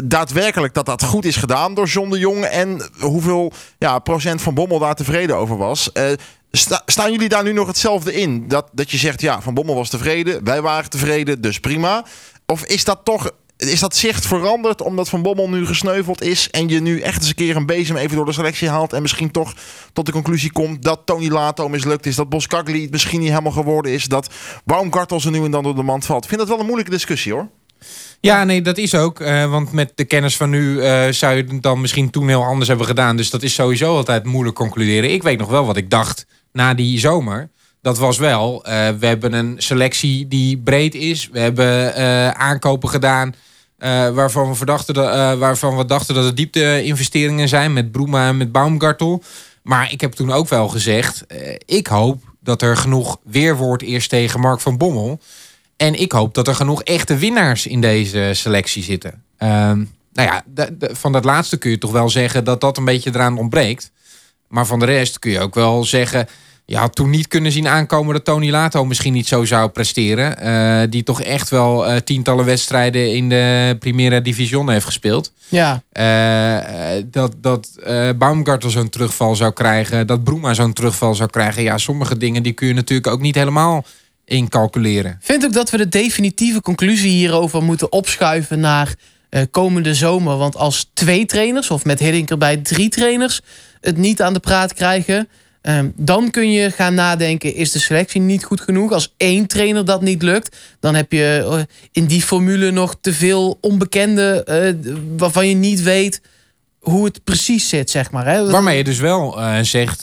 daadwerkelijk 0.03 0.73
dat 0.73 0.85
dat 0.85 1.03
goed 1.03 1.25
is 1.25 1.35
gedaan 1.35 1.73
door 1.73 1.85
John 1.85 2.09
de 2.09 2.19
Jong 2.19 2.43
en 2.43 2.81
hoeveel 2.99 3.51
ja, 3.77 3.99
procent 3.99 4.41
van 4.41 4.53
Bommel 4.53 4.79
daar 4.79 4.95
tevreden 4.95 5.37
over 5.37 5.57
was? 5.57 5.91
Sta- 6.51 6.81
staan 6.85 7.11
jullie 7.11 7.29
daar 7.29 7.43
nu 7.43 7.53
nog 7.53 7.67
hetzelfde 7.67 8.13
in? 8.13 8.47
Dat, 8.47 8.69
dat 8.71 8.91
je 8.91 8.97
zegt, 8.97 9.21
ja, 9.21 9.41
Van 9.41 9.53
Bommel 9.53 9.75
was 9.75 9.89
tevreden, 9.89 10.43
wij 10.43 10.61
waren 10.61 10.89
tevreden, 10.89 11.41
dus 11.41 11.59
prima. 11.59 12.05
Of 12.45 12.65
is 12.65 12.83
dat 12.83 12.99
toch 13.03 13.31
is 13.67 13.79
dat 13.79 13.95
zicht 13.95 14.27
veranderd 14.27 14.81
omdat 14.81 15.09
Van 15.09 15.21
Bommel 15.21 15.49
nu 15.49 15.65
gesneuveld 15.65 16.21
is 16.21 16.49
en 16.49 16.67
je 16.67 16.81
nu 16.81 16.99
echt 16.99 17.19
eens 17.19 17.27
een 17.29 17.35
keer 17.35 17.55
een 17.55 17.65
bezem 17.65 17.95
even 17.95 18.15
door 18.15 18.25
de 18.25 18.31
selectie 18.31 18.69
haalt 18.69 18.93
en 18.93 19.01
misschien 19.01 19.31
toch 19.31 19.53
tot 19.93 20.05
de 20.05 20.11
conclusie 20.11 20.51
komt 20.51 20.83
dat 20.83 21.01
Tony 21.05 21.29
Lato 21.29 21.69
mislukt 21.69 22.05
is, 22.05 22.15
dat 22.15 22.29
Boskagli 22.29 22.81
het 22.81 22.91
misschien 22.91 23.19
niet 23.19 23.29
helemaal 23.29 23.51
geworden 23.51 23.91
is, 23.91 24.05
dat 24.05 24.29
Baumgartel 24.65 25.19
ze 25.19 25.29
nu 25.29 25.43
en 25.43 25.51
dan 25.51 25.63
door 25.63 25.75
de 25.75 25.83
mand 25.83 26.05
valt. 26.05 26.23
Ik 26.23 26.29
vind 26.29 26.41
dat 26.41 26.49
wel 26.49 26.59
een 26.59 26.65
moeilijke 26.65 26.91
discussie 26.91 27.33
hoor. 27.33 27.49
Ja, 28.19 28.43
nee, 28.43 28.61
dat 28.61 28.77
is 28.77 28.95
ook. 28.95 29.19
eh, 29.19 29.49
want 29.49 29.71
met 29.71 29.91
de 29.95 30.05
kennis 30.05 30.37
van 30.37 30.49
nu 30.49 30.81
eh, 30.81 31.07
zou 31.09 31.35
je 31.35 31.43
het 31.43 31.63
dan 31.63 31.81
misschien 31.81 32.09
toen 32.09 32.27
heel 32.27 32.43
anders 32.43 32.67
hebben 32.67 32.85
gedaan. 32.85 33.17
Dus 33.17 33.29
dat 33.29 33.43
is 33.43 33.53
sowieso 33.53 33.95
altijd 33.95 34.25
moeilijk 34.25 34.55
concluderen. 34.55 35.11
Ik 35.11 35.23
weet 35.23 35.39
nog 35.39 35.49
wel 35.49 35.65
wat 35.65 35.77
ik 35.77 35.89
dacht 35.89 36.25
na 36.51 36.73
die 36.73 36.99
zomer. 36.99 37.49
Dat 37.81 37.97
was 37.97 38.17
wel, 38.17 38.65
eh, 38.65 38.89
we 38.99 39.05
hebben 39.05 39.33
een 39.33 39.55
selectie 39.57 40.27
die 40.27 40.57
breed 40.57 40.95
is. 40.95 41.29
We 41.31 41.39
hebben 41.39 41.95
aankopen 42.35 42.89
gedaan 42.89 43.33
eh, 43.77 44.09
waarvan, 44.09 44.49
we 44.49 44.55
verdachten 44.55 44.95
eh, 44.95 45.37
waarvan 45.37 45.77
we 45.77 45.85
dachten 45.85 46.15
dat 46.15 46.23
het 46.23 46.37
diepte-investeringen 46.37 47.47
zijn. 47.47 47.73
Met 47.73 47.91
Broema 47.91 48.27
en 48.27 48.37
met 48.37 48.51
Baumgartel. 48.51 49.23
Maar 49.63 49.91
ik 49.91 50.01
heb 50.01 50.11
toen 50.11 50.31
ook 50.31 50.49
wel 50.49 50.67
gezegd, 50.67 51.25
eh, 51.27 51.55
ik 51.65 51.87
hoop 51.87 52.23
dat 52.39 52.61
er 52.61 52.77
genoeg 52.77 53.17
weerwoord 53.23 53.83
is 53.83 54.07
tegen 54.07 54.39
Mark 54.39 54.59
van 54.59 54.77
Bommel. 54.77 55.19
En 55.77 55.99
ik 55.99 56.11
hoop 56.11 56.33
dat 56.33 56.47
er 56.47 56.55
genoeg 56.55 56.83
echte 56.83 57.17
winnaars 57.17 57.67
in 57.67 57.81
deze 57.81 58.29
selectie 58.33 58.83
zitten. 58.83 59.23
Ehm, 59.37 59.83
nou 60.13 60.29
ja, 60.29 60.43
van 60.79 61.11
dat 61.11 61.25
laatste 61.25 61.57
kun 61.57 61.71
je 61.71 61.77
toch 61.77 61.91
wel 61.91 62.09
zeggen 62.09 62.43
dat 62.43 62.61
dat 62.61 62.77
een 62.77 62.85
beetje 62.85 63.09
eraan 63.13 63.37
ontbreekt. 63.37 63.91
Maar 64.47 64.65
van 64.65 64.79
de 64.79 64.85
rest 64.85 65.19
kun 65.19 65.31
je 65.31 65.39
ook 65.39 65.55
wel 65.55 65.83
zeggen. 65.83 66.27
Je 66.65 66.77
had 66.77 66.95
toen 66.95 67.09
niet 67.09 67.27
kunnen 67.27 67.51
zien 67.51 67.67
aankomen 67.67 68.13
dat 68.13 68.25
Tony 68.25 68.49
Lato 68.49 68.85
misschien 68.85 69.13
niet 69.13 69.27
zo 69.27 69.45
zou 69.45 69.69
presteren. 69.69 70.37
Eh, 70.37 70.89
die 70.89 71.03
toch 71.03 71.21
echt 71.21 71.49
wel 71.49 71.87
eh, 71.87 71.95
tientallen 71.95 72.45
wedstrijden 72.45 73.15
in 73.15 73.29
de 73.29 73.75
Primera 73.79 74.19
Division 74.19 74.69
heeft 74.69 74.85
gespeeld. 74.85 75.31
Ja, 75.47 75.83
Eh, 75.91 77.03
dat 77.05 77.35
dat 77.41 77.69
Baumgartel 78.17 78.69
zo'n 78.69 78.89
terugval 78.89 79.35
zou 79.35 79.53
krijgen. 79.53 80.07
Dat 80.07 80.23
Broema 80.23 80.53
zo'n 80.53 80.73
terugval 80.73 81.15
zou 81.15 81.29
krijgen. 81.29 81.63
Ja, 81.63 81.77
sommige 81.77 82.17
dingen 82.17 82.43
die 82.43 82.53
kun 82.53 82.67
je 82.67 82.73
natuurlijk 82.73 83.07
ook 83.07 83.21
niet 83.21 83.35
helemaal 83.35 83.85
incalculeren. 84.25 85.17
vind 85.21 85.45
ook 85.45 85.53
dat 85.53 85.69
we 85.69 85.77
de 85.77 85.89
definitieve 85.89 86.61
conclusie 86.61 87.11
hierover 87.11 87.63
moeten 87.63 87.91
opschuiven 87.91 88.59
naar 88.59 88.95
komende 89.51 89.93
zomer. 89.93 90.37
Want 90.37 90.55
als 90.55 90.89
twee 90.93 91.25
trainers, 91.25 91.69
of 91.71 91.85
met 91.85 91.99
Hiddink 91.99 92.29
erbij 92.29 92.57
drie 92.57 92.89
trainers, 92.89 93.41
het 93.81 93.97
niet 93.97 94.21
aan 94.21 94.33
de 94.33 94.39
praat 94.39 94.73
krijgen. 94.73 95.27
Ehm, 95.63 95.87
dan 95.95 96.29
kun 96.31 96.51
je 96.51 96.71
gaan 96.71 96.93
nadenken, 96.93 97.55
is 97.55 97.71
de 97.71 97.79
selectie 97.79 98.21
niet 98.21 98.43
goed 98.43 98.61
genoeg? 98.61 98.91
Als 98.91 99.13
één 99.17 99.47
trainer 99.47 99.85
dat 99.85 100.01
niet 100.01 100.21
lukt, 100.21 100.57
dan 100.79 100.95
heb 100.95 101.11
je 101.11 101.45
eh, 101.51 101.75
in 101.91 102.05
die 102.05 102.21
formule 102.21 102.71
nog 102.71 102.95
te 103.01 103.13
veel 103.13 103.57
onbekende... 103.61 104.43
eh, 104.43 104.91
waarvan 105.17 105.47
je 105.49 105.55
niet 105.55 105.81
weet 105.83 106.21
hoe 106.79 107.05
het 107.05 107.23
precies 107.23 107.69
zit, 107.69 107.89
zeg 107.89 108.11
maar. 108.11 108.25
Hè? 108.25 108.49
Waarmee 108.51 108.77
je 108.77 108.83
dus 108.83 108.99
wel 108.99 109.41
eh, 109.41 109.59
zegt, 109.61 109.99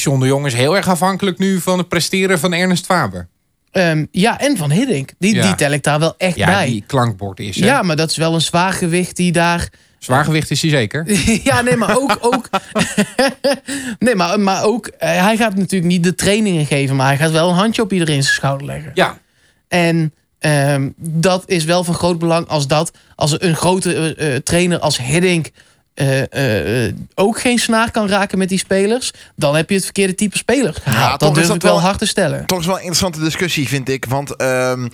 John 0.00 0.20
de 0.20 0.26
Jong 0.26 0.46
is 0.46 0.54
heel 0.54 0.76
erg 0.76 0.88
afhankelijk 0.88 1.38
nu 1.38 1.60
van 1.60 1.78
het 1.78 1.88
presteren 1.88 2.38
van 2.38 2.52
Ernest 2.52 2.84
Faber. 2.84 3.28
Ehm, 3.70 4.04
ja, 4.10 4.40
en 4.40 4.56
Van 4.56 4.70
Hiddink. 4.70 5.10
Die, 5.18 5.34
Ja. 5.34 5.42
die 5.42 5.54
tel 5.54 5.70
ik 5.70 5.82
daar 5.82 5.98
wel 5.98 6.14
echt 6.18 6.36
Ja, 6.36 6.46
bij. 6.46 6.66
die 6.66 6.84
klankbord 6.86 7.40
is. 7.40 7.60
hè? 7.60 7.66
Ja, 7.66 7.82
maar 7.82 7.96
dat 7.96 8.10
is 8.10 8.16
wel 8.16 8.34
een 8.34 8.40
zwaargewicht 8.40 9.16
die 9.16 9.32
daar... 9.32 9.68
Zwaargewicht 9.98 10.50
is 10.50 10.60
hij 10.62 10.70
zeker. 10.70 11.12
ja, 11.50 11.60
nee, 11.60 11.76
maar 11.76 11.96
ook... 11.96 12.16
ook 12.20 12.48
nee, 13.98 14.14
maar, 14.14 14.40
maar 14.40 14.64
ook... 14.64 14.86
eh, 14.86 15.22
hij 15.24 15.36
gaat 15.36 15.54
natuurlijk 15.54 15.90
niet 15.90 16.02
de 16.02 16.14
trainingen 16.14 16.66
geven... 16.66 16.96
maar 16.96 17.06
hij 17.06 17.16
gaat 17.16 17.30
wel 17.30 17.48
een 17.48 17.54
handje 17.54 17.82
op 17.82 17.92
iedereen 17.92 18.22
zijn 18.22 18.34
schouder 18.34 18.66
leggen. 18.66 18.90
Ja, 18.94 19.18
En 19.68 20.14
ehm, 20.38 20.88
dat 20.96 21.42
is 21.46 21.64
wel 21.64 21.84
van 21.84 21.94
groot 21.94 22.18
belang 22.18 22.48
als 22.48 22.66
dat... 22.66 22.90
als 23.14 23.40
een 23.40 23.56
grote 23.56 24.14
eh, 24.16 24.34
eh, 24.34 24.42
trainer 24.42 24.78
als 24.78 24.98
Hiddink... 24.98 25.50
eh, 25.94 26.22
eh, 26.32 26.86
eh, 26.86 26.94
ook 27.14 27.40
geen 27.40 27.58
snaar 27.58 27.90
kan 27.90 28.08
raken 28.08 28.38
met 28.38 28.48
die 28.48 28.58
spelers... 28.58 29.12
dan 29.36 29.56
heb 29.56 29.68
je 29.68 29.74
het 29.74 29.84
verkeerde 29.84 30.14
type 30.14 30.36
speler 30.38 30.74
gehaald. 30.82 31.18
toch 31.20 31.28
dat 31.28 31.28
is 31.30 31.34
durf 31.34 31.46
dat 31.46 31.56
ik 31.56 31.62
wel 31.62 31.72
wel- 31.72 31.80
hard 31.82 31.98
te 31.98 32.06
stellen. 32.06 32.46
Toch 32.46 32.60
is 32.60 32.66
wel 32.66 32.74
een 32.74 32.80
interessante 32.80 33.20
discussie, 33.20 33.68
vind 33.68 33.88
ik. 33.88 34.04
Want 34.04 34.36
ehm, 34.36 34.88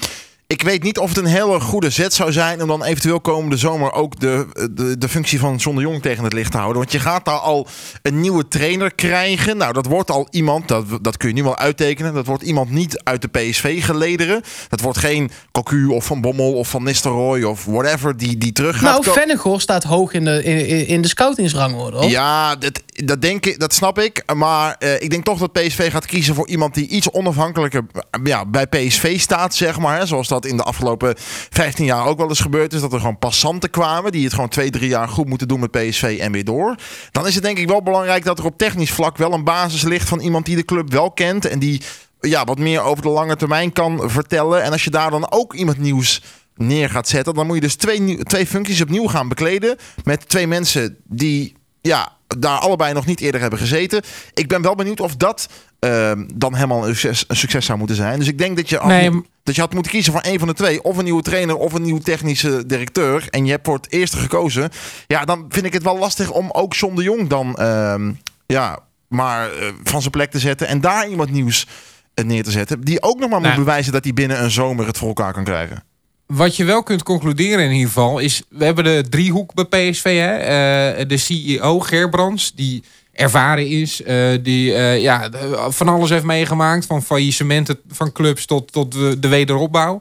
ik 0.52 0.62
weet 0.62 0.82
niet 0.82 0.98
of 0.98 1.08
het 1.08 1.18
een 1.18 1.24
hele 1.24 1.60
goede 1.60 1.90
zet 1.90 2.14
zou 2.14 2.32
zijn 2.32 2.62
om 2.62 2.68
dan 2.68 2.84
eventueel 2.84 3.20
komende 3.20 3.56
zomer 3.56 3.92
ook 3.92 4.20
de, 4.20 4.46
de, 4.70 4.98
de 4.98 5.08
functie 5.08 5.38
van 5.38 5.56
John 5.56 5.76
de 5.76 5.82
Jong 5.82 6.02
tegen 6.02 6.24
het 6.24 6.32
licht 6.32 6.50
te 6.50 6.56
houden. 6.56 6.78
Want 6.78 6.92
je 6.92 6.98
gaat 6.98 7.24
daar 7.24 7.38
al 7.38 7.66
een 8.02 8.20
nieuwe 8.20 8.48
trainer 8.48 8.94
krijgen. 8.94 9.56
Nou, 9.56 9.72
dat 9.72 9.86
wordt 9.86 10.10
al 10.10 10.28
iemand, 10.30 10.68
dat, 10.68 10.84
dat 11.02 11.16
kun 11.16 11.28
je 11.28 11.34
nu 11.34 11.42
wel 11.42 11.58
uittekenen. 11.58 12.14
Dat 12.14 12.26
wordt 12.26 12.42
iemand 12.42 12.70
niet 12.70 13.00
uit 13.04 13.22
de 13.22 13.28
PSV 13.28 13.84
gelederen. 13.84 14.42
Dat 14.68 14.80
wordt 14.80 14.98
geen 14.98 15.30
Cocu 15.52 15.86
of 15.86 16.04
Van 16.04 16.20
Bommel 16.20 16.52
of 16.52 16.68
Van 16.68 16.82
Nistelrooy 16.82 17.42
of 17.42 17.64
whatever 17.64 18.16
die, 18.16 18.38
die 18.38 18.52
terug 18.52 18.78
gaat 18.78 19.04
Nou, 19.04 19.18
Vennegoor 19.18 19.60
staat 19.60 19.84
hoog 19.84 20.12
in 20.12 20.24
de, 20.24 20.44
in, 20.44 20.86
in 20.86 21.02
de 21.02 21.08
scoutingsrangorde. 21.08 21.96
hoor. 21.96 22.10
Ja, 22.10 22.56
dat, 22.56 22.82
dat, 22.92 23.20
denk 23.20 23.46
ik, 23.46 23.58
dat 23.58 23.74
snap 23.74 23.98
ik. 23.98 24.34
Maar 24.34 24.76
eh, 24.78 25.02
ik 25.02 25.10
denk 25.10 25.24
toch 25.24 25.38
dat 25.38 25.52
PSV 25.52 25.90
gaat 25.90 26.06
kiezen 26.06 26.34
voor 26.34 26.48
iemand 26.48 26.74
die 26.74 26.88
iets 26.88 27.10
onafhankelijker 27.10 27.86
eh, 27.92 28.20
ja, 28.24 28.46
bij 28.46 28.66
PSV 28.66 29.20
staat, 29.20 29.54
zeg 29.54 29.78
maar. 29.78 29.98
Hè, 29.98 30.06
zoals 30.06 30.28
dat 30.28 30.46
in 30.46 30.56
de 30.56 30.62
afgelopen 30.62 31.14
15 31.16 31.84
jaar 31.84 32.06
ook 32.06 32.18
wel 32.18 32.28
eens 32.28 32.40
gebeurd 32.40 32.72
is. 32.72 32.80
Dat 32.80 32.92
er 32.92 32.98
gewoon 32.98 33.18
passanten 33.18 33.70
kwamen 33.70 34.12
die 34.12 34.24
het 34.24 34.34
gewoon 34.34 34.48
twee, 34.48 34.70
drie 34.70 34.88
jaar 34.88 35.08
goed 35.08 35.28
moeten 35.28 35.48
doen 35.48 35.60
met 35.60 35.70
PSV 35.70 36.18
en 36.20 36.32
weer 36.32 36.44
door. 36.44 36.76
Dan 37.10 37.26
is 37.26 37.34
het 37.34 37.44
denk 37.44 37.58
ik 37.58 37.68
wel 37.68 37.82
belangrijk 37.82 38.24
dat 38.24 38.38
er 38.38 38.44
op 38.44 38.58
technisch 38.58 38.92
vlak 38.92 39.16
wel 39.16 39.32
een 39.32 39.44
basis 39.44 39.82
ligt 39.82 40.08
van 40.08 40.20
iemand 40.20 40.46
die 40.46 40.56
de 40.56 40.64
club 40.64 40.92
wel 40.92 41.10
kent. 41.10 41.46
En 41.46 41.58
die 41.58 41.82
ja, 42.20 42.44
wat 42.44 42.58
meer 42.58 42.82
over 42.82 43.02
de 43.02 43.08
lange 43.08 43.36
termijn 43.36 43.72
kan 43.72 44.10
vertellen. 44.10 44.62
En 44.62 44.72
als 44.72 44.84
je 44.84 44.90
daar 44.90 45.10
dan 45.10 45.30
ook 45.30 45.54
iemand 45.54 45.78
nieuws 45.78 46.22
neer 46.56 46.90
gaat 46.90 47.08
zetten, 47.08 47.34
dan 47.34 47.46
moet 47.46 47.54
je 47.54 47.60
dus 47.60 47.74
twee, 47.74 48.16
twee 48.16 48.46
functies 48.46 48.82
opnieuw 48.82 49.06
gaan 49.06 49.28
bekleden. 49.28 49.76
Met 50.04 50.28
twee 50.28 50.46
mensen 50.46 50.96
die 51.04 51.54
ja, 51.82 52.12
daar 52.38 52.58
allebei 52.58 52.92
nog 52.92 53.06
niet 53.06 53.20
eerder 53.20 53.40
hebben 53.40 53.58
gezeten. 53.58 54.02
Ik 54.34 54.48
ben 54.48 54.62
wel 54.62 54.74
benieuwd 54.74 55.00
of 55.00 55.16
dat 55.16 55.48
ehm, 55.78 56.24
dan 56.34 56.54
helemaal 56.54 56.88
een 56.88 56.96
succes, 56.96 57.24
een 57.28 57.36
succes 57.36 57.64
zou 57.66 57.78
moeten 57.78 57.96
zijn. 57.96 58.18
Dus 58.18 58.28
ik 58.28 58.38
denk 58.38 58.56
dat 58.56 58.68
je, 58.68 58.76
had, 58.76 58.86
Nee, 58.86 59.10
dat 59.42 59.54
je 59.54 59.60
had 59.60 59.72
moeten 59.74 59.92
kiezen 59.92 60.12
voor 60.12 60.22
een 60.24 60.38
van 60.38 60.48
de 60.48 60.54
twee. 60.54 60.82
Of 60.82 60.96
een 60.96 61.04
nieuwe 61.04 61.22
trainer 61.22 61.56
of 61.56 61.72
een 61.72 61.82
nieuwe 61.82 62.00
technische 62.02 62.66
directeur. 62.66 63.26
En 63.30 63.44
je 63.44 63.50
hebt 63.50 63.66
voor 63.66 63.76
het 63.76 63.92
eerste 63.92 64.16
gekozen. 64.16 64.70
Ja, 65.06 65.24
dan 65.24 65.44
vind 65.48 65.66
ik 65.66 65.72
het 65.72 65.82
wel 65.82 65.98
lastig 65.98 66.30
om 66.30 66.50
ook 66.50 66.74
John 66.74 66.94
de 66.96 67.02
Jong 67.02 67.28
dan... 67.28 67.54
ehm, 67.56 68.12
ja, 68.46 68.78
maar 69.08 69.52
eh, 69.52 69.68
van 69.84 70.00
zijn 70.00 70.10
plek 70.12 70.30
te 70.30 70.38
zetten. 70.38 70.66
En 70.68 70.80
daar 70.80 71.08
iemand 71.08 71.30
nieuws 71.30 71.66
eh, 72.14 72.24
neer 72.24 72.42
te 72.42 72.50
zetten. 72.50 72.80
Die 72.80 73.02
ook 73.02 73.18
nog 73.18 73.30
maar 73.30 73.40
Nou. 73.40 73.54
moet 73.54 73.64
bewijzen 73.64 73.92
dat 73.92 74.04
hij 74.04 74.12
binnen 74.12 74.42
een 74.42 74.50
zomer 74.50 74.86
het 74.86 74.98
voor 74.98 75.08
elkaar 75.08 75.32
kan 75.32 75.44
krijgen. 75.44 75.84
Wat 76.32 76.56
je 76.56 76.64
wel 76.64 76.82
kunt 76.82 77.02
concluderen 77.02 77.64
in 77.64 77.70
ieder 77.70 77.86
geval 77.86 78.18
is... 78.18 78.42
we 78.48 78.64
hebben 78.64 78.84
de 78.84 79.04
driehoek 79.08 79.54
bij 79.54 79.90
PSV. 79.90 80.18
Hè? 80.18 80.36
Eh, 80.36 81.08
de 81.08 81.16
CEO 81.16 81.80
Gerbrands, 81.80 82.52
die 82.54 82.82
ervaren 83.12 83.68
is. 83.68 84.02
eh, 84.02 84.30
die 84.42 84.74
eh, 84.74 85.00
ja, 85.00 85.30
van 85.68 85.88
alles 85.88 86.10
heeft 86.10 86.24
meegemaakt. 86.24 86.86
Van 86.86 87.02
faillissementen 87.02 87.78
van 87.88 88.12
clubs 88.12 88.46
tot, 88.46 88.72
tot 88.72 88.92
de 88.92 89.28
wederopbouw. 89.28 90.00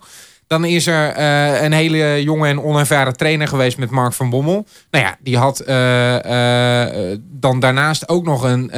Dan 0.52 0.66
is 0.66 0.88
er 0.88 1.10
eh, 1.10 1.64
een 1.64 1.72
hele 1.72 2.24
jonge 2.24 2.48
en 2.48 2.64
onervaren 2.64 3.18
trainer 3.18 3.48
geweest 3.48 3.78
met 3.78 3.90
Mark 3.90 4.14
van 4.14 4.30
Bommel. 4.30 4.66
Nou 4.90 5.06
ja, 5.06 5.18
die 5.20 5.38
had 5.38 5.60
eh, 5.60 7.12
eh, 7.12 7.20
dan 7.22 7.60
daarnaast 7.60 8.10
ook 8.10 8.26
nog 8.26 8.44
een 8.44 8.72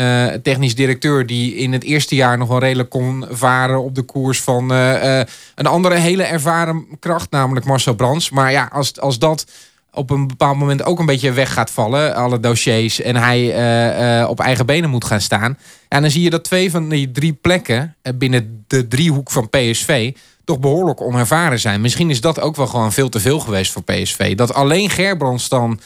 technisch 0.43 0.76
directeur... 0.76 1.26
die 1.26 1.55
in 1.55 1.74
het 1.74 1.84
eerste 1.84 2.15
jaar 2.15 2.38
nog 2.38 2.47
wel 2.47 2.59
redelijk 2.59 2.89
kon 2.89 3.26
varen 3.30 3.84
op 3.84 3.95
de 3.95 4.01
koers 4.01 4.41
van... 4.41 4.69
een 4.69 5.65
andere 5.65 5.95
hele 5.95 6.24
ervaren 6.24 6.86
kracht, 6.99 7.32
namelijk 7.32 7.65
Marcel 7.65 7.93
Brands. 7.93 8.30
Maar 8.30 8.51
ja, 8.51 8.69
als, 8.71 8.99
als 8.99 9.19
dat 9.19 9.45
op 9.93 10.09
een 10.09 10.28
bepaald 10.28 10.57
moment 10.57 10.84
ook 10.84 10.99
een 10.99 11.05
beetje 11.05 11.32
weg 11.32 11.53
gaat 11.53 11.71
vallen, 11.71 12.15
alle 12.15 12.39
dossiers, 12.39 13.01
en 13.01 13.15
hij 13.15 14.26
op 14.26 14.39
eigen 14.39 14.65
benen 14.65 14.89
moet 14.89 15.05
gaan 15.05 15.21
staan, 15.21 15.57
ja, 15.89 15.99
dan 15.99 16.11
zie 16.11 16.24
je 16.24 16.30
dat 16.30 16.43
twee 16.43 16.71
van 16.71 16.89
die 16.89 17.11
drie 17.11 17.34
plekken 17.34 17.95
binnen 18.15 18.63
de 18.67 18.88
driehoek 18.88 19.32
van 19.32 19.49
PSV 19.49 20.13
toch 20.45 20.59
behoorlijk 20.59 21.01
onervaren 21.01 21.59
zijn. 21.59 21.81
Misschien 21.81 22.09
is 22.09 22.21
dat 22.21 22.39
ook 22.39 22.55
wel 22.55 22.67
gewoon 22.67 22.91
veel 22.93 23.09
te 23.09 23.19
veel 23.19 23.39
geweest 23.39 23.71
voor 23.71 23.83
PSV. 23.83 24.35
Dat 24.35 24.53
alleen 24.53 24.89
Gerbrands 24.89 25.49
dan 25.49 25.79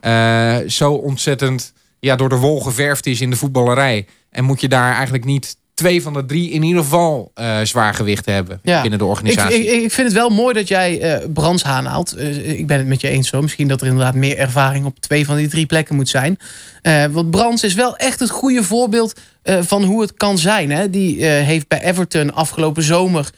eh, 0.00 0.56
zo 0.66 0.92
ontzettend 0.92 1.72
ja, 2.00 2.16
door 2.16 2.28
de 2.28 2.36
wol 2.36 2.60
geverfd 2.60 3.06
is 3.06 3.20
in 3.20 3.30
de 3.30 3.36
voetballerij. 3.36 4.06
En 4.30 4.44
moet 4.44 4.60
je 4.60 4.68
daar 4.68 4.94
eigenlijk 4.94 5.24
niet 5.24 5.56
twee 5.74 6.02
van 6.02 6.12
de 6.12 6.26
drie 6.26 6.50
in 6.50 6.62
ieder 6.62 6.82
geval 6.82 7.30
eh 7.34 7.58
zwaar 7.62 7.94
gewicht 7.94 8.26
hebben 8.26 8.60
Ja. 8.62 8.80
binnen 8.80 8.98
de 8.98 9.04
Ik, 9.04 9.10
organisatie. 9.10 9.64
ik, 9.66 9.82
ik 9.82 9.92
vind 9.92 10.06
het 10.06 10.16
wel 10.16 10.28
mooi 10.30 10.54
dat 10.54 10.68
jij 10.68 11.00
eh 11.00 11.26
Brands 11.32 11.64
aanhaalt. 11.64 12.18
Ik 12.42 12.66
ben 12.66 12.78
het 12.78 12.86
met 12.86 13.00
je 13.00 13.08
eens 13.08 13.28
zo. 13.28 13.42
Misschien 13.42 13.68
dat 13.68 13.80
er 13.80 13.86
inderdaad 13.86 14.14
meer 14.14 14.38
ervaring 14.38 14.84
op 14.84 15.00
twee 15.00 15.24
van 15.24 15.36
die 15.36 15.48
drie 15.48 15.66
plekken 15.66 15.94
moet 15.96 16.08
zijn. 16.08 16.38
Want 17.12 17.30
Brands 17.30 17.64
is 17.64 17.74
wel 17.74 17.96
echt 17.96 18.20
het 18.20 18.30
goede 18.30 18.62
voorbeeld 18.62 19.20
van 19.44 19.82
hoe 19.84 20.00
het 20.00 20.14
kan 20.14 20.38
zijn. 20.38 20.70
Hè? 20.70 20.90
Die 20.90 21.24
heeft 21.24 21.68
bij 21.68 21.82
Everton 21.82 22.34
afgelopen 22.34 22.82
zomer 22.82 23.30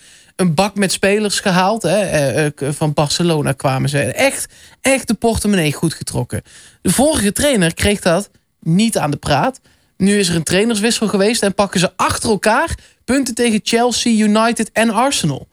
een 0.43 0.55
bak 0.55 0.75
met 0.75 0.93
spelers 0.93 1.41
gehaald. 1.41 1.83
Hè? 1.83 1.99
Eh, 2.01 2.47
eh, 2.47 2.53
van 2.59 2.93
Barcelona 2.93 3.53
kwamen 3.53 3.89
ze. 3.89 4.01
Echt, 4.01 4.53
echt 4.81 5.09
de 5.09 5.15
portemonnee 5.15 5.73
goed 5.73 5.95
getrokken. 5.95 6.43
De 6.83 6.91
vorige 6.93 7.33
trainer 7.33 7.75
kreeg 7.75 8.01
dat 8.01 8.31
niet 8.61 8.99
aan 8.99 9.11
de 9.11 9.17
praat. 9.17 9.61
Nu 9.97 10.19
is 10.19 10.29
er 10.29 10.35
een 10.35 10.43
trainerswissel 10.43 11.09
geweest 11.09 11.43
en 11.43 11.55
pakken 11.55 11.81
ze 11.81 11.93
achter 11.97 12.31
elkaar 12.31 12.75
punten 13.05 13.35
tegen 13.35 13.61
Chelsea, 13.63 14.25
United 14.27 14.71
en 14.73 14.91
Arsenal. 14.91 15.49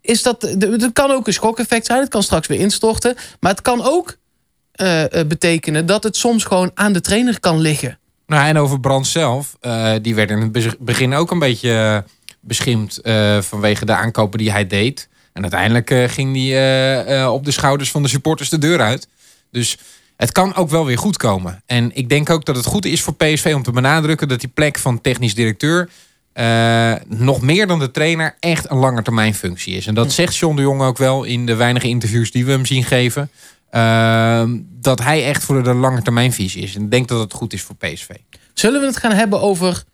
Is 0.00 0.22
dat, 0.22 0.42
het 0.58 0.90
kan 0.92 1.10
ook 1.10 1.26
een 1.26 1.32
schokeffect 1.32 1.86
zijn, 1.86 2.00
het 2.00 2.08
kan 2.08 2.22
straks 2.22 2.46
weer 2.46 2.60
instorten. 2.60 3.14
Maar 3.40 3.50
het 3.50 3.62
kan 3.62 3.82
ook 3.84 4.16
eh, 4.72 5.20
eh, 5.20 5.26
betekenen 5.26 5.86
dat 5.86 6.02
het 6.02 6.16
soms 6.16 6.44
gewoon 6.44 6.70
aan 6.74 6.92
de 6.92 7.00
trainer 7.00 7.40
kan 7.40 7.60
liggen. 7.60 7.98
Nou, 8.26 8.48
en 8.48 8.56
over 8.56 8.80
Brand 8.80 9.06
zelf, 9.06 9.56
eh, 9.60 9.92
die 10.02 10.14
werd 10.14 10.30
in 10.30 10.40
het 10.40 10.52
be- 10.52 10.76
begin 10.78 11.14
ook 11.14 11.30
een 11.30 11.38
beetje 11.38 11.70
eh, 11.70 11.98
beschimpt 12.48 13.00
eh, 13.00 13.40
vanwege 13.40 13.84
de 13.84 13.92
aankopen 13.92 14.38
die 14.38 14.50
hij 14.50 14.66
deed. 14.66 15.08
En 15.32 15.42
uiteindelijk 15.42 15.90
eh, 15.90 16.08
ging 16.08 16.36
hij 16.36 17.04
eh, 17.04 17.32
op 17.32 17.44
de 17.44 17.50
schouders 17.50 17.90
van 17.90 18.02
de 18.02 18.08
supporters 18.08 18.48
de 18.48 18.58
deur 18.58 18.80
uit. 18.80 19.08
Dus 19.50 19.78
het 20.16 20.32
kan 20.32 20.54
ook 20.54 20.70
wel 20.70 20.86
weer 20.86 20.98
goed 20.98 21.16
komen. 21.16 21.62
En 21.66 21.96
ik 21.96 22.08
denk 22.08 22.30
ook 22.30 22.44
dat 22.44 22.56
het 22.56 22.64
goed 22.64 22.84
is 22.84 23.02
voor 23.02 23.14
PSV 23.14 23.52
om 23.54 23.62
te 23.62 23.72
benadrukken 23.72 24.28
dat 24.28 24.40
die 24.40 24.48
plek 24.48 24.78
van 24.78 25.00
technisch 25.00 25.34
directeur 25.34 25.88
nog 27.06 27.40
meer 27.40 27.66
dan 27.66 27.78
de 27.78 27.90
trainer 27.90 28.36
echt 28.40 28.70
een 28.70 28.76
langetermijnfunctie 28.76 29.74
is. 29.74 29.86
En 29.86 29.94
dat 29.94 30.12
zegt 30.12 30.36
John 30.36 30.56
de 30.56 30.62
Jong 30.62 30.82
ook 30.82 30.98
wel 30.98 31.24
in 31.24 31.46
de 31.46 31.54
weinige 31.54 31.88
interviews 31.88 32.30
die 32.30 32.44
we 32.44 32.50
hem 32.50 32.66
zien 32.66 32.84
geven. 32.84 33.30
Dat 34.80 35.02
hij 35.02 35.24
echt 35.24 35.44
voor 35.44 35.62
de 35.62 35.74
langetermijnvisie 35.74 36.62
is. 36.62 36.74
En 36.74 36.82
ik 36.82 36.90
denk 36.90 37.08
dat 37.08 37.20
het 37.20 37.32
goed 37.32 37.52
is 37.52 37.62
voor 37.62 37.76
PSV. 37.76 38.08
Zullen 38.54 38.80
we 38.80 38.86
het 38.86 38.96
gaan 38.96 39.12
hebben 39.12 39.40
over 39.40 39.84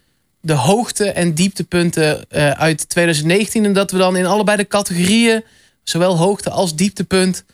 de 0.45 0.53
hoogte- 0.53 1.11
en 1.11 1.35
dieptepunten 1.35 2.31
eh, 2.31 2.51
uit 2.51 2.89
2019? 2.89 3.65
En 3.65 3.73
dat 3.73 3.91
we 3.91 3.99
dan 3.99 4.17
in 4.17 4.27
allebei 4.27 4.57
de 4.57 4.67
categorieën, 4.67 5.45
zowel 5.83 6.17
hoogte 6.17 6.51
als 6.51 6.75
dieptepunt, 6.77 7.45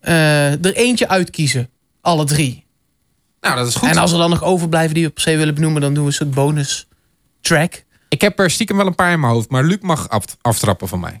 eh, 0.00 0.64
er 0.64 0.74
eentje 0.76 1.08
uitkiezen. 1.08 1.68
Alle 2.00 2.24
drie. 2.24 2.64
Nou, 3.40 3.56
dat 3.56 3.66
is 3.66 3.74
goed. 3.74 3.88
En 3.88 3.96
als 3.96 4.12
er 4.12 4.18
dan 4.18 4.30
nog 4.30 4.42
overblijven 4.44 4.94
die 4.94 5.04
we 5.04 5.10
per 5.10 5.22
se 5.22 5.36
willen 5.36 5.54
benoemen, 5.54 5.80
dan 5.80 5.94
doen 5.94 6.02
we 6.02 6.08
een 6.08 6.14
soort 6.16 6.30
bonus 6.30 6.88
track. 7.40 7.84
Ik 8.08 8.20
heb 8.20 8.38
er 8.38 8.50
stiekem 8.50 8.76
wel 8.76 8.86
een 8.86 8.94
paar 8.94 9.12
in 9.12 9.20
mijn 9.20 9.32
hoofd, 9.32 9.50
maar 9.50 9.64
Luc 9.64 9.78
mag 9.80 10.08
af- 10.08 10.36
aftrappen 10.40 10.88
van 10.88 11.00
mij. 11.00 11.20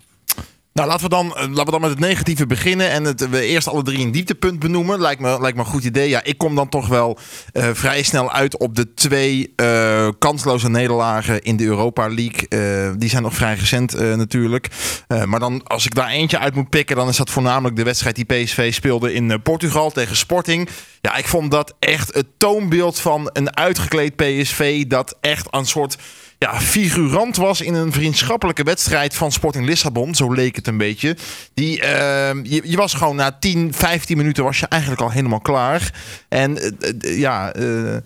Nou, 0.72 0.88
laten 0.88 1.04
we, 1.04 1.10
dan, 1.10 1.36
eh, 1.36 1.48
laten 1.48 1.64
we 1.64 1.70
dan 1.70 1.80
met 1.80 1.90
het 1.90 1.98
negatieve 1.98 2.46
beginnen. 2.46 2.90
En 2.90 3.04
het, 3.04 3.28
we 3.28 3.42
eerst 3.42 3.68
alle 3.68 3.82
drie 3.82 3.98
een 3.98 4.10
dieptepunt 4.10 4.58
benoemen. 4.58 5.00
Lijkt 5.00 5.20
me, 5.20 5.40
lijkt 5.40 5.56
me 5.56 5.62
een 5.62 5.70
goed 5.70 5.84
idee. 5.84 6.08
Ja, 6.08 6.24
ik 6.24 6.38
kom 6.38 6.54
dan 6.54 6.68
toch 6.68 6.88
wel 6.88 7.18
eh, 7.52 7.68
vrij 7.72 8.02
snel 8.02 8.32
uit 8.32 8.58
op 8.58 8.76
de 8.76 8.94
twee 8.94 9.52
eh, 9.56 10.08
kansloze 10.18 10.70
nederlagen 10.70 11.42
in 11.42 11.56
de 11.56 11.64
Europa 11.64 12.08
League. 12.08 12.48
Die 12.98 13.08
zijn 13.08 13.22
nog 13.22 13.34
vrij 13.34 13.54
recent 13.54 13.92
natuurlijk. 14.16 14.68
Maar 15.24 15.40
dan, 15.40 15.62
als 15.66 15.86
ik 15.86 15.94
daar 15.94 16.08
eentje 16.08 16.38
uit 16.38 16.54
moet 16.54 16.70
pikken, 16.70 16.96
dan 16.96 17.08
is 17.08 17.16
dat 17.16 17.30
voornamelijk 17.30 17.76
de 17.76 17.82
wedstrijd 17.82 18.16
die 18.16 18.24
PSV 18.24 18.74
speelde 18.74 19.12
in 19.12 19.42
Portugal 19.42 19.90
tegen 19.90 20.16
Sporting. 20.16 20.68
Ja, 21.00 21.16
ik 21.16 21.26
vond 21.26 21.50
dat 21.50 21.74
echt 21.78 22.14
het 22.14 22.26
toonbeeld 22.38 23.00
van 23.00 23.30
een 23.32 23.56
uitgekleed 23.56 24.16
PSV 24.16 24.86
dat 24.86 25.16
echt 25.20 25.46
een 25.50 25.66
soort 25.66 25.96
ja, 26.44 26.60
figurant 26.60 27.36
was 27.36 27.60
in 27.60 27.74
een 27.74 27.92
vriendschappelijke 27.92 28.62
wedstrijd 28.62 29.14
van 29.14 29.32
Sporting 29.32 29.66
Lissabon. 29.66 30.14
Zo 30.14 30.32
leek 30.32 30.56
het 30.56 30.66
een 30.66 30.76
beetje. 30.76 31.16
Die, 31.54 31.80
ehm, 31.80 32.40
je, 32.44 32.76
was 32.76 32.94
gewoon 32.94 33.16
na 33.16 33.32
10, 33.32 33.74
15 33.74 34.16
minuten 34.16 34.44
was 34.44 34.58
je 34.58 34.66
eigenlijk 34.66 35.02
al 35.02 35.10
helemaal 35.10 35.40
klaar. 35.40 35.94
En 36.28 36.56
eh, 36.58 36.88
eh, 36.90 37.18
ja, 37.18 37.52
eh, 37.52 37.96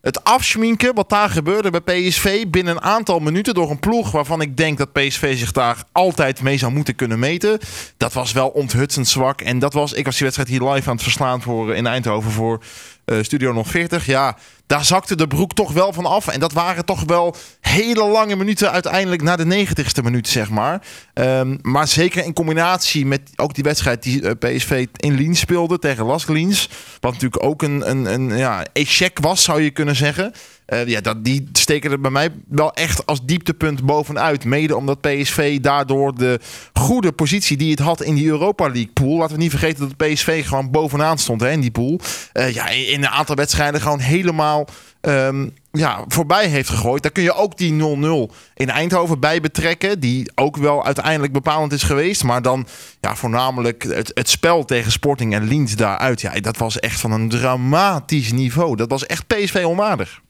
het 0.00 0.24
afschminken 0.24 0.94
wat 0.94 1.08
daar 1.08 1.30
gebeurde 1.30 1.70
bij 1.70 1.80
PSV 1.80 2.46
binnen 2.46 2.76
een 2.76 2.82
aantal 2.82 3.18
minuten 3.18 3.54
door 3.54 3.70
een 3.70 3.78
ploeg 3.78 4.10
waarvan 4.10 4.40
ik 4.40 4.56
denk 4.56 4.78
dat 4.78 4.92
PSV 4.92 5.38
zich 5.38 5.52
daar 5.52 5.84
altijd 5.92 6.42
mee 6.42 6.58
zou 6.58 6.72
moeten 6.72 6.94
kunnen 6.94 7.18
meten. 7.18 7.58
Dat 7.96 8.12
was 8.12 8.32
wel 8.32 8.48
onthutsend 8.48 9.08
zwak. 9.08 9.40
En 9.40 9.58
dat 9.58 9.72
was, 9.72 9.92
ik 9.92 10.04
was 10.04 10.14
die 10.14 10.22
wedstrijd 10.22 10.48
hier 10.48 10.68
live 10.68 10.88
aan 10.88 10.94
het 10.94 11.04
verslaan 11.04 11.42
voor, 11.42 11.74
in 11.74 11.86
Eindhoven 11.86 12.30
voor 12.30 12.62
eh, 13.04 13.18
Studio 13.22 13.52
nog 13.52 13.68
40. 13.68 14.06
Ja, 14.06 14.36
daar 14.70 14.84
zakte 14.84 15.16
de 15.16 15.26
broek 15.26 15.52
toch 15.52 15.72
wel 15.72 15.92
van 15.92 16.06
af. 16.06 16.28
En 16.28 16.40
dat 16.40 16.52
waren 16.52 16.84
toch 16.84 17.02
wel 17.06 17.36
hele 17.60 18.04
lange 18.04 18.36
minuten 18.36 18.70
uiteindelijk 18.70 19.22
na 19.22 19.36
de 19.36 19.66
90ste 19.66 20.02
minuut, 20.02 20.28
zeg 20.28 20.50
maar. 20.50 20.82
Ehm, 21.14 21.56
maar 21.62 21.88
zeker 21.88 22.24
in 22.24 22.32
combinatie 22.32 23.06
met 23.06 23.20
ook 23.36 23.54
die 23.54 23.64
wedstrijd 23.64 24.02
die 24.02 24.22
eh, 24.22 24.30
PSV 24.38 24.86
in 24.96 25.14
Liens 25.14 25.40
speelde 25.40 25.78
tegen 25.78 26.04
Las 26.04 26.26
Liens. 26.26 26.68
Wat 27.00 27.12
natuurlijk 27.12 27.42
ook 27.42 27.62
een, 27.62 27.90
een, 27.90 28.04
een 28.12 28.36
ja, 28.36 28.64
échec 28.72 29.18
was, 29.18 29.42
zou 29.42 29.62
je 29.62 29.70
kunnen 29.70 29.96
zeggen. 29.96 30.32
Eh, 30.70 30.86
ja, 30.86 31.00
dat, 31.00 31.24
die 31.24 31.48
steken 31.52 31.90
er 31.90 32.00
bij 32.00 32.10
mij 32.10 32.28
wel 32.48 32.72
echt 32.72 33.06
als 33.06 33.24
dieptepunt 33.24 33.84
bovenuit. 33.84 34.44
Mede 34.44 34.76
omdat 34.76 35.00
PSV 35.00 35.60
daardoor 35.60 36.14
de 36.14 36.40
goede 36.72 37.12
positie 37.12 37.56
die 37.56 37.70
het 37.70 37.78
had 37.78 38.02
in 38.02 38.14
die 38.14 38.28
Europa 38.28 38.64
League 38.64 38.90
pool. 38.92 39.16
Laten 39.18 39.36
we 39.36 39.42
niet 39.42 39.50
vergeten 39.50 39.88
dat 39.88 40.08
PSV 40.08 40.46
gewoon 40.46 40.70
bovenaan 40.70 41.18
stond 41.18 41.40
hè, 41.40 41.50
in 41.50 41.60
die 41.60 41.70
pool. 41.70 42.00
Eh, 42.32 42.54
ja, 42.54 42.68
in 42.68 43.02
een 43.02 43.08
aantal 43.08 43.36
wedstrijden 43.36 43.80
gewoon 43.80 43.98
helemaal 43.98 44.66
ehm, 45.00 45.48
ja, 45.72 46.04
voorbij 46.08 46.46
heeft 46.46 46.68
gegooid. 46.68 47.02
Daar 47.02 47.12
kun 47.12 47.22
je 47.22 47.34
ook 47.34 47.56
die 47.56 47.72
0-0 47.72 48.34
in 48.54 48.70
Eindhoven 48.70 49.20
bij 49.20 49.40
betrekken. 49.40 50.00
Die 50.00 50.30
ook 50.34 50.56
wel 50.56 50.84
uiteindelijk 50.84 51.32
bepalend 51.32 51.72
is 51.72 51.82
geweest. 51.82 52.24
Maar 52.24 52.42
dan 52.42 52.66
ja, 53.00 53.16
voornamelijk 53.16 53.82
het, 53.82 54.10
het 54.14 54.28
spel 54.28 54.64
tegen 54.64 54.92
Sporting 54.92 55.34
en 55.34 55.48
Liens 55.48 55.76
daaruit. 55.76 56.20
Ja, 56.20 56.40
dat 56.40 56.56
was 56.56 56.78
echt 56.78 57.00
van 57.00 57.12
een 57.12 57.28
dramatisch 57.28 58.32
niveau. 58.32 58.76
Dat 58.76 58.90
was 58.90 59.06
echt 59.06 59.26
PSV 59.26 59.64
onwaardig. 59.66 60.20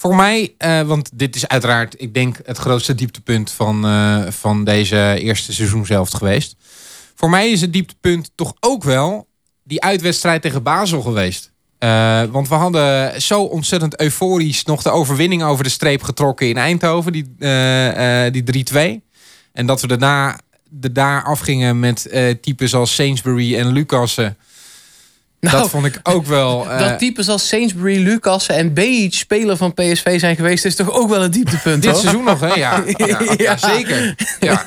Voor 0.00 0.16
mij, 0.16 0.54
eh, 0.58 0.82
want 0.82 1.10
dit 1.14 1.36
is 1.36 1.48
uiteraard, 1.48 1.94
ik 1.98 2.14
denk, 2.14 2.36
het 2.44 2.58
grootste 2.58 2.94
dieptepunt 2.94 3.50
van, 3.50 3.84
eh, 3.84 4.26
van 4.28 4.64
deze 4.64 5.16
eerste 5.18 5.52
seizoenshelft 5.52 6.14
geweest. 6.14 6.56
Voor 7.14 7.30
mij 7.30 7.50
is 7.50 7.60
het 7.60 7.72
dieptepunt 7.72 8.30
toch 8.34 8.54
ook 8.60 8.84
wel 8.84 9.26
die 9.64 9.82
uitwedstrijd 9.82 10.42
tegen 10.42 10.62
Basel 10.62 11.00
geweest. 11.00 11.52
Eh, 11.78 12.22
want 12.22 12.48
we 12.48 12.54
hadden 12.54 13.22
zo 13.22 13.42
ontzettend 13.42 14.00
euforisch 14.00 14.64
nog 14.64 14.82
de 14.82 14.90
overwinning 14.90 15.42
over 15.42 15.64
de 15.64 15.70
streep 15.70 16.02
getrokken 16.02 16.48
in 16.48 16.56
Eindhoven, 16.56 17.12
die, 17.12 17.34
die 18.30 18.42
3-2. 18.42 19.02
En 19.52 19.66
dat 19.66 19.80
we 19.80 19.86
daarna 19.86 20.40
de 20.68 20.92
daar 20.92 21.24
afgingen 21.24 21.80
met 21.80 22.08
types 22.40 22.74
als 22.74 22.94
Sainsbury 22.94 23.56
en 23.56 23.72
Lucassen. 23.72 24.36
Nou, 25.40 25.56
dat 25.56 25.70
vond 25.70 25.86
ik 25.86 26.00
ook 26.02 26.26
wel. 26.26 26.64
eh, 26.70 26.78
dat 26.78 26.98
types 26.98 27.28
als 27.28 27.48
Sainsbury, 27.48 28.02
Lucassen 28.02 28.54
en 28.54 28.74
Beach 28.74 29.14
speler 29.14 29.56
van 29.56 29.74
PSV 29.74 30.20
zijn 30.20 30.36
geweest, 30.36 30.64
is 30.64 30.74
toch 30.74 30.92
ook 30.92 31.08
wel 31.08 31.22
een 31.22 31.30
dieptepunt, 31.30 31.82
Dit 31.82 31.90
hoor? 31.90 32.00
seizoen 32.00 32.24
nog, 32.24 32.40
hè? 32.40 32.54
Ja, 32.58 32.84
ja, 33.36 33.56
zeker. 33.56 34.14
Ja. 34.40 34.66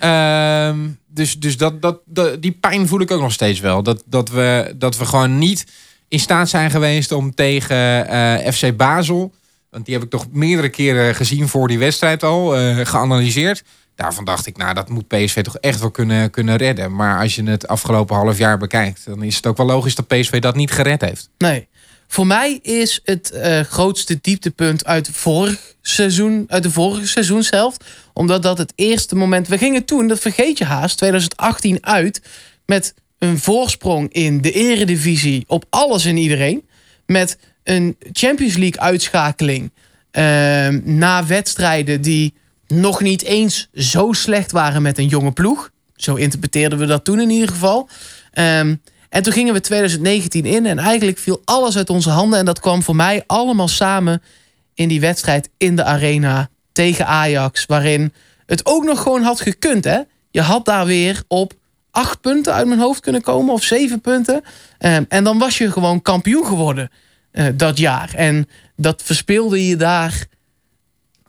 Ehm, 0.00 0.78
dus 1.08 1.38
dus 1.38 1.56
dat, 1.56 1.82
dat, 1.82 2.00
dat, 2.04 2.42
die 2.42 2.52
pijn 2.60 2.88
voel 2.88 3.00
ik 3.00 3.10
ook 3.10 3.20
nog 3.20 3.32
steeds 3.32 3.60
wel. 3.60 3.82
Dat, 3.82 4.02
dat, 4.06 4.28
we, 4.28 4.74
dat 4.76 4.96
we 4.96 5.04
gewoon 5.04 5.38
niet 5.38 5.66
in 6.08 6.20
staat 6.20 6.48
zijn 6.48 6.70
geweest 6.70 7.12
om 7.12 7.34
tegen 7.34 8.08
eh, 8.08 8.52
FC 8.52 8.76
Basel. 8.76 9.34
Want 9.70 9.84
die 9.84 9.94
heb 9.94 10.02
ik 10.02 10.10
toch 10.10 10.26
meerdere 10.32 10.68
keren 10.68 11.14
gezien 11.14 11.48
voor 11.48 11.68
die 11.68 11.78
wedstrijd 11.78 12.22
al, 12.22 12.56
eh, 12.56 12.78
geanalyseerd. 12.82 13.62
Daarvan 13.94 14.24
dacht 14.24 14.46
ik, 14.46 14.56
nou, 14.56 14.74
dat 14.74 14.88
moet 14.88 15.08
PSV 15.08 15.42
toch 15.42 15.56
echt 15.56 15.80
wel 15.80 15.90
kunnen, 15.90 16.30
kunnen 16.30 16.56
redden. 16.56 16.94
Maar 16.94 17.20
als 17.20 17.34
je 17.34 17.42
het 17.42 17.68
afgelopen 17.68 18.16
half 18.16 18.38
jaar 18.38 18.58
bekijkt, 18.58 19.04
dan 19.04 19.22
is 19.22 19.36
het 19.36 19.46
ook 19.46 19.56
wel 19.56 19.66
logisch 19.66 19.94
dat 19.94 20.06
PSV 20.06 20.40
dat 20.40 20.56
niet 20.56 20.70
gered 20.70 21.00
heeft. 21.00 21.28
Nee. 21.38 21.68
Voor 22.08 22.26
mij 22.26 22.58
is 22.62 23.00
het 23.04 23.30
eh, 23.30 23.60
grootste 23.60 24.18
dieptepunt 24.20 24.84
uit, 24.84 25.08
vorig 25.12 25.74
seizoen, 25.80 26.44
uit 26.48 26.62
de 26.62 26.70
vorige 26.70 27.06
seizoenshelft. 27.06 27.84
Omdat 28.12 28.42
dat 28.42 28.58
het 28.58 28.72
eerste 28.76 29.14
moment... 29.14 29.48
We 29.48 29.58
gingen 29.58 29.84
toen, 29.84 30.08
dat 30.08 30.18
vergeet 30.18 30.58
je 30.58 30.64
haast, 30.64 30.96
2018 30.96 31.78
uit... 31.86 32.22
met 32.66 32.94
een 33.18 33.38
voorsprong 33.38 34.12
in 34.12 34.40
de 34.40 34.52
eredivisie 34.52 35.44
op 35.46 35.64
alles 35.70 36.04
en 36.04 36.16
iedereen. 36.16 36.68
Met 37.06 37.38
een 37.64 37.96
Champions 38.12 38.56
League 38.56 38.80
uitschakeling. 38.80 39.72
ehm, 40.10 40.80
na 40.84 41.26
wedstrijden 41.26 42.00
die 42.00 42.34
nog 42.80 43.00
niet 43.00 43.22
eens 43.22 43.68
zo 43.74 44.12
slecht 44.12 44.52
waren 44.52 44.82
met 44.82 44.98
een 44.98 45.06
jonge 45.06 45.32
ploeg. 45.32 45.70
Zo 45.96 46.14
interpreteerden 46.14 46.78
we 46.78 46.86
dat 46.86 47.04
toen 47.04 47.20
in 47.20 47.30
ieder 47.30 47.48
geval. 47.48 47.88
Ehm, 48.32 48.74
en 49.08 49.22
toen 49.22 49.32
gingen 49.32 49.54
we 49.54 49.60
2019 49.60 50.44
in 50.44 50.66
en 50.66 50.78
eigenlijk 50.78 51.18
viel 51.18 51.42
alles 51.44 51.76
uit 51.76 51.90
onze 51.90 52.10
handen. 52.10 52.38
En 52.38 52.44
dat 52.44 52.60
kwam 52.60 52.82
voor 52.82 52.96
mij 52.96 53.24
allemaal 53.26 53.68
samen 53.68 54.22
in 54.74 54.88
die 54.88 55.00
wedstrijd 55.00 55.48
in 55.56 55.76
de 55.76 55.84
arena 55.84 56.48
tegen 56.72 57.06
Ajax. 57.06 57.66
Waarin 57.66 58.12
het 58.46 58.66
ook 58.66 58.84
nog 58.84 59.02
gewoon 59.02 59.22
had 59.22 59.40
gekund. 59.40 59.84
Hè? 59.84 60.00
Je 60.30 60.40
had 60.40 60.64
daar 60.64 60.86
weer 60.86 61.22
op 61.28 61.52
acht 61.90 62.20
punten 62.20 62.54
uit 62.54 62.66
mijn 62.66 62.80
hoofd 62.80 63.00
kunnen 63.00 63.22
komen 63.22 63.54
of 63.54 63.62
zeven 63.62 64.00
punten. 64.00 64.42
Ehm, 64.78 65.04
en 65.08 65.24
dan 65.24 65.38
was 65.38 65.58
je 65.58 65.72
gewoon 65.72 66.02
kampioen 66.02 66.46
geworden 66.46 66.90
eh, 67.30 67.46
dat 67.54 67.78
jaar. 67.78 68.14
En 68.14 68.48
dat 68.76 69.02
verspeelde 69.02 69.66
je 69.66 69.76
daar 69.76 70.26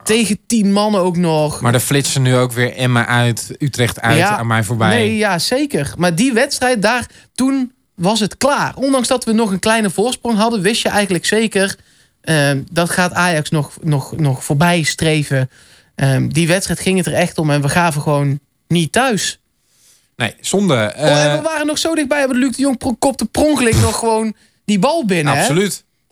tegen 0.06 0.38
tien 0.48 0.72
mannen 0.74 1.02
ook 1.02 1.18
nog. 1.18 1.62
Maar 1.62 1.74
er 1.74 1.80
flitsen 1.80 2.22
nu 2.22 2.36
ook 2.36 2.52
weer 2.52 2.74
Emma 2.76 3.06
uit, 3.08 3.56
Utrecht 3.60 4.02
uit, 4.02 4.18
Ja, 4.18 4.38
aan 4.38 4.48
mij 4.48 4.64
voorbij. 4.64 4.90
Nee, 4.90 5.18
ja, 5.18 5.40
zeker. 5.40 5.94
Maar 5.98 6.16
die 6.16 6.34
wedstrijd 6.34 6.82
daar, 6.82 7.08
toen 7.36 7.72
was 7.96 8.20
het 8.20 8.38
klaar. 8.38 8.76
Ondanks 8.76 9.08
dat 9.08 9.24
we 9.24 9.32
nog 9.32 9.52
een 9.52 9.60
kleine 9.60 9.90
voorsprong 9.90 10.38
hadden, 10.38 10.62
wist 10.62 10.82
je 10.82 10.90
eigenlijk 10.90 11.26
zeker... 11.26 11.76
ehm, 12.22 12.62
dat 12.72 12.90
gaat 12.90 13.14
Ajax 13.14 13.50
nog, 13.50 13.72
nog, 13.82 14.16
nog 14.18 14.44
voorbij 14.44 14.84
streven. 14.84 15.50
Ehm, 15.96 16.28
die 16.28 16.48
wedstrijd 16.48 16.80
ging 16.80 16.98
het 16.98 17.06
er 17.08 17.14
echt 17.14 17.38
om 17.38 17.50
en 17.52 17.62
we 17.62 17.70
gaven 17.70 18.02
gewoon 18.02 18.40
niet 18.68 18.92
thuis. 18.92 19.40
Nee, 20.16 20.36
zonde. 20.42 20.74
oh, 20.98 21.02
en 21.06 21.30
Eh, 21.32 21.36
we 21.36 21.42
waren 21.42 21.66
nog 21.66 21.78
zo 21.78 21.96
dichtbij, 21.96 22.28
want 22.28 22.38
Luc 22.40 22.56
de 22.56 22.62
Jong 22.62 22.78
pro- 22.78 22.96
kopte 23.00 23.26
pronkelijk 23.26 23.76
nog 23.76 24.00
gewoon 24.00 24.36
die 24.66 24.80
bal 24.80 25.06
binnen. 25.06 25.34
hè? 25.38 25.44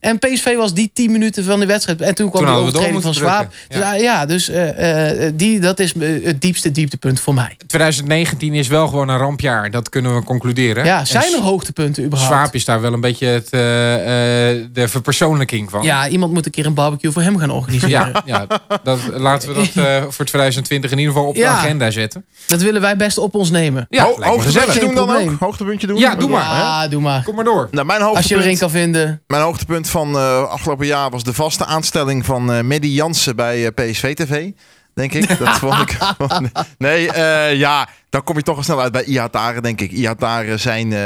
En 0.01 0.19
PSV 0.19 0.55
was 0.55 0.73
die 0.73 0.91
10 0.93 1.11
minuten 1.11 1.43
van 1.43 1.59
de 1.59 1.65
wedstrijd. 1.65 2.01
En 2.01 2.15
toen 2.15 2.29
kwam 2.29 2.41
Toen 2.45 2.51
de 2.51 2.57
door 2.59 2.67
overtreding 2.67 3.01
van 3.01 3.11
moeten 3.11 3.29
Zwaap. 3.29 3.53
drukken. 3.69 3.89
Ja, 3.89 3.93
ja 3.95 4.25
dus 4.25 4.49
eh, 4.49 5.25
eh, 5.27 5.33
die, 5.35 5.59
dat 5.59 5.79
is 5.79 5.93
eh, 5.93 6.23
het 6.25 6.41
diepste 6.41 6.71
dieptepunt 6.71 7.19
voor 7.19 7.33
mij. 7.33 7.57
2019 7.67 8.53
is 8.53 8.67
wel 8.67 8.87
gewoon 8.87 9.09
een 9.09 9.17
rampjaar. 9.17 9.71
Dat 9.71 9.89
kunnen 9.89 10.15
we 10.15 10.23
concluderen. 10.23 10.85
Ja, 10.85 11.05
zijn 11.05 11.33
er 11.33 11.39
hoogtepunten 11.41 12.03
überhaupt? 12.03 12.33
Zwaap 12.33 12.53
is 12.55 12.65
daar 12.65 12.81
wel 12.81 12.93
een 12.93 13.01
beetje 13.01 13.25
het, 13.25 13.49
eh, 13.49 14.49
eh, 14.49 14.65
de 14.73 14.87
verpersoonlijking 14.87 15.69
van. 15.69 15.83
Ja, 15.83 16.07
iemand 16.07 16.33
moet 16.33 16.45
een 16.45 16.51
keer 16.51 16.65
een 16.65 16.73
barbecue 16.73 17.11
voor 17.11 17.21
hem 17.21 17.37
gaan 17.37 17.51
organiseren. 17.51 17.89
Ja, 17.89 18.21
ja 18.25 18.45
dat, 18.83 18.99
laten 19.17 19.49
we 19.49 19.55
dat 19.55 19.85
eh, 19.85 20.03
voor 20.09 20.25
2020 20.25 20.91
in 20.91 20.97
ieder 20.97 21.13
geval 21.13 21.27
op 21.29 21.35
de 21.35 21.39
Ja. 21.41 21.51
agenda 21.51 21.91
zetten. 21.91 22.25
Dat 22.47 22.61
willen 22.61 22.81
wij 22.81 22.95
best 22.97 23.17
op 23.17 23.35
ons 23.35 23.49
nemen. 23.49 23.85
Ja, 23.89 24.03
Ho- 24.03 24.15
hoogtepuntje 24.21 24.79
doen 24.79 24.95
dan 24.95 25.09
ook? 25.15 25.39
Hoogtepuntje 25.39 25.87
doen? 25.87 25.97
Ja, 25.97 26.15
doe 26.15 26.29
maar. 26.29 26.41
Ja, 26.41 26.87
doe 26.87 27.01
maar. 27.01 27.23
Kom 27.23 27.35
maar 27.35 27.43
door. 27.43 27.67
Nou, 27.71 27.85
mijn 27.85 27.99
Als 28.01 28.07
je 28.09 28.15
hoogtepunt, 28.15 28.43
erin 28.45 28.57
kan 28.57 28.69
vinden. 28.69 29.21
mijn 29.27 29.41
hoogtepunt 29.43 29.89
van 29.91 30.15
eh, 30.15 30.43
afgelopen 30.49 30.85
jaar 30.85 31.09
was 31.09 31.23
de 31.23 31.33
vaste 31.33 31.65
aanstelling 31.65 32.25
van 32.25 32.53
eh 32.53 32.61
Medi 32.61 32.93
Jansen 32.93 33.35
bij 33.35 33.65
eh, 33.65 33.73
PSV 33.73 34.15
TV. 34.15 34.51
Denk 34.93 35.13
ik. 35.13 35.39
Dat 35.39 35.57
vond 35.59 35.79
ik. 35.79 35.97
Nee, 36.77 37.13
ja, 37.57 37.87
dan 38.11 38.23
kom 38.23 38.35
je 38.35 38.43
toch 38.43 38.57
al 38.57 38.63
snel 38.63 38.81
uit 38.81 38.91
bij 38.91 39.03
Ihatare, 39.03 39.61
denk 39.61 39.81
ik. 39.81 39.91
Ihatare 39.91 40.57
zijn, 40.57 40.93
eh, 40.93 40.99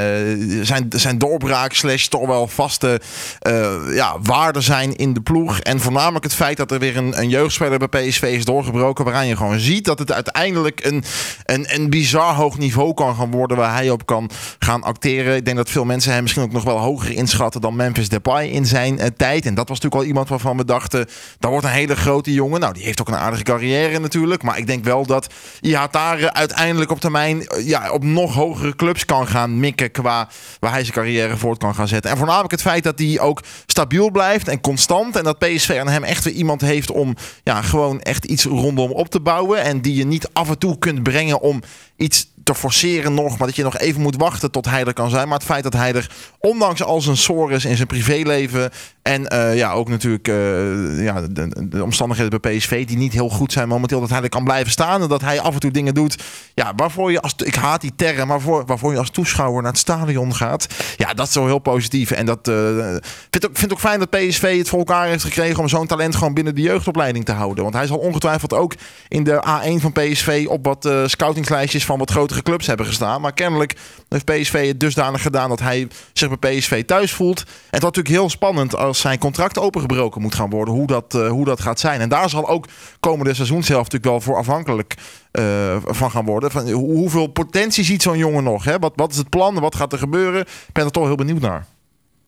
zijn, 0.61 0.85
zijn 0.89 1.17
doorbraak 1.17 1.73
slash 1.73 2.05
toch 2.05 2.27
wel 2.27 2.47
vaste 2.47 3.01
eh, 3.39 3.73
ja, 3.93 4.15
waarden 4.21 4.63
zijn 4.63 4.95
in 4.95 5.13
de 5.13 5.21
ploeg. 5.21 5.59
En 5.59 5.79
voornamelijk 5.79 6.23
het 6.23 6.33
feit 6.33 6.57
dat 6.57 6.71
er 6.71 6.79
weer 6.79 6.97
een, 6.97 7.19
een 7.19 7.29
jeugdspeler 7.29 7.77
bij 7.77 8.07
PSV 8.07 8.21
is 8.21 8.45
doorgebroken. 8.45 9.05
Waaraan 9.05 9.27
je 9.27 9.35
gewoon 9.35 9.59
ziet 9.59 9.85
dat 9.85 9.99
het 9.99 10.11
uiteindelijk 10.11 10.85
een, 10.85 11.03
een, 11.45 11.65
een 11.67 11.89
bizar 11.89 12.33
hoog 12.35 12.57
niveau 12.57 12.93
kan 12.93 13.15
gaan 13.15 13.31
worden. 13.31 13.57
Waar 13.57 13.73
hij 13.73 13.89
op 13.89 14.05
kan 14.05 14.29
gaan 14.59 14.83
acteren. 14.83 15.35
Ik 15.35 15.45
denk 15.45 15.57
dat 15.57 15.69
veel 15.69 15.85
mensen 15.85 16.13
hem 16.13 16.21
misschien 16.21 16.43
ook 16.43 16.51
nog 16.51 16.63
wel 16.63 16.77
hoger 16.77 17.11
inschatten 17.11 17.61
dan 17.61 17.75
Memphis 17.75 18.09
Depay 18.09 18.47
in 18.47 18.65
zijn 18.65 18.99
eh, 18.99 19.07
tijd. 19.17 19.45
En 19.45 19.55
dat 19.55 19.69
was 19.69 19.77
natuurlijk 19.77 20.01
al 20.01 20.07
iemand 20.07 20.29
waarvan 20.29 20.57
we 20.57 20.65
dachten, 20.65 21.07
dat 21.39 21.51
wordt 21.51 21.65
een 21.65 21.71
hele 21.71 21.95
grote 21.95 22.33
jongen. 22.33 22.59
Nou, 22.59 22.73
die 22.73 22.83
heeft 22.83 23.01
ook 23.01 23.07
een 23.07 23.15
aardige 23.15 23.43
carrière 23.43 23.99
natuurlijk. 23.99 24.43
Maar 24.43 24.57
ik 24.57 24.67
denk 24.67 24.83
wel 24.83 25.05
dat 25.05 25.27
Ihatare 25.61 26.33
uiteindelijk 26.33 26.93
op 26.95 27.01
termijn 27.01 27.47
eh, 27.47 27.67
ja, 27.67 27.91
op 27.91 28.03
nog 28.03 28.33
hogere 28.33 28.75
clubs 28.75 29.05
kan 29.05 29.27
gaan 29.27 29.59
mikken 29.59 29.91
qua 29.91 30.27
waar 30.59 30.71
hij 30.71 30.81
zijn 30.81 30.93
carrière 30.93 31.37
voort 31.37 31.57
kan 31.57 31.75
gaan 31.75 31.87
zetten. 31.87 32.11
En 32.11 32.17
voornamelijk 32.17 32.51
het 32.51 32.61
feit 32.61 32.83
dat 32.83 32.99
hij 32.99 33.19
ook 33.19 33.41
stabiel 33.65 34.11
blijft 34.11 34.47
en 34.47 34.61
constant. 34.61 35.15
En 35.15 35.23
dat 35.23 35.39
PSV 35.39 35.77
aan 35.79 35.87
hem 35.87 36.03
echt 36.03 36.23
weer 36.23 36.33
iemand 36.33 36.61
heeft 36.61 36.91
om 36.91 37.15
ja, 37.43 37.61
gewoon 37.61 38.01
echt 38.01 38.25
iets 38.25 38.43
rondom 38.43 38.91
op 38.91 39.09
te 39.09 39.19
bouwen. 39.19 39.61
En 39.61 39.81
die 39.81 39.95
je 39.95 40.05
niet 40.05 40.29
af 40.33 40.49
en 40.49 40.57
toe 40.57 40.77
kunt 40.77 41.03
brengen 41.03 41.41
om 41.41 41.61
iets 41.97 42.33
te 42.43 42.55
forceren 42.55 43.13
nog, 43.13 43.37
maar 43.37 43.47
dat 43.47 43.55
je 43.55 43.63
nog 43.63 43.77
even 43.77 44.01
moet 44.01 44.15
wachten 44.15 44.51
tot 44.51 44.65
hij 44.65 44.85
er 44.85 44.93
kan 44.93 45.09
zijn. 45.09 45.27
Maar 45.27 45.37
het 45.37 45.47
feit 45.47 45.63
dat 45.63 45.73
hij 45.73 45.93
er, 45.93 46.11
ondanks 46.39 46.83
al 46.83 47.01
zijn 47.01 47.17
sores 47.17 47.65
in 47.65 47.75
zijn 47.75 47.87
privéleven 47.87 48.71
en 49.05 49.27
eh, 49.27 49.55
ja, 49.55 49.71
ook 49.71 49.89
natuurlijk 49.89 50.27
eh, 50.27 51.03
ja, 51.03 51.21
de, 51.21 51.67
de 51.69 51.83
omstandigheden 51.83 52.41
bij 52.41 52.57
PSV 52.57 52.85
die 52.85 52.97
niet 52.97 53.13
heel 53.13 53.29
goed 53.29 53.51
zijn 53.51 53.67
momenteel, 53.67 53.99
dat 53.99 54.09
hij 54.09 54.21
er 54.21 54.29
kan 54.29 54.43
blijven 54.43 54.71
staan 54.71 55.01
en 55.01 55.07
dat 55.07 55.21
hij 55.21 55.39
af 55.39 55.53
en 55.53 55.59
toe 55.59 55.71
dingen 55.71 55.93
doet, 55.93 56.23
ja, 56.53 56.73
waarvoor 56.75 57.11
je 57.11 57.21
als, 57.21 57.33
ik 57.43 57.55
haat 57.55 57.81
die 57.81 57.95
term, 57.95 58.27
maar 58.27 58.41
voor, 58.41 58.65
waarvoor 58.65 58.91
je 58.91 58.97
als 58.97 59.09
toeschouwer 59.09 59.61
naar 59.61 59.71
het 59.71 59.81
stadion 59.81 60.35
gaat. 60.35 60.67
Ja, 60.97 61.13
dat 61.13 61.27
is 61.27 61.35
wel 61.35 61.45
heel 61.45 61.59
positief 61.59 62.11
en 62.11 62.25
dat 62.25 62.47
uh, 62.47 62.95
vind 63.29 63.45
ook, 63.45 63.57
vind 63.57 63.71
ook 63.71 63.79
fijn 63.79 63.99
dat 63.99 64.09
PSV 64.09 64.57
het 64.57 64.69
voor 64.69 64.79
elkaar 64.79 65.07
heeft 65.07 65.23
gekregen 65.23 65.59
om 65.59 65.67
zo'n 65.67 65.87
talent 65.87 66.15
gewoon 66.15 66.33
binnen 66.33 66.55
de 66.55 66.61
jeugdopleiding 66.61 67.25
te 67.25 67.31
houden. 67.31 67.63
Want 67.63 67.75
hij 67.75 67.87
zal 67.87 67.97
ongetwijfeld 67.97 68.53
ook 68.53 68.73
in 69.07 69.23
de 69.23 69.43
A1 69.47 69.81
van 69.81 69.91
PSV 69.91 70.45
op 70.49 70.65
wat 70.65 70.89
scoutingslijstjes 71.05 71.85
van 71.85 71.99
wat 71.99 72.11
grotere 72.11 72.41
clubs 72.41 72.67
hebben 72.67 72.85
gestaan. 72.85 73.21
Maar 73.21 73.33
kennelijk 73.33 73.75
heeft 74.09 74.25
PSV 74.25 74.67
het 74.67 74.79
dusdanig 74.79 75.21
gedaan 75.21 75.49
dat 75.49 75.59
hij 75.59 75.87
zich 76.13 76.39
bij 76.39 76.57
PSV 76.57 76.85
thuis 76.85 77.11
voelt. 77.11 77.39
En 77.39 77.79
wordt 77.81 77.95
natuurlijk 77.95 78.15
heel 78.15 78.29
spannend 78.29 78.75
als 78.75 78.94
zijn 78.97 79.19
contract 79.19 79.59
opengebroken 79.59 80.21
moet 80.21 80.35
gaan 80.35 80.49
worden. 80.49 80.73
Hoe 80.73 80.87
dat, 80.87 81.13
uh, 81.15 81.29
hoe 81.29 81.45
dat 81.45 81.61
gaat 81.61 81.79
zijn. 81.79 82.01
En 82.01 82.09
daar 82.09 82.29
zal 82.29 82.49
ook 82.49 82.67
komende 82.99 83.33
seizoen 83.33 83.63
zelf 83.63 83.83
natuurlijk 83.83 84.11
wel 84.11 84.21
voor 84.21 84.35
afhankelijk 84.37 84.95
uh, 85.31 85.75
van 85.85 86.11
gaan 86.11 86.25
worden. 86.25 86.51
Van 86.51 86.69
hoeveel 86.69 87.27
potentie 87.27 87.83
ziet 87.83 88.01
zo'n 88.01 88.17
jongen 88.17 88.43
nog? 88.43 88.63
Hè? 88.63 88.79
Wat, 88.79 88.93
wat 88.95 89.11
is 89.11 89.17
het 89.17 89.29
plan? 89.29 89.59
Wat 89.59 89.75
gaat 89.75 89.93
er 89.93 89.97
gebeuren? 89.97 90.41
Ik 90.41 90.73
ben 90.73 90.85
er 90.85 90.91
toch 90.91 91.05
heel 91.05 91.15
benieuwd 91.15 91.41
naar. 91.41 91.65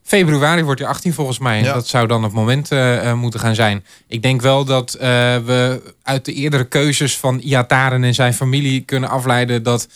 Februari 0.04 0.64
wordt 0.64 0.80
hij 0.80 0.90
18 0.90 1.14
volgens 1.14 1.40
mij. 1.40 1.58
En 1.58 1.64
ja. 1.64 1.74
dat 1.74 1.88
zou 1.88 2.08
dan 2.08 2.24
het 2.24 2.32
moment 2.32 2.72
uh, 2.72 3.14
moeten 3.14 3.40
gaan 3.40 3.56
zijn. 3.56 3.86
Ik 4.08 4.22
denk 4.22 4.42
wel 4.42 4.66
dat 4.66 4.92
we 4.92 5.82
uit 6.04 6.26
de 6.26 6.34
eerdere 6.34 6.68
keuzes 6.68 7.18
van 7.18 7.40
Iataren 7.40 8.04
en 8.04 8.14
zijn 8.14 8.34
familie 8.34 8.82
kunnen 8.82 9.10
afleiden 9.10 9.64
dat 9.64 9.88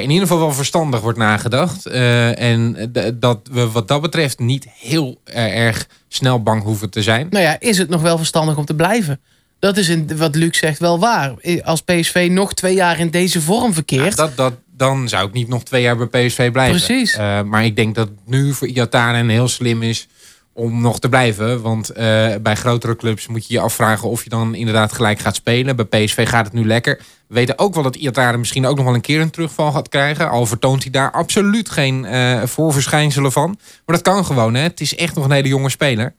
in 0.00 0.10
ieder 0.10 0.26
geval 0.26 0.38
wel 0.38 0.52
verstandig 0.52 1.00
wordt 1.00 1.18
nagedacht. 1.18 1.86
Uh, 1.86 2.38
en 2.38 2.90
dat 3.14 3.40
we 3.52 3.70
wat 3.70 3.88
dat 3.88 4.00
betreft 4.00 4.38
niet 4.38 4.66
heel 4.78 5.20
erg 5.34 5.86
snel 6.08 6.42
bang 6.42 6.62
hoeven 6.62 6.90
te 6.90 7.02
zijn. 7.02 7.26
Nou 7.30 7.44
ja, 7.44 7.60
is 7.60 7.78
het 7.78 7.88
nog 7.88 8.02
wel 8.02 8.16
verstandig 8.16 8.56
om 8.56 8.64
te 8.64 8.74
blijven? 8.74 9.20
Dat 9.58 9.76
is 9.76 9.88
in, 9.88 10.16
wat 10.16 10.34
Luc 10.34 10.58
zegt 10.58 10.78
wel 10.78 10.98
waar. 10.98 11.34
Als 11.62 11.82
PSV 11.82 12.28
nog 12.30 12.54
twee 12.54 12.74
jaar 12.74 12.98
in 12.98 13.10
deze 13.10 13.40
vorm 13.40 13.74
verkeert. 13.74 14.16
Ja, 14.16 14.26
dat, 14.26 14.36
dat, 14.36 14.54
dan 14.76 15.08
zou 15.08 15.26
ik 15.26 15.32
niet 15.32 15.48
nog 15.48 15.62
twee 15.62 15.82
jaar 15.82 15.96
bij 15.96 16.26
PSV 16.26 16.50
blijven. 16.52 16.82
Precies. 16.82 17.18
Uh, 17.18 17.42
maar 17.42 17.64
ik 17.64 17.76
denk 17.76 17.94
dat 17.94 18.08
nu 18.26 18.52
voor 18.52 18.68
Iataren 18.68 19.28
heel 19.28 19.48
slim 19.48 19.82
is 19.82 20.08
om 20.52 20.80
nog 20.80 21.00
te 21.00 21.08
blijven. 21.08 21.62
Want 21.62 21.90
uh, 21.90 21.96
bij 22.42 22.54
grotere 22.54 22.96
clubs 22.96 23.26
moet 23.26 23.46
je 23.46 23.54
je 23.54 23.60
afvragen 23.60 24.08
of 24.08 24.24
je 24.24 24.30
dan 24.30 24.54
inderdaad 24.54 24.92
gelijk 24.92 25.18
gaat 25.18 25.34
spelen. 25.34 25.76
Bij 25.76 25.84
PSV 25.84 26.28
gaat 26.28 26.44
het 26.44 26.54
nu 26.54 26.66
lekker. 26.66 26.96
We 27.26 27.34
weten 27.34 27.58
ook 27.58 27.74
wel 27.74 27.82
dat 27.82 27.96
Iataren 27.96 28.38
misschien 28.38 28.66
ook 28.66 28.76
nog 28.76 28.84
wel 28.84 28.94
een 28.94 29.00
keer 29.00 29.20
een 29.20 29.30
terugval 29.30 29.72
gaat 29.72 29.88
krijgen. 29.88 30.30
Al 30.30 30.46
vertoont 30.46 30.82
hij 30.82 30.92
daar 30.92 31.10
absoluut 31.10 31.70
geen 31.70 32.04
uh, 32.04 32.42
voorverschijnselen 32.42 33.32
van. 33.32 33.58
Maar 33.86 33.96
dat 33.96 34.14
kan 34.14 34.24
gewoon. 34.24 34.54
Hè? 34.54 34.62
Het 34.62 34.80
is 34.80 34.94
echt 34.94 35.14
nog 35.14 35.24
een 35.24 35.30
hele 35.30 35.48
jonge 35.48 35.70
speler. 35.70 36.14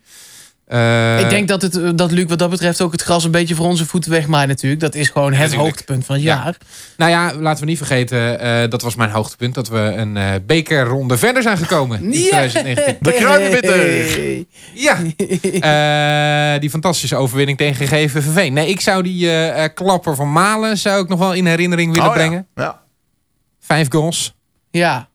Uh, 0.74 1.20
ik 1.20 1.30
denk 1.30 1.48
dat, 1.48 1.62
het, 1.62 1.98
dat 1.98 2.12
Luc 2.12 2.26
wat 2.28 2.40
dat 2.40 2.50
betreft 2.50 2.82
ook 2.82 2.92
het 2.92 3.02
gras 3.02 3.24
een 3.24 3.32
beetje 3.32 3.56
voor 3.56 3.66
onze 3.66 3.86
voeten 3.86 4.12
wegmaait 4.12 4.48
natuurlijk. 4.48 4.82
Dat 4.82 4.96
is 4.96 5.10
gewoon 5.10 5.32
het 5.32 5.40
natuurlijk. 5.40 5.62
hoogtepunt 5.62 6.06
van 6.06 6.16
het 6.16 6.24
ja. 6.24 6.36
jaar. 6.36 6.58
Nou 6.98 7.12
ja, 7.12 7.34
laten 7.36 7.64
we 7.64 7.70
niet 7.70 7.78
vergeten, 7.78 8.46
uh, 8.46 8.70
dat 8.70 8.82
was 8.82 8.96
mijn 8.96 9.10
hoogtepunt. 9.10 9.56
Dat 9.56 9.70
we 9.70 9.78
een 9.78 10.16
uh, 10.16 10.32
bekerronde 10.46 11.18
verder 11.18 11.42
zijn 11.42 11.58
gekomen 11.58 12.04
in 12.04 12.12
yeah. 12.12 12.28
2019. 12.28 12.98
De 13.00 13.14
Kruidenwitter! 13.14 14.46
Ja, 14.74 16.58
die 16.64 16.70
fantastische 16.70 17.16
overwinning 17.16 17.58
tegen 17.58 17.88
GVVV. 17.88 18.52
Nee, 18.52 18.70
ik 18.70 18.82
zou 18.82 19.04
die 19.04 19.30
klapper 19.74 20.16
van 20.16 20.32
Malen 20.32 20.78
zou 20.78 21.04
ik 21.04 21.10
nog 21.10 21.20
wel 21.20 21.34
in 21.34 21.46
herinnering 21.46 21.94
willen 21.94 22.08
oh, 22.08 22.14
brengen. 22.14 22.48
Ja. 22.56 22.64
ja. 22.64 22.82
Vijf 23.60 23.88
goals. 23.92 24.34
Ja. 24.72 25.08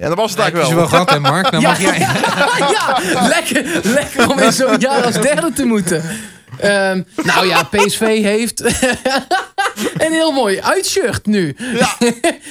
Ja, 0.00 0.08
dat 0.08 0.16
was 0.16 0.30
het 0.30 0.38
je 0.38 0.42
eigenlijk 0.42 0.70
wel 0.70 0.78
wel. 0.78 0.88
gehad, 0.88 1.10
hè 1.10 1.20
Mark? 1.20 1.50
Dan 1.50 1.60
Ja, 1.60 1.68
mag 1.68 1.80
jij... 1.80 1.98
ja, 1.98 2.98
lekker, 3.28 3.80
lekker 3.82 4.30
om 4.30 4.38
in 4.38 4.52
zo'n 4.52 4.78
jaar 4.78 5.04
als 5.04 5.20
derde 5.20 5.52
te 5.52 5.64
moeten. 5.64 6.02
Ehm, 6.58 7.02
nou 7.16 7.46
ja, 7.46 7.62
PSV 7.62 8.22
heeft 8.22 8.60
een 10.04 10.12
heel 10.12 10.32
mooi 10.32 10.60
uitshirt 10.60 11.26
nu. 11.26 11.56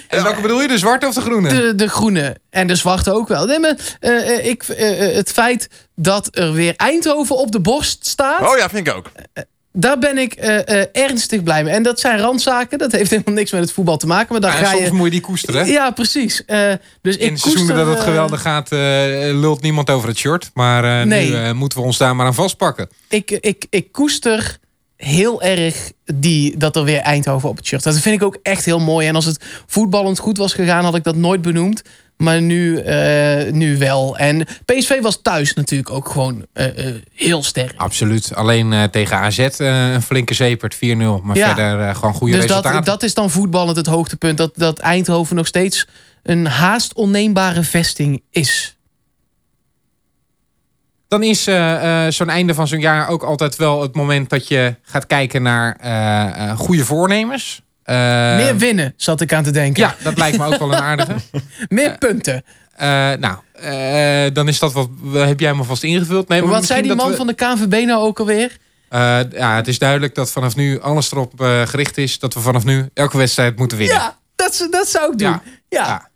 En 0.08 0.24
welke 0.24 0.42
bedoel 0.42 0.62
je? 0.62 0.68
De 0.68 0.78
zwarte 0.78 1.08
of 1.08 1.14
de 1.14 1.22
groene? 1.22 1.50
De, 1.50 1.76
de 1.76 1.90
groene 1.90 2.36
en 2.50 2.68
de 2.68 2.76
zwarte 2.76 3.14
ook 3.14 3.28
wel. 3.28 3.46
Nee, 3.46 3.60
maar, 3.60 3.76
eh, 4.00 4.38
eh, 4.38 4.46
ik, 4.46 4.64
eh, 4.64 5.16
het 5.16 5.32
feit 5.32 5.70
dat 5.96 6.28
er 6.32 6.54
weer 6.54 6.74
Eindhoven 6.76 7.38
op 7.38 7.52
de 7.52 7.60
borst 7.60 8.08
staat... 8.08 8.42
Oh 8.42 8.58
ja, 8.58 8.70
vind 8.70 8.88
ik 8.88 8.96
ook. 8.96 9.12
Daar 9.72 10.00
ben 10.00 10.18
ik 10.18 10.34
eh, 10.34 10.82
eh, 10.82 10.88
ernstig 10.92 11.44
blij 11.44 11.64
mee. 11.64 11.74
En 11.74 11.84
dat 11.84 12.00
zijn 12.00 12.20
randzaken. 12.20 12.78
Dat 12.78 12.92
heeft 12.92 13.10
helemaal 13.10 13.34
niks 13.34 13.52
met 13.52 13.62
het 13.62 13.72
voetbal 13.72 13.98
te 13.98 14.08
maken. 14.08 14.28
Maar 14.32 14.42
daar 14.42 14.60
Ja, 14.62 14.66
ga 14.66 14.72
soms 14.72 14.86
je... 14.86 14.94
moet 14.94 15.06
je 15.06 15.12
die 15.12 15.22
koesteren. 15.22 15.68
Ja, 15.68 15.92
precies. 15.92 16.46
Eh, 16.46 16.72
dus 17.02 17.16
ik 17.18 17.22
In 17.30 17.38
seizoenen 17.38 17.58
koester, 17.76 17.76
dat 17.76 17.88
het 17.96 18.04
geweldig 18.04 18.42
gaat, 18.42 18.70
lult 19.36 19.62
niemand 19.62 19.90
over 19.90 20.08
het 20.08 20.18
shirt. 20.18 20.50
Maar 20.54 21.08
Nee. 21.08 21.30
nu 21.32 21.54
moeten 21.54 21.78
we 21.80 21.84
ons 21.86 21.98
daar 21.98 22.16
maar 22.16 22.26
aan 22.26 22.34
vastpakken. 22.34 22.90
ik, 23.10 23.32
ik, 23.32 23.66
ik 23.70 23.92
koester 23.92 24.58
heel 24.96 25.42
erg 25.42 25.92
die, 26.16 26.58
dat 26.58 26.76
er 26.76 26.84
weer 26.84 27.00
Eindhoven 27.00 27.50
op 27.50 27.58
het 27.58 27.66
shirt. 27.66 27.84
Dat 27.84 28.00
vind 28.00 28.16
ik 28.16 28.24
ook 28.24 28.38
echt 28.44 28.66
heel 28.66 28.80
mooi. 28.80 29.08
En 29.08 29.16
als 29.16 29.26
het 29.26 29.44
voetballend 29.68 30.20
goed 30.20 30.38
was 30.38 30.54
gegaan, 30.54 30.84
had 30.84 30.96
ik 30.96 31.04
dat 31.04 31.16
nooit 31.16 31.42
benoemd. 31.42 31.82
Maar 32.24 32.42
nu, 32.42 32.78
eh, 32.78 33.52
nu 33.52 33.78
wel. 33.78 34.18
En 34.18 34.46
PSV 34.66 35.02
was 35.02 35.22
thuis 35.22 35.54
natuurlijk 35.54 35.90
ook 35.90 36.10
gewoon 36.10 36.46
eh, 36.54 36.88
eh, 36.88 36.96
heel 37.14 37.44
sterk. 37.44 37.74
Absoluut. 37.78 38.36
Alleen 38.36 38.90
tegen 38.92 39.18
AZ 39.18 39.38
een 39.58 40.02
flinke 40.02 40.34
zepert, 40.34 40.76
4-0. 40.76 41.22
Maar 41.24 41.38
Ja. 41.38 41.56
verder 41.56 41.96
gewoon 41.96 42.14
goede 42.14 42.34
Dus 42.34 42.42
resultaten. 42.42 42.74
dat, 42.74 42.86
dat 42.86 43.04
is 43.04 43.14
dan 43.14 43.30
voetballend 43.30 43.78
het 43.78 43.86
hoogtepunt. 43.86 44.38
Dat, 44.38 44.52
dat 44.56 44.80
Eindhoven 44.80 45.36
nog 45.36 45.48
steeds 45.48 45.88
een 46.24 46.46
haast 46.46 46.94
onneembare 46.94 47.64
vesting 47.64 48.24
is. 48.32 48.78
Dan 51.08 51.24
is 51.24 51.44
zo'n 52.16 52.30
einde 52.30 52.54
van 52.54 52.68
zo'n 52.68 52.80
jaar 52.80 53.08
ook 53.08 53.24
altijd 53.24 53.56
wel 53.56 53.82
het 53.82 53.96
moment 53.96 54.30
dat 54.30 54.48
je 54.48 54.76
gaat 54.82 55.08
kijken 55.08 55.42
naar 55.42 55.78
goede 56.58 56.86
voornemens. 56.86 57.62
Eh, 57.90 58.36
Meer 58.36 58.58
winnen, 58.58 58.94
zat 58.98 59.22
ik 59.22 59.34
aan 59.34 59.44
te 59.44 59.52
denken. 59.52 59.84
Ja, 59.84 59.96
dat 60.04 60.18
lijkt 60.18 60.38
me 60.38 60.46
ook 60.46 60.58
wel 60.58 60.74
een 60.74 60.80
aardige. 60.82 61.16
Meer 61.70 61.98
punten. 61.98 62.44
Eh, 62.76 62.88
nou, 63.20 63.36
eh, 63.54 64.34
dan 64.34 64.48
is 64.48 64.60
dat 64.60 64.74
wat. 64.74 64.90
Heb 65.14 65.40
jij 65.40 65.54
me 65.54 65.64
vast 65.64 65.84
ingevuld? 65.84 66.28
Nee, 66.28 66.42
maar 66.42 66.50
Wat 66.52 66.66
zei 66.66 66.82
die 66.82 66.96
man 66.96 67.14
van 67.14 67.28
de 67.28 67.34
KNVB 67.34 67.86
nou 67.86 68.02
ook 68.04 68.20
alweer? 68.20 68.48
we- 68.90 68.96
Eh, 68.98 69.20
ja, 69.40 69.56
het 69.56 69.68
is 69.68 69.80
duidelijk 69.80 70.16
dat 70.16 70.32
vanaf 70.32 70.56
nu 70.56 70.82
alles 70.82 71.12
erop 71.12 71.42
eh, 71.42 71.62
gericht 71.68 71.98
is 71.98 72.20
dat 72.20 72.34
we 72.34 72.40
vanaf 72.40 72.64
nu 72.64 72.90
elke 72.94 73.18
wedstrijd 73.18 73.58
moeten 73.58 73.78
winnen. 73.78 73.96
Ja, 73.96 74.18
dat, 74.36 74.68
dat 74.72 74.88
zou 74.88 75.12
ik 75.12 75.18
doen. 75.18 75.28
Ja. 75.30 75.42
Ja. 75.70 76.08